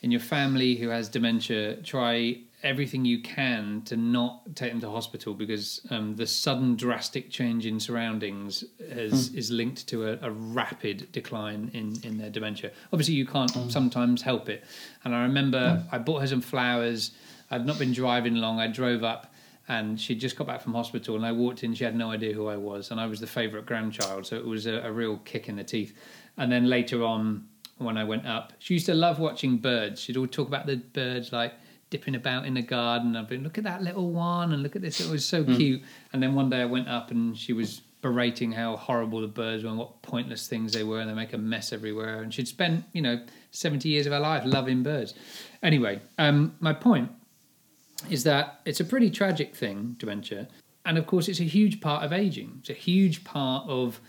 in 0.02 0.10
your 0.10 0.20
family 0.20 0.76
who 0.76 0.88
has 0.88 1.08
dementia 1.08 1.76
try 1.76 2.40
everything 2.62 3.04
you 3.04 3.22
can 3.22 3.82
to 3.82 3.96
not 3.96 4.42
take 4.56 4.72
them 4.72 4.80
to 4.80 4.90
hospital 4.90 5.34
because 5.34 5.86
um, 5.90 6.16
the 6.16 6.26
sudden 6.26 6.74
drastic 6.74 7.30
change 7.30 7.66
in 7.66 7.78
surroundings 7.78 8.64
has, 8.92 9.30
mm. 9.30 9.36
is 9.36 9.50
linked 9.50 9.86
to 9.86 10.08
a, 10.08 10.18
a 10.22 10.30
rapid 10.30 11.10
decline 11.12 11.70
in, 11.74 11.96
in 12.02 12.18
their 12.18 12.30
dementia. 12.30 12.70
Obviously, 12.92 13.14
you 13.14 13.26
can't 13.26 13.52
mm. 13.52 13.70
sometimes 13.70 14.22
help 14.22 14.48
it. 14.48 14.64
And 15.04 15.14
I 15.14 15.22
remember 15.22 15.84
I 15.92 15.98
bought 15.98 16.22
her 16.22 16.26
some 16.26 16.40
flowers. 16.40 17.12
I'd 17.51 17.66
not 17.66 17.78
been 17.78 17.92
driving 17.92 18.36
long. 18.36 18.61
I 18.61 18.66
drove 18.66 19.05
up 19.05 19.32
and 19.68 20.01
she'd 20.01 20.20
just 20.20 20.36
got 20.36 20.47
back 20.47 20.61
from 20.61 20.74
hospital 20.74 21.16
and 21.16 21.26
I 21.26 21.32
walked 21.32 21.64
in. 21.64 21.74
She 21.74 21.84
had 21.84 21.97
no 21.97 22.11
idea 22.11 22.32
who 22.32 22.47
I 22.47 22.57
was. 22.57 22.90
And 22.90 23.01
I 23.01 23.07
was 23.07 23.20
the 23.20 23.26
favourite 23.26 23.66
grandchild. 23.66 24.26
So 24.26 24.36
it 24.36 24.44
was 24.44 24.66
a, 24.66 24.80
a 24.80 24.92
real 24.92 25.18
kick 25.18 25.49
in 25.49 25.57
the 25.57 25.64
teeth. 25.64 25.97
And 26.36 26.51
then 26.51 26.68
later 26.68 27.03
on, 27.03 27.49
when 27.78 27.97
I 27.97 28.05
went 28.05 28.26
up, 28.26 28.53
she 28.59 28.74
used 28.74 28.86
to 28.86 28.94
love 28.94 29.18
watching 29.18 29.59
birds. 29.59 30.01
She'd 30.01 30.16
all 30.16 30.26
talk 30.26 30.49
about 30.49 30.66
the 30.66 30.76
birds 30.76 31.32
like 31.32 31.55
dipping 31.90 32.14
about 32.14 32.47
in 32.47 32.55
the 32.55 32.62
garden. 32.62 33.16
I've 33.16 33.28
been 33.28 33.42
look 33.42 33.59
at 33.59 33.64
that 33.64 33.82
little 33.82 34.11
one 34.11 34.53
and 34.53 34.62
look 34.62 34.76
at 34.76 34.82
this. 34.82 35.01
It 35.01 35.11
was 35.11 35.24
so 35.24 35.44
cute. 35.44 35.82
And 36.12 36.22
then 36.22 36.34
one 36.34 36.49
day 36.49 36.62
I 36.62 36.64
went 36.64 36.88
up 36.88 37.11
and 37.11 37.36
she 37.36 37.53
was 37.53 37.80
berating 38.03 38.53
how 38.53 38.76
horrible 38.76 39.20
the 39.20 39.26
birds 39.26 39.64
were 39.64 39.70
and 39.70 39.78
what 39.78 40.01
pointless 40.03 40.47
things 40.47 40.72
they 40.72 40.84
were 40.84 41.01
and 41.01 41.11
they 41.11 41.14
make 41.14 41.32
a 41.32 41.38
mess 41.38 41.72
everywhere. 41.72 42.22
And 42.22 42.32
she'd 42.32 42.49
spent 42.49 42.84
you 42.92 43.03
know 43.03 43.20
seventy 43.51 43.88
years 43.90 44.07
of 44.07 44.12
her 44.12 44.20
life 44.20 44.44
loving 44.47 44.82
birds. 44.82 45.14
Anyway, 45.62 46.01
um, 46.18 46.55
my 46.61 46.72
point 46.72 47.11
is 48.11 48.24
that 48.24 48.61
it's 48.64 48.80
a 48.80 48.84
pretty 48.84 49.11
tragic 49.11 49.55
thing, 49.55 49.97
dementia. 49.99 50.49
And 50.84 50.99
of 50.99 51.07
course, 51.07 51.28
it's 51.28 51.40
a 51.40 51.44
huge 51.44 51.80
part 51.80 52.05
of 52.05 52.12
aging. 52.12 52.59
It's 52.61 52.70
a 52.70 52.74
huge 52.74 53.24
part 53.24 53.68
of 53.68 54.01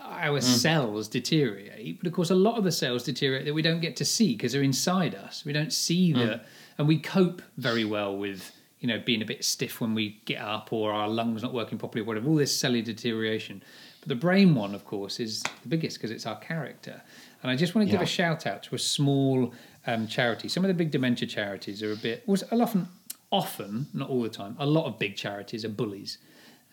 our 0.00 0.40
cells 0.40 1.08
deteriorate. 1.08 1.98
But 1.98 2.06
of 2.06 2.12
course, 2.12 2.30
a 2.30 2.34
lot 2.34 2.56
of 2.58 2.64
the 2.64 2.72
cells 2.72 3.04
deteriorate 3.04 3.44
that 3.44 3.54
we 3.54 3.62
don't 3.62 3.80
get 3.80 3.96
to 3.96 4.04
see 4.04 4.34
because 4.34 4.52
they're 4.52 4.62
inside 4.62 5.14
us. 5.14 5.44
We 5.44 5.52
don't 5.52 5.72
see 5.72 6.12
that, 6.14 6.46
and 6.78 6.88
we 6.88 6.98
cope 6.98 7.42
very 7.56 7.84
well 7.84 8.16
with, 8.16 8.50
you 8.80 8.88
know, 8.88 9.00
being 9.04 9.22
a 9.22 9.26
bit 9.26 9.44
stiff 9.44 9.80
when 9.80 9.94
we 9.94 10.20
get 10.24 10.40
up 10.40 10.72
or 10.72 10.92
our 10.92 11.08
lungs 11.08 11.42
not 11.42 11.52
working 11.52 11.78
properly, 11.78 12.02
or 12.02 12.04
whatever, 12.04 12.28
all 12.28 12.36
this 12.36 12.56
cellular 12.56 12.84
deterioration. 12.84 13.62
But 14.00 14.08
the 14.08 14.16
brain 14.16 14.54
one, 14.54 14.74
of 14.74 14.84
course, 14.84 15.20
is 15.20 15.42
the 15.62 15.68
biggest 15.68 15.98
because 15.98 16.10
it's 16.10 16.26
our 16.26 16.38
character. 16.38 17.00
And 17.42 17.50
I 17.50 17.56
just 17.56 17.74
want 17.74 17.86
to 17.86 17.92
give 17.92 18.00
a 18.00 18.06
shout 18.06 18.46
out 18.46 18.62
to 18.64 18.74
a 18.74 18.78
small 18.78 19.52
um, 19.86 20.08
charity. 20.08 20.48
Some 20.48 20.64
of 20.64 20.68
the 20.68 20.74
big 20.74 20.90
dementia 20.90 21.28
charities 21.28 21.82
are 21.82 21.92
a 21.92 21.96
bit, 21.96 22.26
was 22.26 22.42
often, 22.50 22.88
often, 23.32 23.86
not 23.94 24.08
all 24.10 24.22
the 24.22 24.28
time, 24.28 24.54
a 24.60 24.66
lot 24.66 24.84
of 24.86 24.98
big 24.98 25.16
charities 25.16 25.64
are 25.64 25.68
bullies 25.70 26.18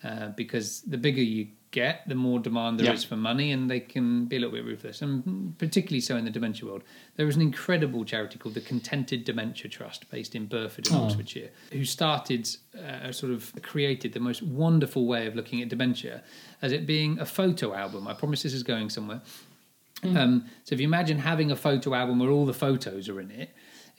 uh, 0.04 0.28
because 0.36 0.82
the 0.82 0.98
bigger 0.98 1.22
you 1.22 1.48
get, 1.72 2.02
the 2.08 2.14
more 2.16 2.40
demand 2.40 2.80
there 2.80 2.92
is 2.92 3.02
Yeah. 3.04 3.08
for 3.10 3.16
money, 3.16 3.52
and 3.52 3.70
they 3.70 3.78
can 3.80 4.26
be 4.26 4.36
a 4.36 4.40
little 4.40 4.54
bit 4.54 4.64
ruthless, 4.64 5.02
and 5.02 5.56
particularly 5.58 6.00
so 6.00 6.16
in 6.16 6.24
the 6.24 6.30
dementia 6.30 6.66
world. 6.68 6.82
There 7.16 7.28
is 7.28 7.36
an 7.36 7.42
incredible 7.42 8.04
charity 8.04 8.38
called 8.38 8.54
the 8.54 8.60
Contented 8.60 9.24
Dementia 9.24 9.70
Trust, 9.70 10.10
based 10.10 10.34
in 10.34 10.46
Burford 10.46 10.88
in 10.88 10.94
Oh. 10.94 11.04
Oxfordshire, 11.04 11.50
who 11.72 11.84
started, 11.84 12.48
uh, 12.76 13.12
sort 13.12 13.32
of 13.32 13.52
created 13.62 14.12
the 14.14 14.20
most 14.20 14.42
wonderful 14.42 15.06
way 15.06 15.26
of 15.28 15.36
looking 15.36 15.62
at 15.62 15.68
dementia 15.68 16.22
as 16.60 16.72
it 16.72 16.86
being 16.86 17.18
a 17.20 17.26
photo 17.26 17.72
album. 17.74 18.08
I 18.08 18.14
promise 18.14 18.42
this 18.42 18.52
is 18.54 18.62
going 18.64 18.90
somewhere. 18.90 19.20
Um, 20.02 20.46
so 20.64 20.74
if 20.74 20.80
you 20.80 20.86
imagine 20.88 21.18
having 21.18 21.50
a 21.50 21.56
photo 21.56 21.94
album 21.94 22.18
where 22.20 22.30
all 22.30 22.46
the 22.46 22.54
photos 22.54 23.08
are 23.08 23.20
in 23.20 23.30
it, 23.30 23.50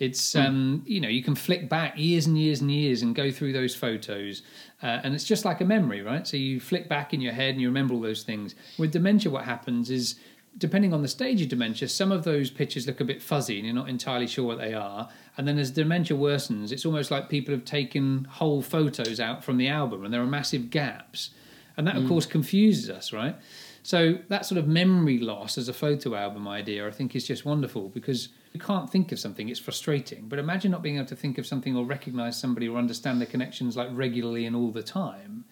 it's 0.02 0.36
um, 0.36 0.82
you 0.88 1.00
know 1.00 1.08
you 1.08 1.22
can 1.22 1.36
flick 1.36 1.70
back 1.70 1.96
years 1.96 2.26
and 2.26 2.36
years 2.36 2.60
and 2.60 2.72
years 2.72 3.04
and 3.04 3.14
go 3.14 3.30
through 3.30 3.54
those 3.54 3.76
photos, 3.76 4.42
uh, 4.82 5.00
and 5.04 5.14
it's 5.14 5.26
just 5.26 5.46
like 5.46 5.62
a 5.62 5.66
memory, 5.66 6.02
right? 6.02 6.28
So 6.28 6.38
you 6.38 6.60
flick 6.60 6.90
back 6.90 7.14
in 7.14 7.22
your 7.22 7.34
head 7.34 7.52
and 7.52 7.62
you 7.62 7.68
remember 7.68 7.94
all 7.94 8.02
those 8.02 8.24
things. 8.24 8.56
With 8.80 8.92
dementia, 8.92 9.32
what 9.32 9.46
happens 9.46 9.92
is 9.92 10.16
depending 10.58 10.92
on 10.92 11.04
the 11.04 11.08
stage 11.08 11.42
of 11.42 11.50
dementia, 11.50 11.88
some 11.88 12.12
of 12.12 12.24
those 12.24 12.50
pictures 12.50 12.88
look 12.88 13.00
a 13.00 13.06
bit 13.06 13.22
fuzzy 13.22 13.58
and 13.58 13.66
you're 13.66 13.76
not 13.76 13.88
entirely 13.88 14.28
sure 14.28 14.44
what 14.44 14.58
they 14.58 14.74
are. 14.74 15.08
And 15.38 15.48
then 15.48 15.58
as 15.58 15.72
dementia 15.72 16.18
worsens, 16.18 16.72
it's 16.72 16.86
almost 16.86 17.10
like 17.10 17.30
people 17.30 17.54
have 17.54 17.64
taken 17.64 18.26
whole 18.26 18.62
photos 18.62 19.20
out 19.20 19.46
from 19.46 19.58
the 19.58 19.70
album 19.70 20.04
and 20.04 20.14
there 20.14 20.22
are 20.22 20.28
massive 20.28 20.70
gaps. 20.70 21.30
And 21.78 21.88
that, 21.88 21.96
of 21.96 22.06
course, 22.06 22.26
confuses 22.26 22.90
us, 22.90 23.14
right? 23.14 23.36
So 23.82 24.18
that 24.28 24.46
sort 24.46 24.60
of 24.60 24.68
memory 24.68 25.20
loss 25.20 25.58
as 25.58 25.70
a 25.70 25.74
photo 25.74 26.16
album 26.16 26.48
idea, 26.48 26.86
I 26.86 26.92
think, 26.92 27.16
is 27.16 27.26
just 27.26 27.46
wonderful 27.46 27.88
because 27.88 28.28
you 28.54 28.60
can't 28.60 28.90
think 28.90 29.12
of 29.12 29.20
something; 29.20 29.50
it's 29.50 29.60
frustrating. 29.60 30.28
But 30.28 30.40
imagine 30.40 30.72
not 30.72 30.82
being 30.82 30.98
able 30.98 31.08
to 31.08 31.16
think 31.16 31.38
of 31.38 31.46
something 31.46 31.76
or 31.76 31.86
recognize 31.86 32.40
somebody 32.40 32.68
or 32.68 32.78
understand 32.78 33.22
the 33.22 33.26
connections 33.26 33.78
like 33.78 33.90
regularly 33.92 34.46
and 34.46 34.56
all 34.56 34.72
the 34.72 34.84
time. 34.84 35.46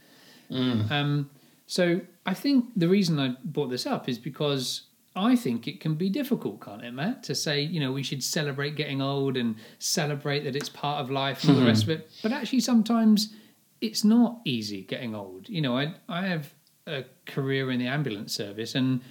Um, 0.91 1.29
so 1.67 2.01
I 2.25 2.33
think 2.33 2.65
the 2.75 2.87
reason 2.87 3.19
I 3.19 3.35
brought 3.43 3.69
this 3.69 3.85
up 3.85 4.09
is 4.09 4.17
because 4.17 4.83
I 5.15 5.35
think 5.35 5.67
it 5.67 5.79
can 5.79 5.95
be 5.95 6.09
difficult, 6.09 6.61
can't 6.61 6.83
it, 6.83 6.91
Matt, 6.91 7.23
to 7.23 7.35
say 7.35 7.61
you 7.61 7.79
know 7.79 7.91
we 7.91 8.03
should 8.03 8.23
celebrate 8.23 8.75
getting 8.75 9.01
old 9.01 9.37
and 9.37 9.55
celebrate 9.79 10.43
that 10.45 10.55
it's 10.55 10.69
part 10.69 11.01
of 11.01 11.09
life 11.09 11.43
and 11.43 11.53
all 11.53 11.59
the 11.59 11.65
rest 11.65 11.83
of 11.83 11.89
it. 11.89 12.09
But 12.23 12.31
actually, 12.31 12.61
sometimes 12.61 13.33
it's 13.81 14.03
not 14.03 14.39
easy 14.45 14.81
getting 14.83 15.15
old. 15.15 15.47
You 15.47 15.61
know, 15.61 15.77
I 15.77 15.93
I 16.07 16.27
have 16.27 16.53
a 16.87 17.03
career 17.25 17.71
in 17.71 17.79
the 17.79 17.87
ambulance 17.87 18.33
service, 18.33 18.75
and 18.75 19.01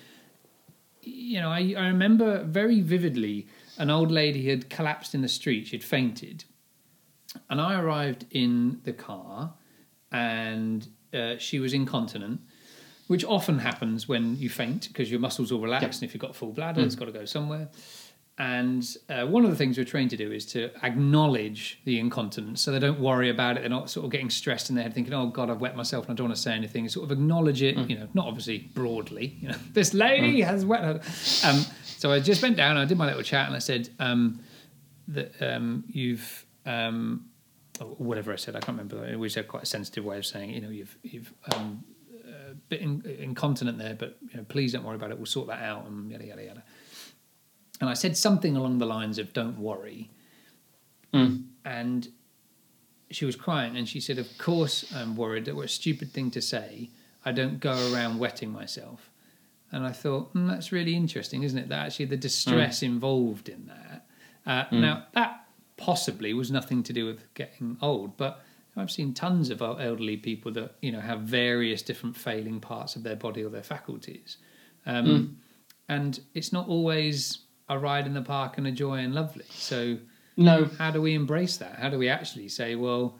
you 1.02 1.40
know, 1.40 1.50
I, 1.50 1.74
I 1.76 1.86
remember 1.86 2.44
very 2.44 2.80
vividly 2.80 3.46
an 3.78 3.90
old 3.90 4.10
lady 4.10 4.48
had 4.48 4.68
collapsed 4.70 5.14
in 5.14 5.22
the 5.22 5.28
street. 5.28 5.66
She'd 5.68 5.84
fainted, 5.84 6.44
and 7.50 7.60
I 7.60 7.78
arrived 7.80 8.26
in 8.30 8.80
the 8.84 8.92
car, 8.92 9.54
and 10.12 10.86
uh, 11.14 11.36
she 11.38 11.58
was 11.60 11.72
incontinent. 11.74 12.40
Which 13.06 13.24
often 13.24 13.58
happens 13.60 14.06
when 14.06 14.36
you 14.36 14.50
faint 14.50 14.88
because 14.88 15.10
your 15.10 15.18
muscles 15.18 15.50
all 15.50 15.60
relax, 15.62 15.82
Yep. 15.82 15.92
and 15.94 16.02
if 16.02 16.12
you've 16.14 16.20
got 16.20 16.36
full 16.36 16.52
bladder, 16.52 16.82
it's 16.82 16.94
got 16.94 17.06
to 17.06 17.10
go 17.12 17.24
somewhere. 17.24 17.70
And 18.36 18.86
uh, 19.08 19.24
one 19.26 19.44
of 19.44 19.50
the 19.50 19.56
things 19.56 19.78
we're 19.78 19.84
trained 19.84 20.10
to 20.10 20.16
do 20.18 20.30
is 20.30 20.44
to 20.52 20.70
acknowledge 20.84 21.80
the 21.86 21.98
incontinence 21.98 22.60
so 22.60 22.70
they 22.70 22.78
don't 22.78 23.00
worry 23.00 23.30
about 23.30 23.56
it. 23.56 23.60
They're 23.60 23.70
not 23.70 23.88
sort 23.88 24.04
of 24.04 24.12
getting 24.12 24.28
stressed 24.28 24.68
in 24.68 24.76
their 24.76 24.82
head 24.84 24.92
thinking, 24.94 25.14
oh, 25.14 25.26
God, 25.28 25.48
I've 25.50 25.60
wet 25.60 25.74
myself 25.74 26.04
and 26.04 26.12
I 26.12 26.14
don't 26.16 26.26
want 26.28 26.36
to 26.36 26.42
say 26.42 26.52
anything. 26.52 26.86
Sort 26.90 27.04
of 27.04 27.10
acknowledge 27.10 27.62
it, 27.62 27.76
you 27.88 27.98
know, 27.98 28.08
not 28.14 28.26
obviously 28.26 28.58
broadly. 28.74 29.38
You 29.40 29.48
know, 29.48 29.56
this 29.72 29.94
lady 29.94 30.42
has 30.42 30.64
wet 30.66 30.82
her. 30.84 31.00
Um, 31.48 31.64
so 31.98 32.12
I 32.12 32.20
just 32.20 32.42
went 32.42 32.56
down, 32.56 32.76
I 32.76 32.84
did 32.84 32.96
my 32.96 33.06
little 33.06 33.22
chat, 33.22 33.48
and 33.48 33.56
I 33.56 33.58
said, 33.58 33.90
um, 33.98 34.40
that 35.08 35.34
um, 35.42 35.84
you've. 35.88 36.46
Um, 36.64 37.26
whatever 37.80 38.32
I 38.32 38.36
said, 38.36 38.56
I 38.56 38.60
can't 38.60 38.76
remember. 38.76 39.06
It 39.06 39.18
was 39.18 39.36
a 39.36 39.42
quite 39.42 39.62
a 39.62 39.66
sensitive 39.66 40.04
way 40.04 40.18
of 40.18 40.26
saying, 40.26 40.50
you 40.50 40.60
know, 40.60 40.68
you've 40.68 40.96
you've 41.02 41.32
um, 41.54 41.84
uh, 42.28 42.54
bit 42.68 42.80
in, 42.80 43.02
incontinent 43.18 43.78
there, 43.78 43.94
but 43.94 44.16
you 44.30 44.36
know, 44.36 44.44
please 44.48 44.72
don't 44.72 44.84
worry 44.84 44.96
about 44.96 45.10
it. 45.10 45.16
We'll 45.16 45.26
sort 45.26 45.48
that 45.48 45.62
out, 45.62 45.86
and 45.86 46.10
yada 46.10 46.26
yada 46.26 46.44
yada. 46.44 46.62
And 47.80 47.88
I 47.88 47.94
said 47.94 48.16
something 48.16 48.56
along 48.56 48.78
the 48.78 48.86
lines 48.86 49.18
of 49.18 49.32
"Don't 49.32 49.58
worry," 49.58 50.10
and 51.64 52.08
she 53.10 53.24
was 53.24 53.36
crying, 53.36 53.76
and 53.76 53.88
she 53.88 54.00
said, 54.00 54.18
"Of 54.18 54.36
course 54.38 54.92
I'm 54.94 55.16
worried. 55.16 55.44
That 55.46 55.54
was 55.54 55.70
a 55.70 55.74
stupid 55.74 56.12
thing 56.12 56.30
to 56.32 56.42
say. 56.42 56.90
I 57.24 57.32
don't 57.32 57.60
go 57.60 57.92
around 57.92 58.18
wetting 58.18 58.52
myself." 58.52 59.10
And 59.72 59.86
I 59.86 59.92
thought, 59.92 60.32
mm, 60.34 60.48
that's 60.48 60.72
really 60.72 60.94
interesting, 60.94 61.42
isn't 61.42 61.58
it? 61.58 61.68
That 61.68 61.86
actually 61.86 62.06
the 62.06 62.16
distress 62.16 62.82
involved 62.82 63.48
in 63.48 63.66
that. 63.66 64.06
Uh, 64.46 64.64
Now 64.74 65.04
that 65.12 65.44
possibly 65.76 66.32
was 66.34 66.50
nothing 66.50 66.82
to 66.84 66.92
do 66.92 67.04
with 67.06 67.22
getting 67.34 67.76
old, 67.82 68.16
but 68.16 68.42
I've 68.76 68.90
seen 68.90 69.12
tons 69.12 69.50
of 69.50 69.60
elderly 69.60 70.16
people 70.16 70.52
that 70.52 70.76
you 70.80 70.90
know 70.92 71.00
have 71.00 71.20
various 71.22 71.82
different 71.82 72.16
failing 72.16 72.60
parts 72.60 72.96
of 72.96 73.02
their 73.02 73.16
body 73.16 73.42
or 73.44 73.50
their 73.50 73.62
faculties, 73.62 74.38
um, 74.86 75.36
and 75.88 76.20
it's 76.34 76.52
not 76.52 76.68
always 76.68 77.38
a 77.68 77.78
ride 77.78 78.06
in 78.06 78.14
the 78.14 78.22
park 78.22 78.56
and 78.56 78.66
a 78.66 78.72
joy 78.72 78.98
and 78.98 79.14
lovely. 79.14 79.44
So 79.50 79.98
No. 80.36 80.64
how 80.78 80.90
do 80.90 81.02
we 81.02 81.14
embrace 81.14 81.58
that? 81.58 81.74
How 81.78 81.90
do 81.90 81.98
we 81.98 82.08
actually 82.08 82.48
say, 82.48 82.74
well, 82.76 83.18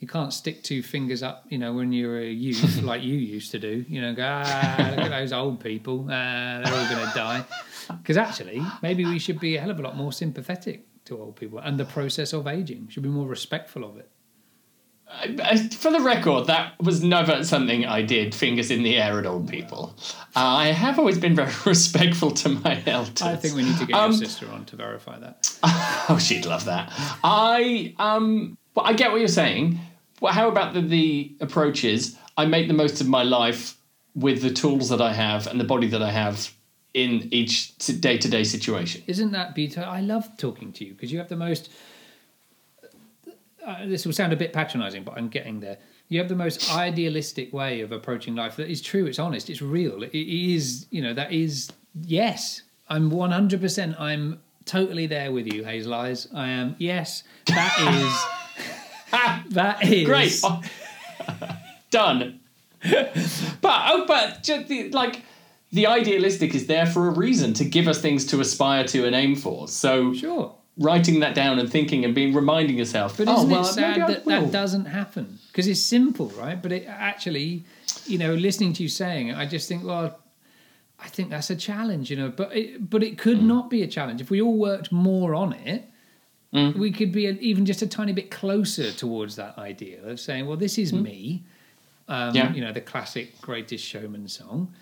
you 0.00 0.08
can't 0.08 0.32
stick 0.32 0.62
two 0.62 0.82
fingers 0.82 1.22
up, 1.22 1.44
you 1.48 1.56
know, 1.58 1.72
when 1.72 1.92
you're 1.92 2.18
a 2.18 2.28
youth 2.30 2.82
like 2.82 3.02
you 3.02 3.14
used 3.14 3.50
to 3.52 3.58
do, 3.58 3.84
you 3.88 4.00
know, 4.00 4.14
go, 4.14 4.24
ah, 4.44 4.76
look 4.90 4.98
at 5.06 5.08
those 5.10 5.32
old 5.32 5.60
people, 5.60 6.04
uh, 6.10 6.60
they're 6.62 6.74
all 6.74 6.88
going 6.94 7.08
to 7.08 7.12
die. 7.14 7.44
Because 8.02 8.16
actually, 8.16 8.60
maybe 8.82 9.04
we 9.04 9.18
should 9.18 9.38
be 9.40 9.56
a 9.56 9.60
hell 9.60 9.70
of 9.70 9.78
a 9.78 9.82
lot 9.82 9.96
more 9.96 10.12
sympathetic 10.12 10.86
to 11.06 11.18
old 11.18 11.36
people 11.36 11.58
and 11.58 11.78
the 11.78 11.84
process 11.84 12.32
of 12.32 12.46
aging, 12.46 12.88
should 12.88 13.02
be 13.02 13.08
more 13.08 13.26
respectful 13.28 13.84
of 13.84 13.96
it. 13.98 14.10
I- 15.06 15.68
For 15.68 15.90
the 15.92 16.00
record, 16.00 16.46
that 16.46 16.74
was 16.80 17.02
never 17.04 17.44
something 17.44 17.84
I 17.84 18.02
did, 18.02 18.34
fingers 18.34 18.70
in 18.70 18.82
the 18.82 18.96
air 18.96 19.18
at 19.18 19.26
old 19.26 19.48
people. 19.48 19.94
I 20.34 20.68
have 20.68 20.98
always 20.98 21.18
been 21.18 21.34
very 21.36 21.52
respectful 21.66 22.30
to 22.32 22.48
my 22.48 22.82
elders. 22.86 23.22
I 23.22 23.36
think 23.36 23.54
we 23.54 23.62
need 23.64 23.78
to 23.78 23.86
get 23.86 23.94
Um, 23.96 24.12
your 24.12 24.18
sister 24.20 24.50
on 24.50 24.64
to 24.66 24.76
verify 24.76 25.18
that. 25.18 25.46
Oh, 26.08 26.18
she'd 26.18 26.44
love 26.44 26.66
that. 26.66 26.92
I 27.22 27.94
um, 27.98 28.58
well, 28.74 28.86
I 28.86 28.92
get 28.92 29.10
what 29.10 29.18
you're 29.18 29.28
saying. 29.28 29.78
Well, 30.20 30.32
how 30.32 30.48
about 30.48 30.74
the, 30.74 30.80
the 30.80 31.36
approach 31.40 31.84
is 31.84 32.16
I 32.36 32.46
make 32.46 32.68
the 32.68 32.74
most 32.74 33.00
of 33.00 33.08
my 33.08 33.22
life 33.22 33.76
with 34.14 34.42
the 34.42 34.50
tools 34.50 34.88
that 34.90 35.00
I 35.00 35.12
have 35.12 35.46
and 35.46 35.58
the 35.60 35.64
body 35.64 35.88
that 35.88 36.02
I 36.02 36.10
have 36.10 36.52
in 36.94 37.28
each 37.32 37.76
day 38.00 38.16
to 38.18 38.28
day 38.28 38.44
situation. 38.44 39.02
Isn't 39.06 39.32
that 39.32 39.54
beautiful? 39.54 39.84
I 39.84 40.00
love 40.00 40.36
talking 40.38 40.72
to 40.74 40.84
you 40.84 40.92
because 40.92 41.12
you 41.12 41.18
have 41.18 41.28
the 41.28 41.36
most. 41.36 41.70
Uh, 43.66 43.86
this 43.86 44.06
will 44.06 44.12
sound 44.12 44.32
a 44.32 44.36
bit 44.36 44.52
patronising, 44.52 45.02
but 45.02 45.16
I'm 45.16 45.28
getting 45.28 45.58
there. 45.60 45.78
You 46.08 46.20
have 46.20 46.28
the 46.28 46.36
most 46.36 46.72
idealistic 46.72 47.52
way 47.52 47.80
of 47.80 47.90
approaching 47.90 48.34
life. 48.34 48.56
That 48.56 48.70
is 48.70 48.80
true. 48.80 49.06
It's 49.06 49.18
honest. 49.18 49.50
It's 49.50 49.62
real. 49.62 50.02
It 50.02 50.14
is. 50.14 50.86
You 50.90 51.02
know. 51.02 51.14
That 51.14 51.32
is. 51.32 51.70
Yes, 52.00 52.62
I'm 52.88 53.10
100. 53.10 53.60
percent 53.60 53.98
I'm 53.98 54.40
totally 54.64 55.06
there 55.06 55.32
with 55.32 55.52
you, 55.52 55.64
Hazel 55.64 55.94
Eyes. 55.94 56.28
I 56.32 56.48
am. 56.48 56.76
Yes, 56.78 57.24
that 57.46 57.74
is. 57.94 58.40
that 59.50 59.84
is 59.84 60.06
Great, 60.06 60.40
Oh, 60.44 60.62
done. 61.90 62.40
but 62.82 63.82
oh, 63.86 64.04
but 64.06 64.42
just 64.42 64.68
the, 64.68 64.90
like 64.90 65.22
the 65.72 65.86
idealistic 65.86 66.54
is 66.54 66.66
there 66.66 66.86
for 66.86 67.08
a 67.08 67.10
reason 67.10 67.52
to 67.54 67.64
give 67.64 67.88
us 67.88 68.00
things 68.00 68.26
to 68.26 68.40
aspire 68.40 68.84
to 68.84 69.06
and 69.06 69.14
aim 69.14 69.34
for. 69.34 69.68
So 69.68 70.12
Sure. 70.14 70.54
writing 70.78 71.20
that 71.20 71.34
down 71.34 71.58
and 71.58 71.70
thinking 71.70 72.04
and 72.04 72.14
being 72.14 72.34
reminding 72.34 72.76
yourself. 72.76 73.16
But 73.16 73.28
oh 73.28 73.38
isn't 73.38 73.50
well, 73.50 73.62
it 73.62 73.72
sad 73.72 74.08
that 74.08 74.24
that 74.26 74.52
doesn't 74.52 74.84
happen? 74.86 75.38
Because 75.48 75.66
it's 75.66 75.80
simple, 75.80 76.28
right? 76.30 76.60
But 76.60 76.72
it 76.72 76.86
actually, 76.86 77.64
you 78.06 78.18
know, 78.18 78.34
listening 78.34 78.72
to 78.74 78.82
you 78.82 78.88
saying 78.88 79.28
it, 79.28 79.36
I 79.36 79.46
just 79.46 79.68
think, 79.68 79.84
well, 79.84 80.18
I 80.98 81.08
think 81.08 81.30
that's 81.30 81.50
a 81.50 81.56
challenge, 81.56 82.10
you 82.10 82.16
know. 82.16 82.28
But 82.28 82.54
it, 82.56 82.90
but 82.90 83.02
it 83.02 83.18
could 83.18 83.38
hmm. 83.38 83.48
not 83.48 83.70
be 83.70 83.82
a 83.82 83.86
challenge 83.86 84.20
if 84.20 84.30
we 84.30 84.40
all 84.40 84.56
worked 84.56 84.92
more 84.92 85.34
on 85.34 85.52
it. 85.52 85.90
We 86.54 86.92
could 86.92 87.10
be 87.10 87.26
even 87.26 87.66
just 87.66 87.82
a 87.82 87.86
tiny 87.86 88.12
bit 88.12 88.30
closer 88.30 88.92
towards 88.92 89.34
that 89.36 89.58
idea 89.58 90.04
of 90.04 90.20
saying, 90.20 90.46
"Well, 90.46 90.56
this 90.56 90.78
is 90.78 90.92
me." 90.92 91.42
Um, 92.08 92.34
Yeah. 92.34 92.52
You 92.52 92.60
know, 92.60 92.72
the 92.72 92.80
classic 92.80 93.40
"Greatest 93.40 93.84
Showman" 93.84 94.28
song. 94.28 94.72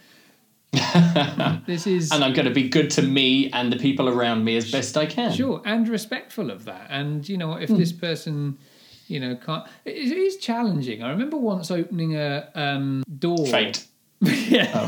this 1.66 1.86
is 1.86 2.10
And 2.12 2.24
I'm 2.24 2.32
going 2.32 2.46
to 2.46 2.54
be 2.54 2.68
good 2.68 2.90
to 2.92 3.02
me 3.02 3.50
and 3.52 3.70
the 3.72 3.76
people 3.78 4.08
around 4.08 4.44
me 4.44 4.56
as 4.56 4.70
best 4.70 4.96
I 4.96 5.06
can. 5.06 5.32
Sure, 5.32 5.60
and 5.64 5.88
respectful 5.88 6.50
of 6.50 6.64
that. 6.66 6.86
And 6.90 7.26
you 7.28 7.36
know, 7.38 7.54
if 7.54 7.68
Hmm. 7.70 7.76
this 7.76 7.92
person, 7.92 8.58
you 9.06 9.20
know, 9.20 9.36
can't, 9.36 9.64
it 9.84 9.96
it 9.96 10.16
is 10.16 10.36
challenging. 10.38 11.02
I 11.02 11.10
remember 11.10 11.36
once 11.38 11.70
opening 11.70 12.16
a 12.16 12.48
um, 12.54 13.02
door. 13.18 13.46
Fate. 13.46 13.86
yeah. 14.20 14.86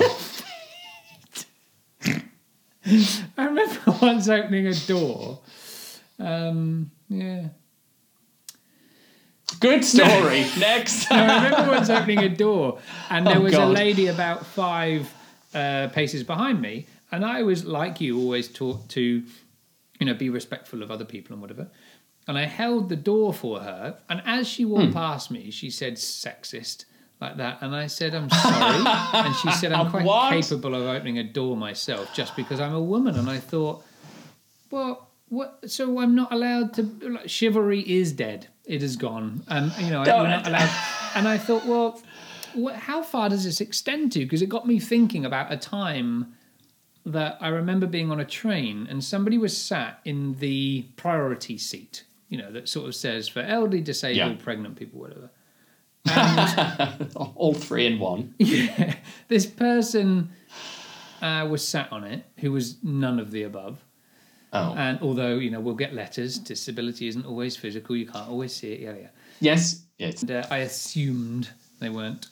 I 3.39 3.45
remember 3.47 3.81
once 4.03 4.29
opening 4.29 4.67
a 4.67 4.75
door. 4.75 5.41
Um, 6.19 6.91
yeah. 7.09 7.49
Good 9.61 9.85
story. 9.85 10.47
Next. 10.59 11.11
No, 11.11 11.17
I 11.17 11.45
remember 11.45 11.73
once 11.73 11.91
opening 11.91 12.19
a 12.19 12.29
door, 12.29 12.79
and 13.11 13.27
there 13.27 13.39
Oh, 13.39 13.43
was 13.43 13.55
a 13.55 13.67
lady 13.67 14.07
about 14.09 14.45
five 14.47 15.13
uh, 15.55 15.89
paces 15.89 16.23
behind 16.23 16.61
me, 16.61 16.87
and 17.13 17.25
I 17.25 17.43
was 17.43 17.65
like 17.65 18.01
you, 18.01 18.19
always 18.19 18.49
taught 18.49 18.89
to, 18.91 19.01
you 20.01 20.07
know, 20.07 20.15
be 20.15 20.31
respectful 20.31 20.83
of 20.83 20.91
other 20.91 21.05
people 21.05 21.35
and 21.35 21.43
whatever. 21.43 21.69
And 22.27 22.39
I 22.39 22.47
held 22.47 22.89
the 22.89 22.97
door 22.97 23.33
for 23.35 23.61
her, 23.61 23.99
and 24.09 24.23
as 24.25 24.49
she 24.49 24.65
walked 24.65 24.87
Hmm. 24.87 24.93
past 24.93 25.31
me, 25.31 25.51
she 25.51 25.71
said 25.71 25.95
"sexist" 25.97 26.87
like 27.21 27.37
that, 27.37 27.59
and 27.61 27.77
I 27.77 27.87
said 27.87 28.15
"I'm 28.15 28.31
sorry," 28.31 28.83
and 29.27 29.37
she 29.37 29.51
said 29.53 29.73
"I'm 29.73 29.91
quite 29.91 30.05
What? 30.05 30.33
capable 30.33 30.75
of 30.75 30.83
opening 30.87 31.19
a 31.19 31.25
door 31.25 31.57
myself, 31.57 32.13
just 32.15 32.35
because 32.35 32.61
I'm 32.61 32.75
a 32.75 32.81
woman." 32.83 33.15
And 33.17 33.29
I 33.31 33.39
thought, 33.39 33.85
well, 34.71 35.04
what? 35.35 35.71
So 35.71 35.99
I'm 36.01 36.15
not 36.15 36.33
allowed 36.33 36.75
to. 36.75 36.83
Like, 37.03 37.29
chivalry 37.29 37.81
is 37.81 38.13
dead. 38.13 38.49
It 38.65 38.83
is 38.83 38.97
gone. 38.97 39.43
Um, 39.49 39.73
you 39.79 39.91
know, 39.91 40.05
Don't- 40.05 40.23
we're 40.23 40.29
not 40.29 40.47
allowed. 40.47 40.71
And 41.15 41.29
I 41.29 41.37
thought, 41.39 41.65
well, 41.67 42.01
what, 42.55 42.75
how 42.77 43.03
far 43.03 43.29
does 43.29 43.45
this 43.45 43.61
extend 43.61 44.13
to? 44.13 44.21
Because 44.21 44.43
it 44.43 44.49
got 44.49 44.67
me 44.67 44.79
thinking 44.81 45.25
about 45.25 45.53
a 45.53 45.57
time 45.57 46.35
that 47.07 47.37
I 47.41 47.49
remember 47.49 47.87
being 47.87 48.11
on 48.11 48.19
a 48.21 48.25
train 48.25 48.87
and 48.89 49.05
somebody 49.05 49.37
was 49.37 49.55
sat 49.57 50.01
in 50.07 50.37
the 50.39 50.87
priority 50.97 51.59
seat. 51.59 52.05
You 52.31 52.39
know, 52.39 52.51
that 52.53 52.69
sort 52.69 52.89
of 52.89 52.95
says 52.95 53.29
for 53.29 53.41
elderly, 53.41 53.83
disabled, 53.83 54.39
Yeah. 54.39 54.43
pregnant 54.43 54.77
people, 54.77 55.01
whatever. 55.01 55.31
All 57.35 57.55
three 57.55 57.87
in 57.87 57.99
one. 57.99 58.35
Yeah, 58.39 58.95
this 59.29 59.47
person 59.47 60.31
uh, 61.23 61.47
was 61.51 61.67
sat 61.67 61.93
on 61.93 62.05
it 62.05 62.25
who 62.39 62.53
was 62.53 62.77
none 62.83 63.19
of 63.21 63.31
the 63.31 63.43
above. 63.43 63.85
Oh. 64.55 64.75
And 64.77 65.01
although 65.03 65.37
you 65.37 65.51
know 65.51 65.61
we'll 65.61 65.75
get 65.75 65.93
letters, 65.93 66.39
disability 66.39 67.09
isn't 67.09 67.27
always 67.27 67.57
physical. 67.57 67.97
You 67.97 68.07
can't 68.07 68.29
always 68.29 68.55
see 68.55 68.73
it. 68.73 68.81
Yeah, 68.81 68.95
yeah. 68.95 69.09
Yes. 69.41 69.83
Yes. 69.99 70.23
And 70.23 70.31
uh, 70.31 70.47
I 70.51 70.59
assumed 70.59 71.51
they 71.81 71.91
weren't. 71.91 72.29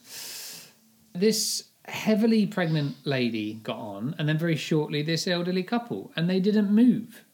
This 1.14 1.64
heavily 1.84 2.46
pregnant 2.46 2.94
lady 3.04 3.54
got 3.54 3.76
on, 3.76 4.14
and 4.18 4.28
then 4.28 4.38
very 4.38 4.56
shortly 4.56 5.02
this 5.02 5.26
elderly 5.26 5.64
couple, 5.64 6.12
and 6.16 6.30
they 6.30 6.40
didn't 6.40 6.70
move. 6.70 7.24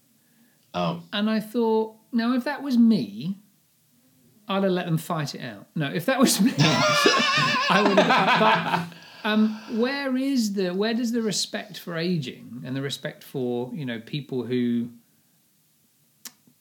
Oh. 0.75 1.03
And 1.13 1.29
I 1.29 1.41
thought, 1.41 1.97
now 2.13 2.35
if 2.35 2.45
that 2.45 2.63
was 2.63 2.79
me, 2.79 3.39
I'd 4.49 4.63
have 4.63 4.73
let 4.73 4.87
them 4.87 4.99
fight 4.99 5.35
it 5.35 5.43
out. 5.43 5.67
No, 5.75 5.91
if 5.93 6.07
that 6.07 6.19
was 6.19 6.41
me, 6.41 6.53
I 6.59 7.85
would 7.87 7.99
have. 7.99 8.95
Um, 9.25 9.61
where 9.79 10.17
is 10.17 10.55
the 10.55 10.71
where 10.75 10.95
does 10.95 11.13
the 11.13 11.23
respect 11.23 11.79
for 11.79 11.97
aging 11.97 12.63
and 12.65 12.77
the 12.77 12.83
respect 12.83 13.25
for 13.25 13.71
you 13.75 13.85
know 13.85 14.01
people 14.01 14.45
who 14.45 14.91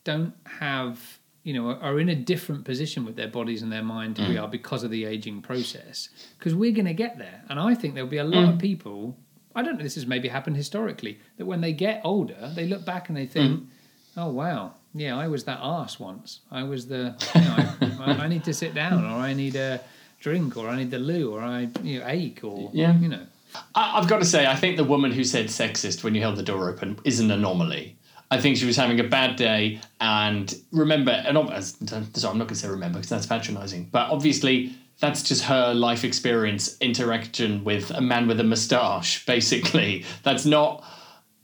don't 0.04 0.34
have 0.46 1.20
you 1.44 1.54
know 1.54 1.70
are 1.70 2.00
in 2.00 2.10
a 2.10 2.16
different 2.16 2.66
position 2.66 3.06
with 3.06 3.16
their 3.16 3.28
bodies 3.28 3.62
and 3.62 3.72
their 3.72 3.84
mind 3.84 4.16
to 4.16 4.22
we 4.28 4.36
mm. 4.36 4.42
are 4.42 4.48
because 4.48 4.84
of 4.84 4.92
the 4.92 5.06
aging 5.06 5.42
process? 5.42 6.10
Because 6.38 6.56
we're 6.56 6.72
going 6.72 6.86
to 6.86 6.94
get 6.94 7.18
there. 7.18 7.44
And 7.50 7.60
i 7.60 7.76
think 7.76 7.94
there'll 7.94 8.10
be 8.10 8.18
a 8.18 8.24
lot 8.24 8.44
of 8.46 8.56
mm. 8.56 8.60
people 8.60 9.18
i 9.56 9.62
don't 9.62 9.78
know 9.78 9.84
this 9.84 9.96
has 9.96 10.08
maybe 10.08 10.28
happened 10.28 10.58
historically 10.58 11.20
that 11.38 11.46
when 11.46 11.62
they 11.62 11.74
get 11.74 12.02
older 12.04 12.52
they 12.56 12.66
look 12.66 12.86
back 12.86 13.10
and 13.10 13.18
they 13.18 13.28
mm. 13.28 13.32
think 13.32 13.70
oh 14.16 14.30
wow. 14.30 14.74
Yeah 14.94 15.18
i 15.18 15.28
was 15.28 15.44
that 15.44 15.60
ass 15.62 16.00
once. 16.00 16.40
I 16.52 16.64
was 16.64 16.88
the 16.88 17.04
you 17.36 17.42
know, 17.42 18.04
I, 18.04 18.26
I 18.26 18.28
need 18.28 18.44
to 18.46 18.54
sit 18.54 18.74
down 18.74 19.06
or 19.06 19.18
i 19.30 19.34
need 19.34 19.56
a 19.56 19.82
drink 20.20 20.58
or 20.58 20.68
i 20.70 20.76
need 20.78 20.92
the 20.92 21.00
loo 21.00 21.32
or 21.34 21.42
i 21.42 21.68
you 21.84 22.00
know, 22.00 22.06
ache 22.08 22.44
or 22.44 22.70
Yeah. 22.74 22.98
you 23.00 23.10
know 23.10 23.26
I, 23.74 23.98
I've 23.98 24.08
got 24.10 24.20
to 24.20 24.26
say, 24.26 24.46
I 24.46 24.56
think 24.56 24.76
the 24.78 24.84
woman 24.84 25.12
who 25.12 25.24
said 25.24 25.48
sexist 25.48 26.04
when 26.04 26.14
you 26.14 26.22
held 26.22 26.36
the 26.36 26.44
door 26.44 26.70
open 26.70 27.00
is 27.06 27.20
an 27.22 27.32
anomaly. 27.32 27.98
I 28.30 28.40
think 28.42 28.58
she 28.58 28.66
was 28.66 28.76
having 28.76 29.00
a 29.00 29.06
bad 29.06 29.36
day, 29.38 29.80
and 30.02 30.54
remember, 30.72 31.12
and 31.12 31.38
as- 31.52 31.78
sorry, 31.80 32.04
I'm 32.32 32.38
not 32.38 32.46
going 32.46 32.48
to 32.50 32.56
say 32.56 32.68
remember 32.68 33.00
because 33.00 33.10
that's 33.10 33.26
patronising, 33.26 33.86
but 33.92 34.12
obviously 34.12 34.74
that's 35.00 35.24
just 35.24 35.44
her 35.46 35.74
life 35.74 36.04
experience 36.04 36.78
interaction 36.82 37.64
with 37.64 37.90
a 37.92 38.02
man 38.02 38.28
with 38.28 38.40
a 38.42 38.44
moustache. 38.44 39.26
Basically, 39.26 40.04
that's 40.24 40.46
not 40.46 40.84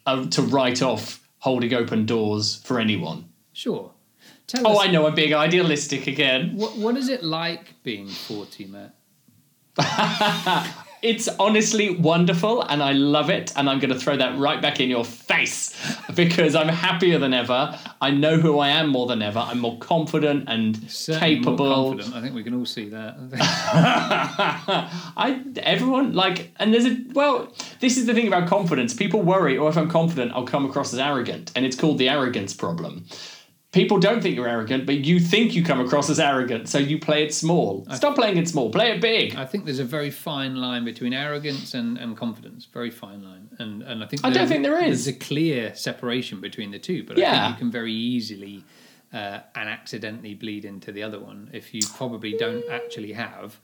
uh, 0.06 0.26
to 0.28 0.42
write 0.42 0.82
off 0.84 1.26
holding 1.40 1.74
open 1.74 2.06
doors 2.06 2.58
for 2.66 2.80
anyone. 2.82 3.30
sure 3.54 3.93
tell 4.48 4.68
Oh, 4.68 4.78
us 4.80 4.88
I 4.88 4.92
know, 4.92 5.06
I'm 5.08 5.16
being 5.16 5.34
idealistic 5.34 6.08
again. 6.08 6.52
what, 6.56 6.78
what 6.78 6.98
is 6.98 7.10
it 7.10 7.24
like 7.24 7.74
being 7.84 8.08
40 8.08 8.66
matt 8.68 8.96
It's 11.04 11.28
honestly 11.38 11.90
wonderful 11.98 12.62
and 12.62 12.82
I 12.82 12.94
love 12.94 13.30
it. 13.30 13.52
And 13.58 13.70
I'm 13.70 13.80
going 13.80 13.90
to 13.90 14.00
throw 14.00 14.16
that 14.16 14.40
right 14.40 14.62
back 14.62 14.80
in 14.80 14.90
your 14.90 15.04
face 15.04 15.76
because 16.16 16.56
I'm 16.56 16.70
happier 16.70 17.20
than 17.20 17.34
ever. 17.34 17.78
I 18.00 18.10
know 18.12 18.38
who 18.38 18.60
I 18.60 18.70
am 18.70 18.88
more 18.88 19.06
than 19.08 19.22
ever. 19.22 19.40
I'm 19.40 19.60
more 19.60 19.78
confident 19.80 20.46
and 20.48 20.78
Certainly 20.90 21.40
capable. 21.40 21.90
confident. 21.90 22.16
I 22.16 22.22
think 22.22 22.34
we 22.34 22.42
can 22.42 22.54
all 22.54 22.66
see 22.66 22.88
that. 22.88 23.18
I 25.18 25.44
everyone 25.58 26.14
like 26.14 26.52
and 26.58 26.74
there's 26.74 26.86
a 26.86 26.98
well 27.14 27.52
this 27.82 27.98
is 27.98 28.06
the 28.06 28.14
thing 28.14 28.28
about 28.28 28.48
confidence 28.48 28.94
people 28.94 29.22
worry 29.22 29.58
oh 29.58 29.68
if 29.68 29.78
I'm 29.78 29.90
confident 29.90 30.32
I'll 30.34 30.46
come 30.46 30.66
across 30.66 30.94
as 30.94 31.00
arrogant 31.00 31.52
and 31.56 31.66
it's 31.66 31.76
called 31.76 31.98
the 31.98 32.08
arrogance 32.10 32.54
problem 32.54 33.06
people 33.74 33.98
don't 33.98 34.22
think 34.22 34.36
you're 34.36 34.48
arrogant 34.48 34.86
but 34.86 35.00
you 35.00 35.20
think 35.20 35.54
you 35.54 35.64
come 35.64 35.80
across 35.82 36.10
as 36.10 36.20
arrogant 36.20 36.70
so 36.70 36.78
you 36.78 36.98
play 36.98 37.24
it 37.24 37.34
small 37.34 37.86
stop 37.94 38.16
playing 38.16 38.38
it 38.38 38.48
small 38.48 38.70
play 38.72 38.92
it 38.92 39.02
big 39.02 39.36
I 39.36 39.46
think 39.46 39.66
there's 39.66 39.80
a 39.80 39.84
very 39.84 40.12
fine 40.12 40.56
line 40.56 40.86
between 40.86 41.14
arrogance 41.14 41.74
and, 41.74 41.98
and 41.98 42.16
confidence. 42.16 42.66
Very 42.66 42.92
fine 42.92 43.22
line, 43.24 43.50
and 43.60 43.82
and 43.82 44.04
I 44.04 44.08
think 44.08 44.24
I 44.24 44.30
don't 44.30 44.48
think 44.48 44.64
there 44.64 44.82
is. 44.82 45.06
There's 45.06 45.16
a 45.16 45.20
clear 45.20 45.76
separation 45.76 46.40
between 46.40 46.72
the 46.72 46.80
two, 46.80 47.04
but 47.04 47.18
I 47.18 47.22
Yeah. 47.22 47.32
think 47.32 47.54
you 47.54 47.60
can 47.60 47.72
very 47.72 47.92
easily 47.94 48.64
uh, 49.12 49.40
and 49.56 49.68
accidentally 49.70 50.34
bleed 50.36 50.66
into 50.66 50.92
the 50.92 51.04
other 51.04 51.20
one 51.20 51.50
if 51.54 51.74
you 51.74 51.82
probably 51.96 52.34
don't 52.38 52.64
actually 52.70 53.14
have 53.14 53.60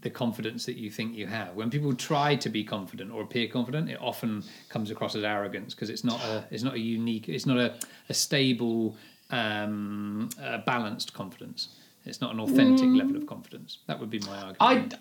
the 0.00 0.10
confidence 0.10 0.66
that 0.66 0.76
you 0.76 0.88
think 0.90 1.16
you 1.16 1.26
have. 1.26 1.54
When 1.56 1.68
people 1.70 1.92
try 1.94 2.36
to 2.36 2.48
be 2.48 2.62
confident 2.62 3.10
or 3.10 3.22
appear 3.22 3.48
confident, 3.48 3.90
it 3.90 3.98
often 4.00 4.44
comes 4.68 4.90
across 4.92 5.16
as 5.16 5.24
arrogance 5.24 5.74
because 5.74 5.90
it's 5.90 6.04
not 6.04 6.20
a 6.22 6.44
it's 6.50 6.62
not 6.62 6.74
a 6.74 6.78
unique 6.80 7.28
it's 7.28 7.46
not 7.46 7.58
a, 7.58 7.74
a 8.08 8.14
stable 8.14 8.96
um, 9.30 10.28
uh, 10.42 10.58
balanced 10.58 11.12
confidence. 11.12 11.68
It's 12.04 12.20
not 12.20 12.32
an 12.34 12.40
authentic 12.40 12.88
level 12.90 13.16
of 13.16 13.26
confidence. 13.26 13.78
That 13.86 14.00
would 14.00 14.10
be 14.10 14.20
my 14.20 14.36
argument. 14.36 14.94
I 14.94 14.98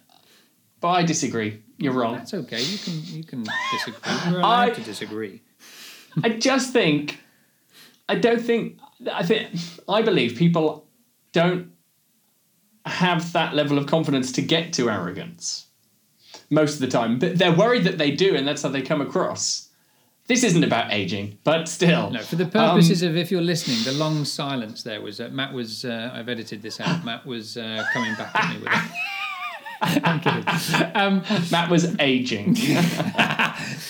but 0.82 0.90
I 0.90 1.04
disagree 1.04 1.62
you're 1.78 1.94
wrong 1.94 2.16
That's 2.16 2.34
okay. 2.34 2.62
You 2.62 2.78
can 2.78 3.02
you 3.06 3.24
can 3.24 3.46
disagree. 3.72 4.32
We're 4.32 4.40
allowed 4.40 4.70
I- 4.70 4.70
to 4.72 4.82
disagree. 4.82 5.42
I 6.24 6.30
just 6.30 6.74
think 6.74 7.20
I 8.08 8.16
don't 8.16 8.42
think 8.42 8.80
I 9.12 9.24
think 9.24 9.50
I 9.88 10.02
believe 10.02 10.38
people 10.38 10.88
don't 11.32 11.72
have 12.86 13.34
that 13.34 13.54
level 13.54 13.78
of 13.78 13.86
confidence 13.88 14.32
to 14.34 14.42
get 14.42 14.74
to 14.74 14.90
arrogance 14.90 15.68
most 16.50 16.76
of 16.76 16.80
the 16.82 16.88
time. 16.88 17.20
But 17.20 17.38
they're 17.38 17.56
worried 17.56 17.84
that 17.84 17.98
they 17.98 18.12
do, 18.12 18.36
and 18.36 18.48
that's 18.48 18.64
how 18.64 18.70
they 18.70 18.82
come 18.82 19.02
across. 19.02 19.69
This 20.30 20.44
isn't 20.44 20.64
about 20.64 20.94
aging, 20.94 21.40
but 21.44 21.68
still. 21.68 22.12
No, 22.12 22.20
for 22.20 22.36
the 22.36 22.46
purposes 22.46 23.02
of 23.02 23.18
if 23.18 23.32
you're 23.32 23.42
listening, 23.42 23.80
the 23.84 23.98
long 24.00 24.26
silence 24.26 24.84
there 24.84 25.02
was 25.02 25.20
uh, 25.20 25.30
Matt 25.30 25.54
was. 25.54 25.84
Uh, 25.84 26.12
I've 26.14 26.30
edited 26.30 26.62
this 26.62 26.80
out. 26.80 27.04
Matt 27.04 27.26
was 27.26 27.58
uh, 27.58 27.84
coming 27.92 28.14
back 28.14 28.36
at 28.36 28.54
me 28.54 28.60
with 28.60 28.72
it. 28.72 28.92
I'm 30.06 30.20
kidding. 30.20 30.44
Um, 30.94 31.24
Matt 31.50 31.72
was 31.72 31.96
aging. 32.00 32.56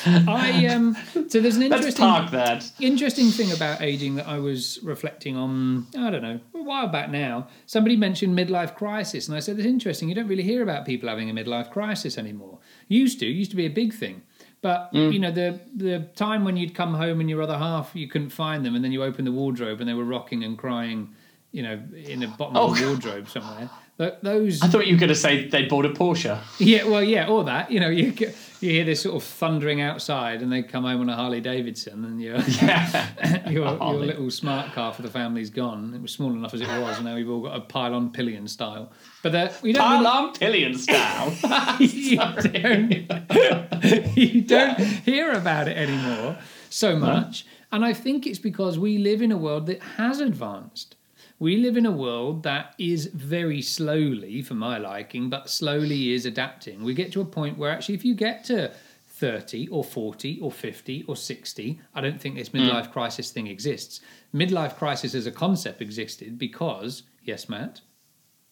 I 0.06 0.66
um. 0.72 0.96
So 1.28 1.42
there's 1.42 1.58
an 1.58 1.64
interesting 1.64 2.06
that. 2.06 2.72
interesting 2.80 3.32
thing 3.32 3.52
about 3.52 3.82
aging 3.82 4.16
that 4.16 4.28
I 4.28 4.40
was 4.40 4.80
reflecting 4.82 5.36
on, 5.36 5.88
I 5.98 6.10
don't 6.10 6.22
know, 6.22 6.40
a 6.56 6.64
while 6.64 6.88
back 6.88 7.10
now. 7.10 7.50
Somebody 7.66 7.98
mentioned 7.98 8.38
midlife 8.38 8.76
crisis, 8.76 9.28
and 9.28 9.36
I 9.36 9.42
said, 9.42 9.58
It's 9.58 9.68
interesting, 9.68 10.08
you 10.08 10.16
don't 10.16 10.30
really 10.30 10.44
hear 10.44 10.64
about 10.64 10.86
people 10.86 11.10
having 11.10 11.30
a 11.30 11.34
midlife 11.34 11.70
crisis 11.70 12.18
anymore. 12.18 12.60
Used 12.88 13.20
to, 13.20 13.26
used 13.26 13.52
to 13.52 13.58
be 13.58 13.66
a 13.66 13.70
big 13.70 13.94
thing. 13.94 14.22
But 14.62 14.94
mm. 14.94 15.14
you 15.14 15.20
know, 15.20 15.32
the 15.32 15.60
the 15.76 16.00
time 16.16 16.44
when 16.44 16.58
you'd 16.58 16.76
come 16.76 16.94
home 16.94 17.20
and 17.20 17.30
your 17.30 17.42
other 17.42 17.58
half 17.58 17.96
you 17.96 18.08
couldn't 18.08 18.32
find 18.32 18.66
them, 18.66 18.76
and 18.76 18.84
then 18.84 18.92
you 18.92 19.04
open 19.04 19.26
the 19.26 19.32
wardrobe 19.32 19.80
and 19.80 19.90
they 19.90 19.94
were 19.94 20.04
rocking 20.04 20.44
and 20.44 20.58
crying, 20.58 21.16
you 21.52 21.64
know, 21.64 21.82
in 21.96 22.20
the 22.20 22.28
bottom 22.28 22.58
of 22.58 22.72
Oh. 22.72 22.76
the 22.76 22.86
wardrobe 22.88 23.30
somewhere. 23.30 23.70
Th- 24.00 24.14
those 24.24 24.62
I 24.62 24.68
thought 24.70 24.88
you 24.88 24.94
were 24.96 25.00
going 25.00 25.10
to 25.10 25.16
say 25.16 25.50
they 25.50 25.66
bought 25.66 25.86
a 25.86 25.90
Porsche. 25.90 26.40
Yeah, 26.58 26.86
well, 26.86 27.04
yeah, 27.04 27.28
or 27.28 27.44
that. 27.44 27.70
You 27.70 27.82
know, 27.82 27.90
you 27.90 28.14
you 28.62 28.70
hear 28.72 28.86
this 28.86 29.02
sort 29.02 29.16
of 29.18 29.24
thundering 29.24 29.82
outside, 29.82 30.42
and 30.42 30.50
they 30.52 30.64
come 30.64 30.86
home 30.86 31.02
on 31.02 31.10
a 31.10 31.16
Harley 31.18 31.42
Davidson, 31.42 32.06
and 32.06 32.22
your 32.22 32.38
Yeah. 32.62 33.50
your, 33.50 33.66
your 33.78 33.94
little 33.96 34.32
smart 34.32 34.72
car 34.72 34.94
for 34.94 35.02
the 35.02 35.10
family's 35.10 35.50
gone. 35.50 35.94
It 35.94 36.02
was 36.02 36.14
small 36.14 36.32
enough 36.32 36.54
as 36.54 36.62
it 36.62 36.68
was, 36.68 36.96
and 36.96 37.06
now 37.08 37.16
we've 37.16 37.30
all 37.30 37.42
got 37.42 37.58
a 37.58 37.62
pile-on 37.62 38.12
pillion 38.12 38.48
style. 38.48 38.90
But 39.22 39.62
we 39.62 39.74
don't. 39.74 39.84
Pile 39.84 39.98
really- 39.98 40.08
on 40.30 40.34
pillion 40.34 40.78
style. 40.78 41.34
you 41.80 42.18
don't, 42.18 44.18
you 44.18 44.42
don't 44.44 44.80
hear 44.80 45.34
about 45.34 45.68
it 45.68 45.76
anymore 45.78 46.38
so 46.70 46.96
much. 46.96 47.46
And 47.72 47.84
I 47.84 47.92
think 47.94 48.26
it's 48.26 48.40
because 48.40 48.80
we 48.80 48.98
live 48.98 49.22
in 49.22 49.32
a 49.34 49.38
world 49.38 49.66
that 49.68 49.82
has 49.98 50.20
advanced. 50.22 50.96
We 51.40 51.56
live 51.56 51.78
in 51.78 51.86
a 51.86 51.92
world 51.92 52.44
that 52.44 52.76
is 52.78 53.06
very 53.08 53.62
slowly, 53.62 54.42
for 54.42 54.56
my 54.56 54.78
liking, 54.78 55.30
but 55.30 55.50
slowly 55.50 56.12
is 56.12 56.26
adapting. 56.26 56.84
We 56.84 56.94
get 56.94 57.14
to 57.14 57.22
a 57.22 57.26
point 57.26 57.58
where 57.58 57.72
actually, 57.72 57.96
if 57.96 58.04
you 58.04 58.14
get 58.14 58.44
to 58.46 58.72
30 59.08 59.70
or 59.70 59.84
40 59.84 60.40
or 60.42 60.52
50 60.52 61.04
or 61.08 61.16
60, 61.16 61.82
I 61.96 62.02
don't 62.02 62.20
think 62.20 62.36
this 62.36 62.50
midlife 62.50 62.88
mm. 62.88 62.92
crisis 62.92 63.32
thing 63.32 63.48
exists. 63.48 64.02
Midlife 64.34 64.76
crisis 64.76 65.16
as 65.16 65.28
a 65.28 65.32
concept 65.32 65.82
existed 65.82 66.38
because, 66.38 67.04
yes, 67.24 67.48
Matt? 67.48 67.82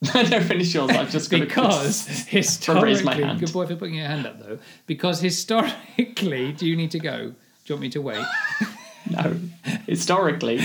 no, 0.02 0.40
finish 0.42 0.74
yours. 0.74 0.92
I've 0.92 1.12
just 1.12 1.30
got 1.30 1.40
because 1.48 2.06
to 2.06 2.12
raise 2.12 2.28
historically, 2.28 3.04
my 3.04 3.16
hand. 3.16 3.40
good 3.40 3.52
boy 3.52 3.66
for 3.66 3.76
putting 3.76 3.96
your 3.96 4.08
hand 4.08 4.26
up 4.26 4.40
though. 4.40 4.60
Because 4.86 5.20
historically, 5.20 6.54
do 6.54 6.66
you 6.66 6.76
need 6.76 6.92
to 6.92 7.00
go? 7.00 7.18
Do 7.18 7.34
you 7.66 7.76
want 7.76 7.82
me 7.82 7.90
to 7.90 8.02
wait? 8.02 8.26
no. 9.10 9.38
Historically, 9.88 10.60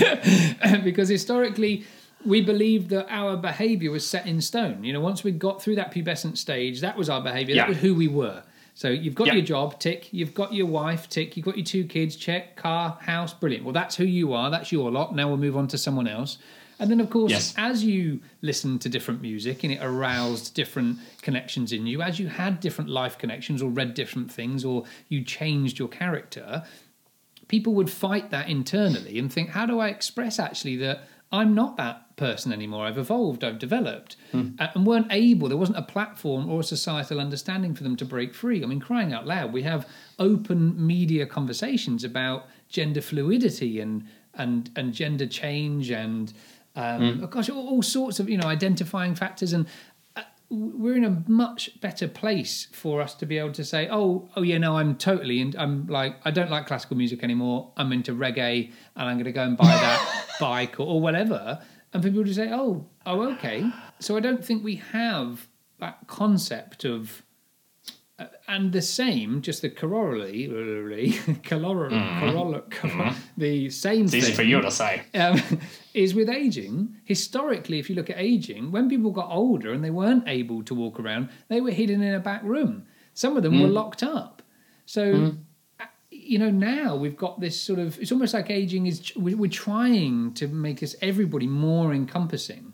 because 0.83 1.09
historically, 1.09 1.85
we 2.25 2.41
believed 2.41 2.89
that 2.89 3.07
our 3.09 3.35
behaviour 3.37 3.91
was 3.91 4.05
set 4.07 4.25
in 4.27 4.41
stone. 4.41 4.83
You 4.83 4.93
know, 4.93 5.01
once 5.01 5.23
we 5.23 5.31
got 5.31 5.61
through 5.61 5.75
that 5.75 5.93
pubescent 5.93 6.37
stage, 6.37 6.81
that 6.81 6.97
was 6.97 7.09
our 7.09 7.21
behaviour. 7.21 7.55
Yeah. 7.55 7.63
That 7.63 7.69
was 7.69 7.77
who 7.79 7.93
we 7.95 8.07
were. 8.07 8.43
So 8.75 8.89
you've 8.89 9.13
got 9.15 9.27
Yeah. 9.27 9.33
your 9.35 9.43
job, 9.45 9.79
tick. 9.79 10.11
You've 10.11 10.33
got 10.33 10.53
your 10.53 10.65
wife, 10.65 11.07
tick. 11.09 11.37
You've 11.37 11.45
got 11.45 11.57
your 11.57 11.65
two 11.65 11.83
kids, 11.85 12.15
check. 12.15 12.55
Car, 12.55 12.97
house, 13.01 13.33
brilliant. 13.33 13.65
Well, 13.65 13.73
that's 13.73 13.95
who 13.95 14.03
you 14.05 14.33
are. 14.33 14.49
That's 14.49 14.71
your 14.71 14.89
lot. 14.89 15.15
Now 15.15 15.27
we'll 15.27 15.37
move 15.37 15.55
on 15.57 15.67
to 15.67 15.77
someone 15.77 16.07
else. 16.07 16.37
And 16.79 16.89
then, 16.89 16.99
of 16.99 17.09
course, 17.11 17.31
Yes. 17.31 17.53
as 17.55 17.83
you 17.83 18.19
listened 18.41 18.81
to 18.81 18.89
different 18.89 19.21
music 19.21 19.63
and 19.63 19.71
it 19.71 19.79
aroused 19.81 20.55
different 20.55 20.97
connections 21.21 21.71
in 21.71 21.85
you, 21.85 22.01
as 22.01 22.19
you 22.19 22.27
had 22.27 22.59
different 22.59 22.89
life 22.89 23.17
connections 23.19 23.61
or 23.61 23.69
read 23.69 23.93
different 23.93 24.31
things 24.31 24.65
or 24.65 24.83
you 25.07 25.23
changed 25.23 25.77
your 25.77 25.87
character, 25.87 26.63
people 27.47 27.75
would 27.75 27.91
fight 27.91 28.31
that 28.31 28.49
internally 28.49 29.19
and 29.19 29.31
think, 29.31 29.49
how 29.49 29.65
do 29.67 29.79
I 29.79 29.89
express 29.89 30.39
actually 30.39 30.77
that 30.77 31.07
I'm 31.33 31.55
not 31.55 31.75
that 31.77 32.15
person 32.15 32.53
anymore? 32.53 32.85
I've 32.85 32.99
evolved, 32.99 33.43
I've 33.43 33.57
developed, 33.57 34.15
uh, 34.59 34.67
and 34.75 34.85
weren't 34.85 35.07
able, 35.09 35.49
there 35.49 35.57
wasn't 35.57 35.79
a 35.79 35.81
platform 35.81 36.47
or 36.49 36.59
a 36.59 36.63
societal 36.63 37.19
understanding 37.19 37.73
for 37.73 37.83
them 37.83 37.95
to 37.97 38.05
break 38.05 38.35
free. 38.35 38.63
I 38.63 38.67
mean, 38.67 38.79
crying 38.79 39.11
out 39.11 39.25
loud, 39.25 39.51
we 39.51 39.63
have 39.63 39.87
open 40.19 40.59
media 40.85 41.25
conversations 41.25 42.03
about 42.03 42.45
gender 42.69 43.01
fluidity 43.01 43.79
and 43.79 44.05
and 44.35 44.71
and 44.75 44.93
gender 44.93 45.27
change 45.27 45.91
and 45.91 46.33
um, 46.75 47.21
oh 47.23 47.27
gosh, 47.27 47.49
all, 47.49 47.67
all 47.67 47.83
sorts 47.83 48.19
of 48.19 48.29
you 48.29 48.37
know 48.37 48.47
identifying 48.47 49.13
factors 49.15 49.53
and 49.53 49.67
we're 50.53 50.95
in 50.95 51.03
a 51.03 51.23
much 51.27 51.81
better 51.81 52.07
place 52.07 52.67
for 52.71 53.01
us 53.01 53.15
to 53.15 53.25
be 53.25 53.37
able 53.39 53.51
to 53.53 53.63
say, 53.63 53.87
oh, 53.89 54.29
oh 54.35 54.43
yeah, 54.43 54.59
no, 54.59 54.77
I'm 54.77 54.95
totally, 54.95 55.41
and 55.41 55.55
I'm 55.55 55.87
like, 55.87 56.17
I 56.23 56.31
don't 56.31 56.51
like 56.51 56.67
classical 56.67 56.95
music 56.95 57.23
anymore. 57.23 57.71
I'm 57.75 57.91
into 57.91 58.13
reggae, 58.13 58.71
and 58.95 59.09
I'm 59.09 59.15
going 59.15 59.25
to 59.25 59.31
go 59.31 59.43
and 59.43 59.57
buy 59.57 59.65
that 59.65 60.27
bike 60.39 60.79
or, 60.79 60.83
or 60.83 61.01
whatever. 61.01 61.59
And 61.91 62.03
people 62.03 62.19
would 62.19 62.33
say, 62.33 62.49
oh, 62.51 62.85
oh, 63.05 63.31
okay. 63.33 63.67
So 63.99 64.15
I 64.15 64.19
don't 64.19 64.45
think 64.45 64.63
we 64.63 64.75
have 64.75 65.47
that 65.79 66.07
concept 66.07 66.85
of, 66.85 67.23
uh, 68.19 68.25
and 68.47 68.71
the 68.71 68.81
same, 68.81 69.41
just 69.41 69.63
the 69.63 69.69
corollary, 69.69 70.47
corollary, 71.43 71.89
corollary, 72.19 72.61
corollary 72.69 73.13
the 73.37 73.69
same 73.71 74.05
it's 74.05 74.13
easy 74.13 74.33
for 74.33 74.43
you 74.43 74.61
to 74.61 74.71
say. 74.71 75.01
um, 75.15 75.41
is 75.93 76.15
with 76.15 76.29
aging. 76.29 76.95
Historically, 77.03 77.79
if 77.79 77.89
you 77.89 77.95
look 77.95 78.09
at 78.09 78.17
aging, 78.17 78.71
when 78.71 78.89
people 78.89 79.11
got 79.11 79.29
older 79.29 79.71
and 79.71 79.83
they 79.83 79.91
weren't 79.91 80.27
able 80.27 80.63
to 80.63 80.73
walk 80.73 80.99
around, 80.99 81.29
they 81.49 81.61
were 81.61 81.71
hidden 81.71 82.01
in 82.01 82.13
a 82.13 82.19
back 82.19 82.43
room. 82.43 82.85
Some 83.13 83.37
of 83.37 83.43
them 83.43 83.61
were 83.61 83.67
mm. 83.67 83.73
locked 83.73 84.01
up. 84.01 84.41
So, 84.85 85.13
mm. 85.13 85.37
uh, 85.79 85.85
you 86.09 86.39
know, 86.39 86.49
now 86.49 86.95
we've 86.95 87.17
got 87.17 87.39
this 87.39 87.61
sort 87.61 87.79
of. 87.79 87.99
It's 87.99 88.11
almost 88.11 88.33
like 88.33 88.49
aging 88.49 88.87
is. 88.87 89.15
we- 89.15 89.35
We're 89.35 89.51
trying 89.51 90.33
to 90.35 90.47
make 90.47 90.81
us 90.81 90.95
everybody 91.01 91.47
more 91.47 91.93
encompassing, 91.93 92.73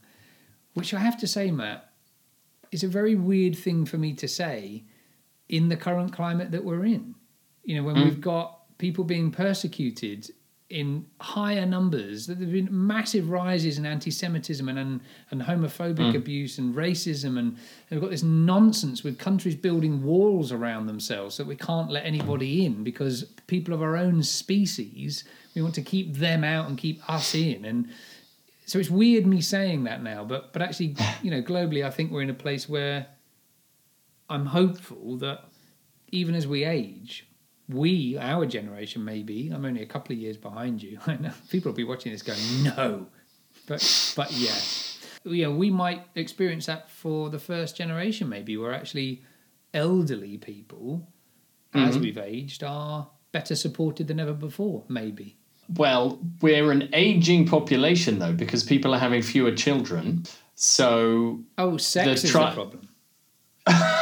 which 0.74 0.94
I 0.94 1.00
have 1.00 1.20
to 1.20 1.28
say, 1.28 1.52
Matt, 1.52 1.90
is 2.72 2.84
a 2.84 2.88
very 2.88 3.16
weird 3.16 3.58
thing 3.58 3.86
for 3.86 3.98
me 3.98 4.14
to 4.14 4.28
say 4.28 4.86
in 5.50 5.68
the 5.68 5.76
current 5.76 6.14
climate 6.14 6.52
that 6.52 6.64
we're 6.64 6.86
in. 6.86 7.16
You 7.64 7.76
know, 7.76 7.84
when 7.84 7.96
mm. 7.96 8.06
we've 8.06 8.22
got 8.22 8.78
people 8.78 9.04
being 9.04 9.30
persecuted 9.30 10.32
in 10.70 11.06
higher 11.20 11.66
numbers, 11.66 12.28
that 12.28 12.36
there 12.36 12.46
have 12.46 12.54
been 12.54 12.70
massive 12.70 13.30
rises 13.30 13.80
in 13.80 13.86
anti-Semitism 13.86 14.70
and 14.70 14.78
and, 14.78 15.02
and 15.32 15.42
homophobic 15.42 16.12
hmm. 16.12 16.18
abuse 16.18 16.58
and 16.60 16.76
racism, 16.76 17.40
and, 17.40 17.58
and 17.58 17.58
we've 17.92 18.02
got 18.02 18.12
this 18.12 18.24
nonsense 18.24 19.04
with 19.04 19.18
countries 19.18 19.56
building 19.56 20.04
walls 20.04 20.52
around 20.52 20.86
themselves 20.86 21.36
so 21.36 21.44
that 21.44 21.50
we 21.50 21.56
can't 21.56 21.90
let 21.90 22.06
anybody 22.06 22.66
in 22.66 22.84
because 22.84 23.24
people 23.48 23.74
of 23.74 23.82
our 23.82 23.98
own 23.98 24.22
species 24.22 25.24
we 25.56 25.62
want 25.62 25.76
to 25.76 25.82
keep 25.82 26.16
them 26.16 26.44
out 26.44 26.68
and 26.68 26.78
keep 26.78 27.02
us 27.10 27.36
in. 27.36 27.66
And 27.66 27.90
so 28.66 28.80
it's 28.80 28.90
weird 28.90 29.26
me 29.26 29.42
saying 29.42 29.86
that 29.86 30.04
now, 30.04 30.24
but 30.24 30.54
but 30.54 30.62
actually, 30.62 30.96
you 31.22 31.32
know, 31.32 31.42
globally, 31.42 31.86
I 31.86 31.90
think 31.90 32.12
we're 32.12 32.22
in 32.22 32.30
a 32.30 32.36
place 32.36 32.70
where 32.70 33.08
I'm 34.30 34.46
hopeful 34.46 35.18
that 35.18 35.46
even 36.12 36.36
as 36.36 36.48
we 36.48 36.64
age, 36.64 37.28
we, 37.70 38.18
our 38.18 38.46
generation, 38.46 39.06
maybe 39.06 39.52
I'm 39.54 39.64
only 39.64 39.84
a 39.84 39.86
couple 39.86 40.14
of 40.14 40.20
years 40.20 40.38
behind 40.38 40.82
you. 40.82 41.00
I 41.08 41.16
know 41.18 41.32
people 41.50 41.72
will 41.72 41.78
be 41.78 41.84
watching 41.84 42.12
this 42.12 42.24
going, 42.24 42.40
no, 42.64 43.08
but 43.68 44.14
but 44.16 44.32
yeah, 44.32 44.56
know, 45.24 45.52
we 45.56 45.70
might 45.70 46.04
experience 46.16 46.66
that 46.66 46.90
for 46.90 47.30
the 47.30 47.40
first 47.40 47.78
generation, 47.78 48.28
maybe 48.30 48.58
where 48.58 48.74
actually 48.74 49.24
elderly 49.74 50.38
people, 50.38 51.08
as 51.74 51.94
mm-hmm. 51.94 52.02
we've 52.02 52.18
aged, 52.18 52.64
are 52.64 53.10
better 53.32 53.56
supported 53.56 54.08
than 54.08 54.20
ever 54.20 54.34
before. 54.34 54.84
Maybe. 54.88 55.38
Well, 55.76 56.20
we're 56.42 56.72
an 56.72 56.90
aging 56.94 57.48
population 57.48 58.18
though, 58.18 58.34
because 58.34 58.64
people 58.64 58.94
are 58.94 59.00
having 59.00 59.22
fewer 59.22 59.52
children. 59.52 60.24
So 60.56 61.42
Oh, 61.58 61.78
sex 61.78 62.22
The 62.22 62.28
is 62.28 62.32
tri- 62.32 62.50
the 62.50 62.56
problem. 62.56 62.90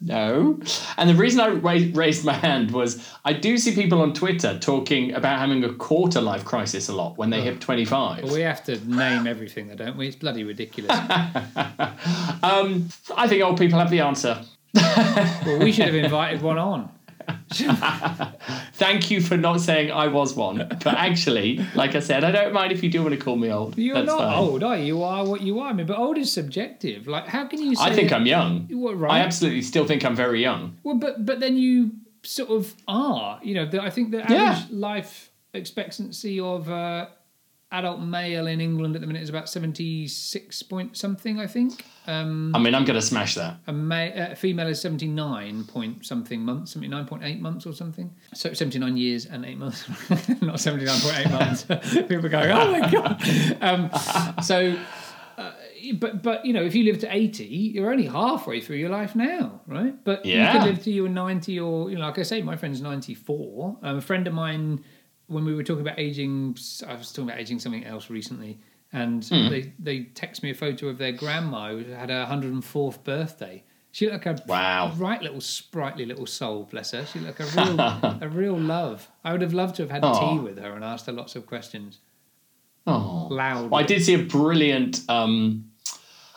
no. 0.00 0.60
And 0.96 1.08
the 1.08 1.14
reason 1.14 1.40
I 1.40 1.48
ra- 1.48 1.90
raised 1.94 2.24
my 2.24 2.34
hand 2.34 2.70
was 2.70 3.08
I 3.24 3.32
do 3.32 3.56
see 3.58 3.74
people 3.74 4.00
on 4.02 4.12
Twitter 4.12 4.58
talking 4.58 5.12
about 5.12 5.38
having 5.38 5.64
a 5.64 5.72
quarter 5.72 6.20
life 6.20 6.44
crisis 6.44 6.88
a 6.88 6.94
lot 6.94 7.16
when 7.16 7.30
they 7.30 7.40
hit 7.40 7.60
25. 7.60 8.24
Well, 8.24 8.34
we 8.34 8.42
have 8.42 8.62
to 8.64 8.78
name 8.88 9.26
everything, 9.26 9.68
though, 9.68 9.76
don't 9.76 9.96
we? 9.96 10.08
It's 10.08 10.16
bloody 10.16 10.44
ridiculous. 10.44 10.96
Um, 12.42 12.88
I 13.16 13.26
think 13.26 13.42
old 13.42 13.58
people 13.58 13.78
have 13.78 13.90
the 13.90 14.00
answer. 14.00 14.40
well, 14.74 15.58
we 15.58 15.72
should 15.72 15.86
have 15.86 15.94
invited 15.94 16.42
one 16.42 16.58
on. 16.58 16.90
Thank 18.74 19.10
you 19.10 19.20
for 19.20 19.36
not 19.36 19.60
saying 19.60 19.90
I 19.92 20.08
was 20.08 20.34
one. 20.34 20.58
But 20.68 20.86
actually, 20.94 21.64
like 21.74 21.94
I 21.94 22.00
said, 22.00 22.24
I 22.24 22.30
don't 22.30 22.52
mind 22.52 22.72
if 22.72 22.82
you 22.82 22.90
do 22.90 23.02
want 23.02 23.14
to 23.14 23.20
call 23.20 23.36
me 23.36 23.50
old. 23.50 23.78
You're 23.78 23.94
That's 23.94 24.06
not 24.06 24.18
fine. 24.18 24.38
old, 24.38 24.62
are 24.62 24.76
you? 24.76 24.84
You 24.86 25.02
are 25.02 25.24
what 25.24 25.42
you 25.42 25.60
are. 25.60 25.70
I 25.70 25.72
mean, 25.72 25.86
but 25.86 25.98
old 25.98 26.18
is 26.18 26.32
subjective. 26.32 27.06
Like, 27.06 27.26
how 27.28 27.46
can 27.46 27.62
you 27.62 27.74
say? 27.76 27.84
I 27.84 27.94
think 27.94 28.12
I'm 28.12 28.26
young. 28.26 28.68
I 28.72 28.92
right? 28.92 29.20
absolutely 29.20 29.62
still 29.62 29.86
think 29.86 30.04
I'm 30.04 30.16
very 30.16 30.40
young. 30.40 30.76
Well, 30.82 30.96
but 30.96 31.24
but 31.24 31.40
then 31.40 31.56
you 31.56 31.92
sort 32.22 32.50
of 32.50 32.74
are. 32.88 33.40
You 33.42 33.54
know, 33.54 33.66
the, 33.66 33.82
I 33.82 33.90
think 33.90 34.10
the 34.10 34.22
average 34.22 34.38
Yeah. 34.38 34.62
life 34.70 35.30
expectancy 35.54 36.38
of 36.40 36.68
uh, 36.70 37.06
adult 37.72 38.00
male 38.00 38.46
in 38.46 38.60
England 38.60 38.94
at 38.94 39.00
the 39.00 39.06
minute 39.06 39.22
is 39.22 39.28
about 39.28 39.48
seventy 39.48 40.06
six 40.08 40.62
point 40.62 40.96
something. 40.96 41.40
I 41.40 41.46
think. 41.46 41.84
Um, 42.06 42.54
I 42.54 42.58
mean, 42.58 42.74
I'm 42.74 42.84
going 42.84 42.98
to 42.98 43.06
smash 43.06 43.34
that. 43.34 43.58
a 43.66 43.72
ma- 43.72 43.96
uh, 43.96 44.34
female 44.34 44.68
is 44.68 44.80
79 44.80 45.64
point 45.64 46.06
something 46.06 46.40
months, 46.40 46.74
79.8 46.74 47.40
months 47.40 47.66
or 47.66 47.72
something. 47.72 48.14
So 48.32 48.52
79 48.52 48.96
years 48.96 49.26
and 49.26 49.44
8 49.44 49.58
months, 49.58 49.88
not 50.10 50.56
79.8 50.56 51.30
months. 51.30 51.64
People 52.08 52.26
are 52.26 52.28
going, 52.28 52.50
oh 52.50 52.70
my 52.70 52.90
God. 52.90 53.22
Um, 53.60 53.90
so, 54.42 54.78
uh, 55.36 55.52
but, 55.94 56.22
but, 56.22 56.44
you 56.46 56.52
know, 56.52 56.62
if 56.62 56.74
you 56.74 56.84
live 56.84 57.00
to 57.00 57.14
80, 57.14 57.44
you're 57.44 57.90
only 57.90 58.06
halfway 58.06 58.60
through 58.60 58.76
your 58.76 58.90
life 58.90 59.16
now, 59.16 59.60
right? 59.66 60.02
But 60.04 60.24
yeah. 60.24 60.52
you 60.52 60.58
could 60.58 60.68
live 60.68 60.84
to 60.84 60.90
you 60.92 61.02
were 61.04 61.08
90 61.08 61.58
or, 61.58 61.90
you 61.90 61.96
know, 61.96 62.06
like 62.06 62.18
I 62.18 62.22
say, 62.22 62.40
my 62.40 62.56
friend's 62.56 62.80
94. 62.80 63.78
Um, 63.82 63.96
a 63.96 64.00
friend 64.00 64.26
of 64.26 64.34
mine, 64.34 64.84
when 65.28 65.44
we 65.44 65.54
were 65.54 65.62
talking 65.62 65.82
about 65.82 65.98
aging, 65.98 66.56
I 66.86 66.94
was 66.94 67.12
talking 67.12 67.28
about 67.28 67.40
aging 67.40 67.58
something 67.58 67.84
else 67.84 68.10
recently. 68.10 68.58
And 68.92 69.24
Hmm. 69.24 69.48
they, 69.48 69.72
they 69.78 70.04
text 70.14 70.42
me 70.42 70.50
a 70.50 70.54
photo 70.54 70.88
of 70.88 70.98
their 70.98 71.12
grandma 71.12 71.70
who 71.70 71.84
had 71.92 72.08
her 72.10 72.24
104th 72.24 73.02
birthday. 73.04 73.64
She 73.90 74.08
looked 74.08 74.26
like 74.26 74.38
a 74.38 74.42
Wow. 74.46 74.92
right 74.96 75.20
little 75.22 75.40
sprightly 75.40 76.04
little 76.06 76.26
soul, 76.26 76.68
bless 76.70 76.92
her. 76.92 77.04
She 77.06 77.18
looked 77.18 77.40
like 77.40 77.48
a 77.54 77.56
real 77.64 77.80
a 78.22 78.28
real 78.28 78.58
love. 78.58 79.08
I 79.24 79.32
would 79.32 79.40
have 79.42 79.54
loved 79.54 79.74
to 79.76 79.82
have 79.82 79.90
had 79.90 80.04
Aw. 80.04 80.34
tea 80.34 80.38
with 80.38 80.58
her 80.58 80.72
and 80.74 80.84
asked 80.84 81.06
her 81.06 81.12
lots 81.12 81.34
of 81.34 81.46
questions. 81.46 81.98
Oh. 82.86 83.28
Loud. 83.30 83.70
Well, 83.70 83.80
I 83.80 83.84
did 83.84 84.04
see 84.04 84.14
a 84.14 84.22
brilliant 84.22 85.00
um, 85.08 85.70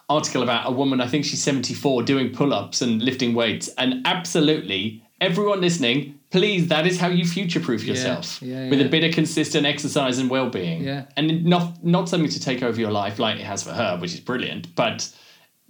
article 0.09 0.41
about 0.41 0.67
a 0.67 0.71
woman, 0.71 0.99
I 1.01 1.07
think 1.07 1.25
she's 1.25 1.43
74, 1.43 2.03
doing 2.03 2.31
pull 2.33 2.53
ups 2.53 2.81
and 2.81 3.01
lifting 3.01 3.35
weights. 3.35 3.67
And 3.77 4.05
absolutely, 4.07 5.03
everyone 5.21 5.61
listening, 5.61 6.18
please, 6.31 6.67
that 6.67 6.85
is 6.85 6.99
how 6.99 7.07
you 7.07 7.25
future 7.25 7.59
proof 7.59 7.83
yourself 7.83 8.41
yeah, 8.41 8.69
with 8.69 8.79
yeah. 8.79 8.85
a 8.85 8.89
bit 8.89 9.03
of 9.03 9.13
consistent 9.13 9.65
exercise 9.65 10.19
and 10.19 10.29
well 10.29 10.49
being. 10.49 10.83
Yeah. 10.83 11.05
And 11.17 11.45
not, 11.45 11.83
not 11.83 12.09
something 12.09 12.29
to 12.29 12.39
take 12.39 12.61
over 12.63 12.79
your 12.79 12.91
life 12.91 13.19
like 13.19 13.39
it 13.39 13.45
has 13.45 13.63
for 13.63 13.71
her, 13.71 13.97
which 13.97 14.13
is 14.13 14.19
brilliant. 14.19 14.75
But 14.75 15.11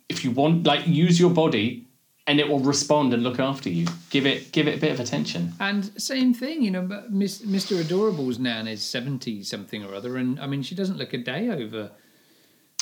if 0.09 0.23
you 0.23 0.31
want, 0.31 0.65
like, 0.65 0.85
use 0.87 1.19
your 1.19 1.29
body 1.29 1.87
and 2.27 2.39
it 2.39 2.47
will 2.47 2.59
respond 2.59 3.13
and 3.13 3.23
look 3.23 3.39
after 3.39 3.69
you. 3.69 3.87
Give 4.09 4.25
it, 4.25 4.51
give 4.51 4.67
it 4.67 4.77
a 4.77 4.79
bit 4.79 4.91
of 4.91 4.99
attention. 4.99 5.53
And 5.59 5.99
same 5.99 6.33
thing, 6.33 6.61
you 6.61 6.71
know, 6.71 6.81
Miss, 7.09 7.41
Mr. 7.41 7.79
Adorable's 7.79 8.37
nan 8.37 8.67
is 8.67 8.83
70 8.83 9.43
something 9.43 9.83
or 9.83 9.95
other. 9.95 10.17
And 10.17 10.39
I 10.39 10.45
mean, 10.45 10.61
she 10.61 10.75
doesn't 10.75 10.97
look 10.97 11.13
a 11.13 11.17
day 11.17 11.49
over. 11.49 11.91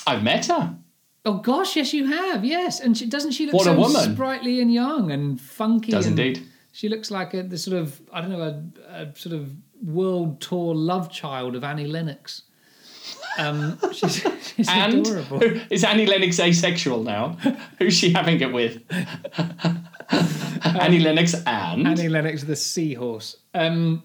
I've 0.06 0.22
met 0.22 0.46
her. 0.46 0.76
Oh 1.24 1.38
gosh, 1.38 1.76
yes, 1.76 1.92
you 1.92 2.06
have, 2.06 2.44
yes. 2.44 2.80
And 2.80 2.96
she, 2.96 3.06
doesn't 3.06 3.32
she 3.32 3.46
look 3.46 3.54
What 3.54 3.66
a 3.66 3.70
so 3.70 3.78
woman. 3.78 4.14
sprightly 4.14 4.60
and 4.60 4.72
young 4.72 5.10
and 5.10 5.40
funky? 5.40 5.92
Does 5.92 6.06
and 6.06 6.18
indeed. 6.18 6.46
She 6.78 6.88
looks 6.88 7.10
like 7.10 7.34
a 7.34 7.42
the 7.42 7.58
sort 7.58 7.76
of 7.76 8.00
I 8.12 8.20
don't 8.20 8.30
know 8.30 8.40
a, 8.40 8.62
a 9.02 9.12
sort 9.16 9.34
of 9.34 9.50
world 9.82 10.40
tour 10.40 10.76
love 10.76 11.10
child 11.10 11.56
of 11.56 11.64
Annie 11.64 11.88
Lennox. 11.88 12.42
Um, 13.36 13.80
she's, 13.92 14.24
she's 14.54 14.68
And 14.68 15.04
adorable. 15.04 15.42
is 15.70 15.82
Annie 15.82 16.06
Lennox 16.06 16.38
asexual 16.38 17.02
now? 17.02 17.30
Who's 17.80 17.94
she 17.94 18.12
having 18.12 18.40
it 18.40 18.52
with? 18.52 18.80
Annie 20.80 21.00
Lennox 21.00 21.34
and 21.48 21.84
Annie 21.84 22.08
Lennox, 22.08 22.44
the 22.44 22.54
seahorse. 22.54 23.38
Um, 23.54 24.04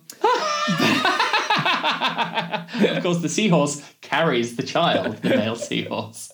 of 2.88 3.04
course 3.04 3.20
the 3.20 3.30
seahorse 3.30 3.84
carries 4.02 4.56
the 4.56 4.64
child, 4.64 5.18
the 5.18 5.30
male 5.30 5.58
seahorse. 5.58 6.32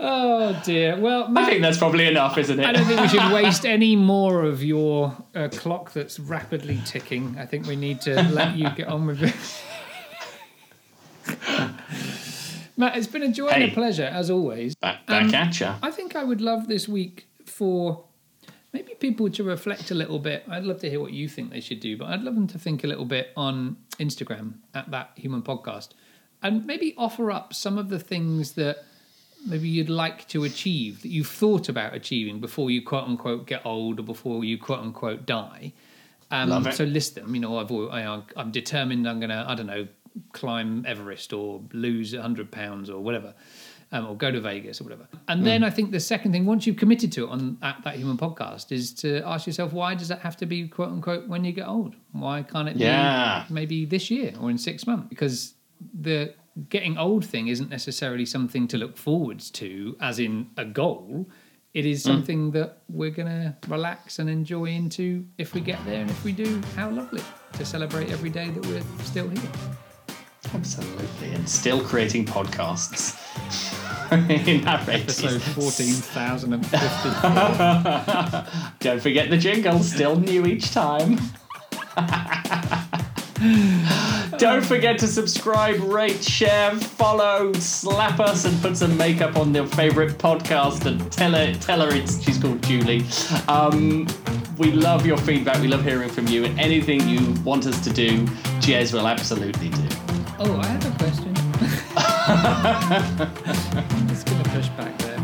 Oh 0.00 0.60
dear. 0.64 0.98
Well, 0.98 1.30
I 1.36 1.44
think 1.48 1.62
that's 1.62 1.78
probably 1.78 2.06
enough, 2.06 2.36
isn't 2.38 2.58
it? 2.58 2.66
I 2.66 2.72
don't 2.72 2.84
think 2.86 3.00
we 3.00 3.08
should 3.08 3.32
waste 3.32 3.64
any 3.66 3.94
more 3.96 4.42
of 4.44 4.62
your 4.64 5.14
uh, 5.34 5.48
clock 5.52 5.92
that's 5.92 6.18
rapidly 6.18 6.80
ticking. 6.86 7.36
I 7.38 7.46
think 7.46 7.66
we 7.66 7.76
need 7.76 8.00
to 8.02 8.20
let 8.32 8.56
you 8.56 8.70
get 8.70 8.88
on 8.88 9.06
with 9.06 9.22
it. 9.22 9.34
Matt, 12.76 12.96
it's 12.96 13.06
been 13.06 13.22
a 13.22 13.30
joy 13.32 13.48
and 13.48 13.64
a 13.64 13.68
pleasure 13.74 14.04
as 14.10 14.30
always. 14.30 14.74
back 14.76 15.06
back 15.06 15.24
Um, 15.26 15.34
at 15.34 15.60
ya. 15.60 15.76
I 15.82 15.90
think 15.90 16.16
I 16.16 16.24
would 16.24 16.40
love 16.40 16.66
this 16.66 16.88
week 16.88 17.26
for 17.44 18.04
maybe 18.72 18.94
people 18.94 19.28
to 19.30 19.44
reflect 19.44 19.90
a 19.90 19.94
little 19.94 20.18
bit. 20.18 20.44
I'd 20.48 20.64
love 20.64 20.80
to 20.80 20.88
hear 20.88 21.00
what 21.00 21.12
you 21.12 21.28
think 21.28 21.50
they 21.50 21.60
should 21.60 21.80
do, 21.80 21.96
but 21.98 22.06
I'd 22.06 22.22
love 22.22 22.34
them 22.34 22.46
to 22.48 22.58
think 22.58 22.82
a 22.82 22.86
little 22.86 23.04
bit 23.04 23.32
on 23.36 23.76
Instagram 23.98 24.54
at 24.74 24.90
that 24.92 25.10
human 25.16 25.42
podcast 25.42 25.90
and 26.42 26.64
maybe 26.66 26.94
offer 26.96 27.30
up 27.30 27.52
some 27.52 27.76
of 27.76 27.90
the 27.90 27.98
things 27.98 28.52
that 28.52 28.78
maybe 29.46 29.68
you'd 29.68 29.88
like 29.90 30.26
to 30.28 30.44
achieve 30.44 31.02
that 31.02 31.08
you've 31.08 31.28
thought 31.28 31.68
about 31.68 31.94
achieving 31.94 32.40
before 32.40 32.70
you 32.70 32.82
quote 32.82 33.04
unquote 33.08 33.46
get 33.46 33.64
old 33.64 33.98
or 34.00 34.02
before 34.02 34.44
you 34.44 34.58
quote 34.58 34.80
unquote 34.80 35.26
die. 35.26 35.72
Um, 36.30 36.50
Love 36.50 36.66
it. 36.68 36.74
So 36.74 36.84
list 36.84 37.14
them. 37.16 37.34
You 37.34 37.40
know, 37.40 37.58
I've 37.58 37.72
I, 37.72 38.22
I'm 38.36 38.50
determined. 38.52 39.08
I'm 39.08 39.18
gonna 39.20 39.44
I 39.48 39.54
don't 39.54 39.66
know 39.66 39.88
climb 40.32 40.84
Everest 40.86 41.32
or 41.32 41.62
lose 41.72 42.14
hundred 42.14 42.50
pounds 42.50 42.90
or 42.90 43.00
whatever, 43.00 43.32
um, 43.92 44.06
or 44.06 44.16
go 44.16 44.30
to 44.30 44.40
Vegas 44.40 44.80
or 44.80 44.84
whatever. 44.84 45.08
And 45.28 45.40
Hmm. 45.40 45.44
then 45.46 45.64
I 45.64 45.70
think 45.70 45.90
the 45.92 46.00
second 46.00 46.32
thing, 46.32 46.46
once 46.46 46.66
you've 46.66 46.76
committed 46.76 47.10
to 47.12 47.24
it 47.24 47.30
on 47.30 47.58
at 47.62 47.82
that 47.84 47.96
human 47.96 48.16
podcast, 48.16 48.70
is 48.72 48.92
to 48.94 49.22
ask 49.26 49.46
yourself 49.46 49.72
why 49.72 49.94
does 49.94 50.08
that 50.08 50.20
have 50.20 50.36
to 50.38 50.46
be 50.46 50.68
quote 50.68 50.90
unquote 50.90 51.26
when 51.28 51.44
you 51.44 51.52
get 51.52 51.66
old? 51.66 51.94
Why 52.12 52.42
can't 52.42 52.68
it 52.68 52.76
Yeah. 52.76 53.44
be 53.48 53.54
maybe 53.54 53.84
this 53.86 54.10
year 54.10 54.32
or 54.40 54.50
in 54.50 54.58
six 54.58 54.86
months? 54.86 55.08
Because 55.08 55.54
the 56.00 56.34
getting 56.68 56.98
old 56.98 57.24
thing 57.24 57.48
isn't 57.48 57.70
necessarily 57.70 58.26
something 58.26 58.66
to 58.68 58.76
look 58.78 58.96
forwards 58.96 59.50
to, 59.52 59.96
as 60.00 60.18
in 60.18 60.48
a 60.56 60.64
goal. 60.64 61.28
It 61.72 61.86
is 61.86 62.02
Hmm. 62.04 62.10
something 62.10 62.50
that 62.52 62.82
we're 62.88 63.10
gonna 63.12 63.56
relax 63.68 64.18
and 64.18 64.28
enjoy 64.28 64.66
into 64.66 65.24
if 65.38 65.54
we 65.54 65.60
get 65.60 65.78
there, 65.86 66.00
and 66.00 66.10
if 66.10 66.24
we 66.24 66.32
do, 66.32 66.60
how 66.76 66.90
lovely 66.90 67.22
to 67.52 67.64
celebrate 67.64 68.10
every 68.10 68.30
day 68.30 68.50
that 68.50 68.66
we're 68.66 68.82
still 69.04 69.28
here. 69.28 69.50
Absolutely. 70.52 71.30
And 71.32 71.48
still 71.48 71.80
creating 71.80 72.24
podcasts. 72.26 73.16
In 74.48 74.62
that. 74.62 74.88
Episode 74.88 75.40
fourteen 75.40 75.94
thousand 75.94 76.52
and 76.54 76.66
fifty. 76.66 77.10
Don't 78.80 79.00
forget 79.00 79.30
the 79.30 79.36
jingle, 79.38 79.78
still 79.84 80.18
new 80.18 80.46
each 80.46 80.72
time. 80.72 81.20
Don't 84.38 84.62
forget 84.62 84.98
to 84.98 85.06
subscribe, 85.06 85.80
rate, 85.80 86.22
share, 86.22 86.74
follow, 86.74 87.54
slap 87.54 88.20
us, 88.20 88.44
and 88.44 88.60
put 88.60 88.76
some 88.76 88.94
makeup 88.98 89.36
on 89.36 89.54
your 89.54 89.66
favourite 89.66 90.18
podcast 90.18 90.84
and 90.84 91.10
tell 91.10 91.32
her, 91.32 91.54
tell 91.54 91.80
her 91.80 91.94
it's 91.94 92.22
she's 92.22 92.36
called 92.38 92.62
Julie. 92.62 93.02
Um, 93.48 94.06
we 94.58 94.72
love 94.72 95.06
your 95.06 95.16
feedback. 95.16 95.62
We 95.62 95.68
love 95.68 95.82
hearing 95.82 96.10
from 96.10 96.26
you, 96.26 96.44
and 96.44 96.60
anything 96.60 97.08
you 97.08 97.32
want 97.42 97.66
us 97.66 97.82
to 97.84 97.90
do, 97.90 98.26
Jez 98.60 98.92
will 98.92 99.08
absolutely 99.08 99.70
do. 99.70 99.88
Oh, 100.38 100.58
I 100.60 100.66
have 100.66 100.84
a 100.84 100.98
question. 100.98 101.34
I'm 103.96 104.06
just 104.08 104.26
gonna 104.26 104.44
push 104.44 104.68
back 104.70 104.98
there. 104.98 105.18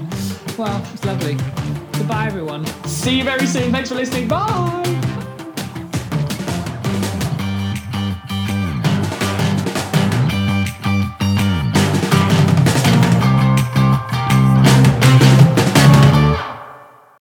Well, 0.56 0.82
it's 0.94 1.04
lovely. 1.04 1.34
Goodbye, 1.98 2.26
everyone. 2.26 2.64
See 2.86 3.18
you 3.18 3.24
very 3.24 3.46
soon. 3.46 3.72
Thanks 3.72 3.90
for 3.90 3.94
listening. 3.94 4.26
Bye. 4.26 4.95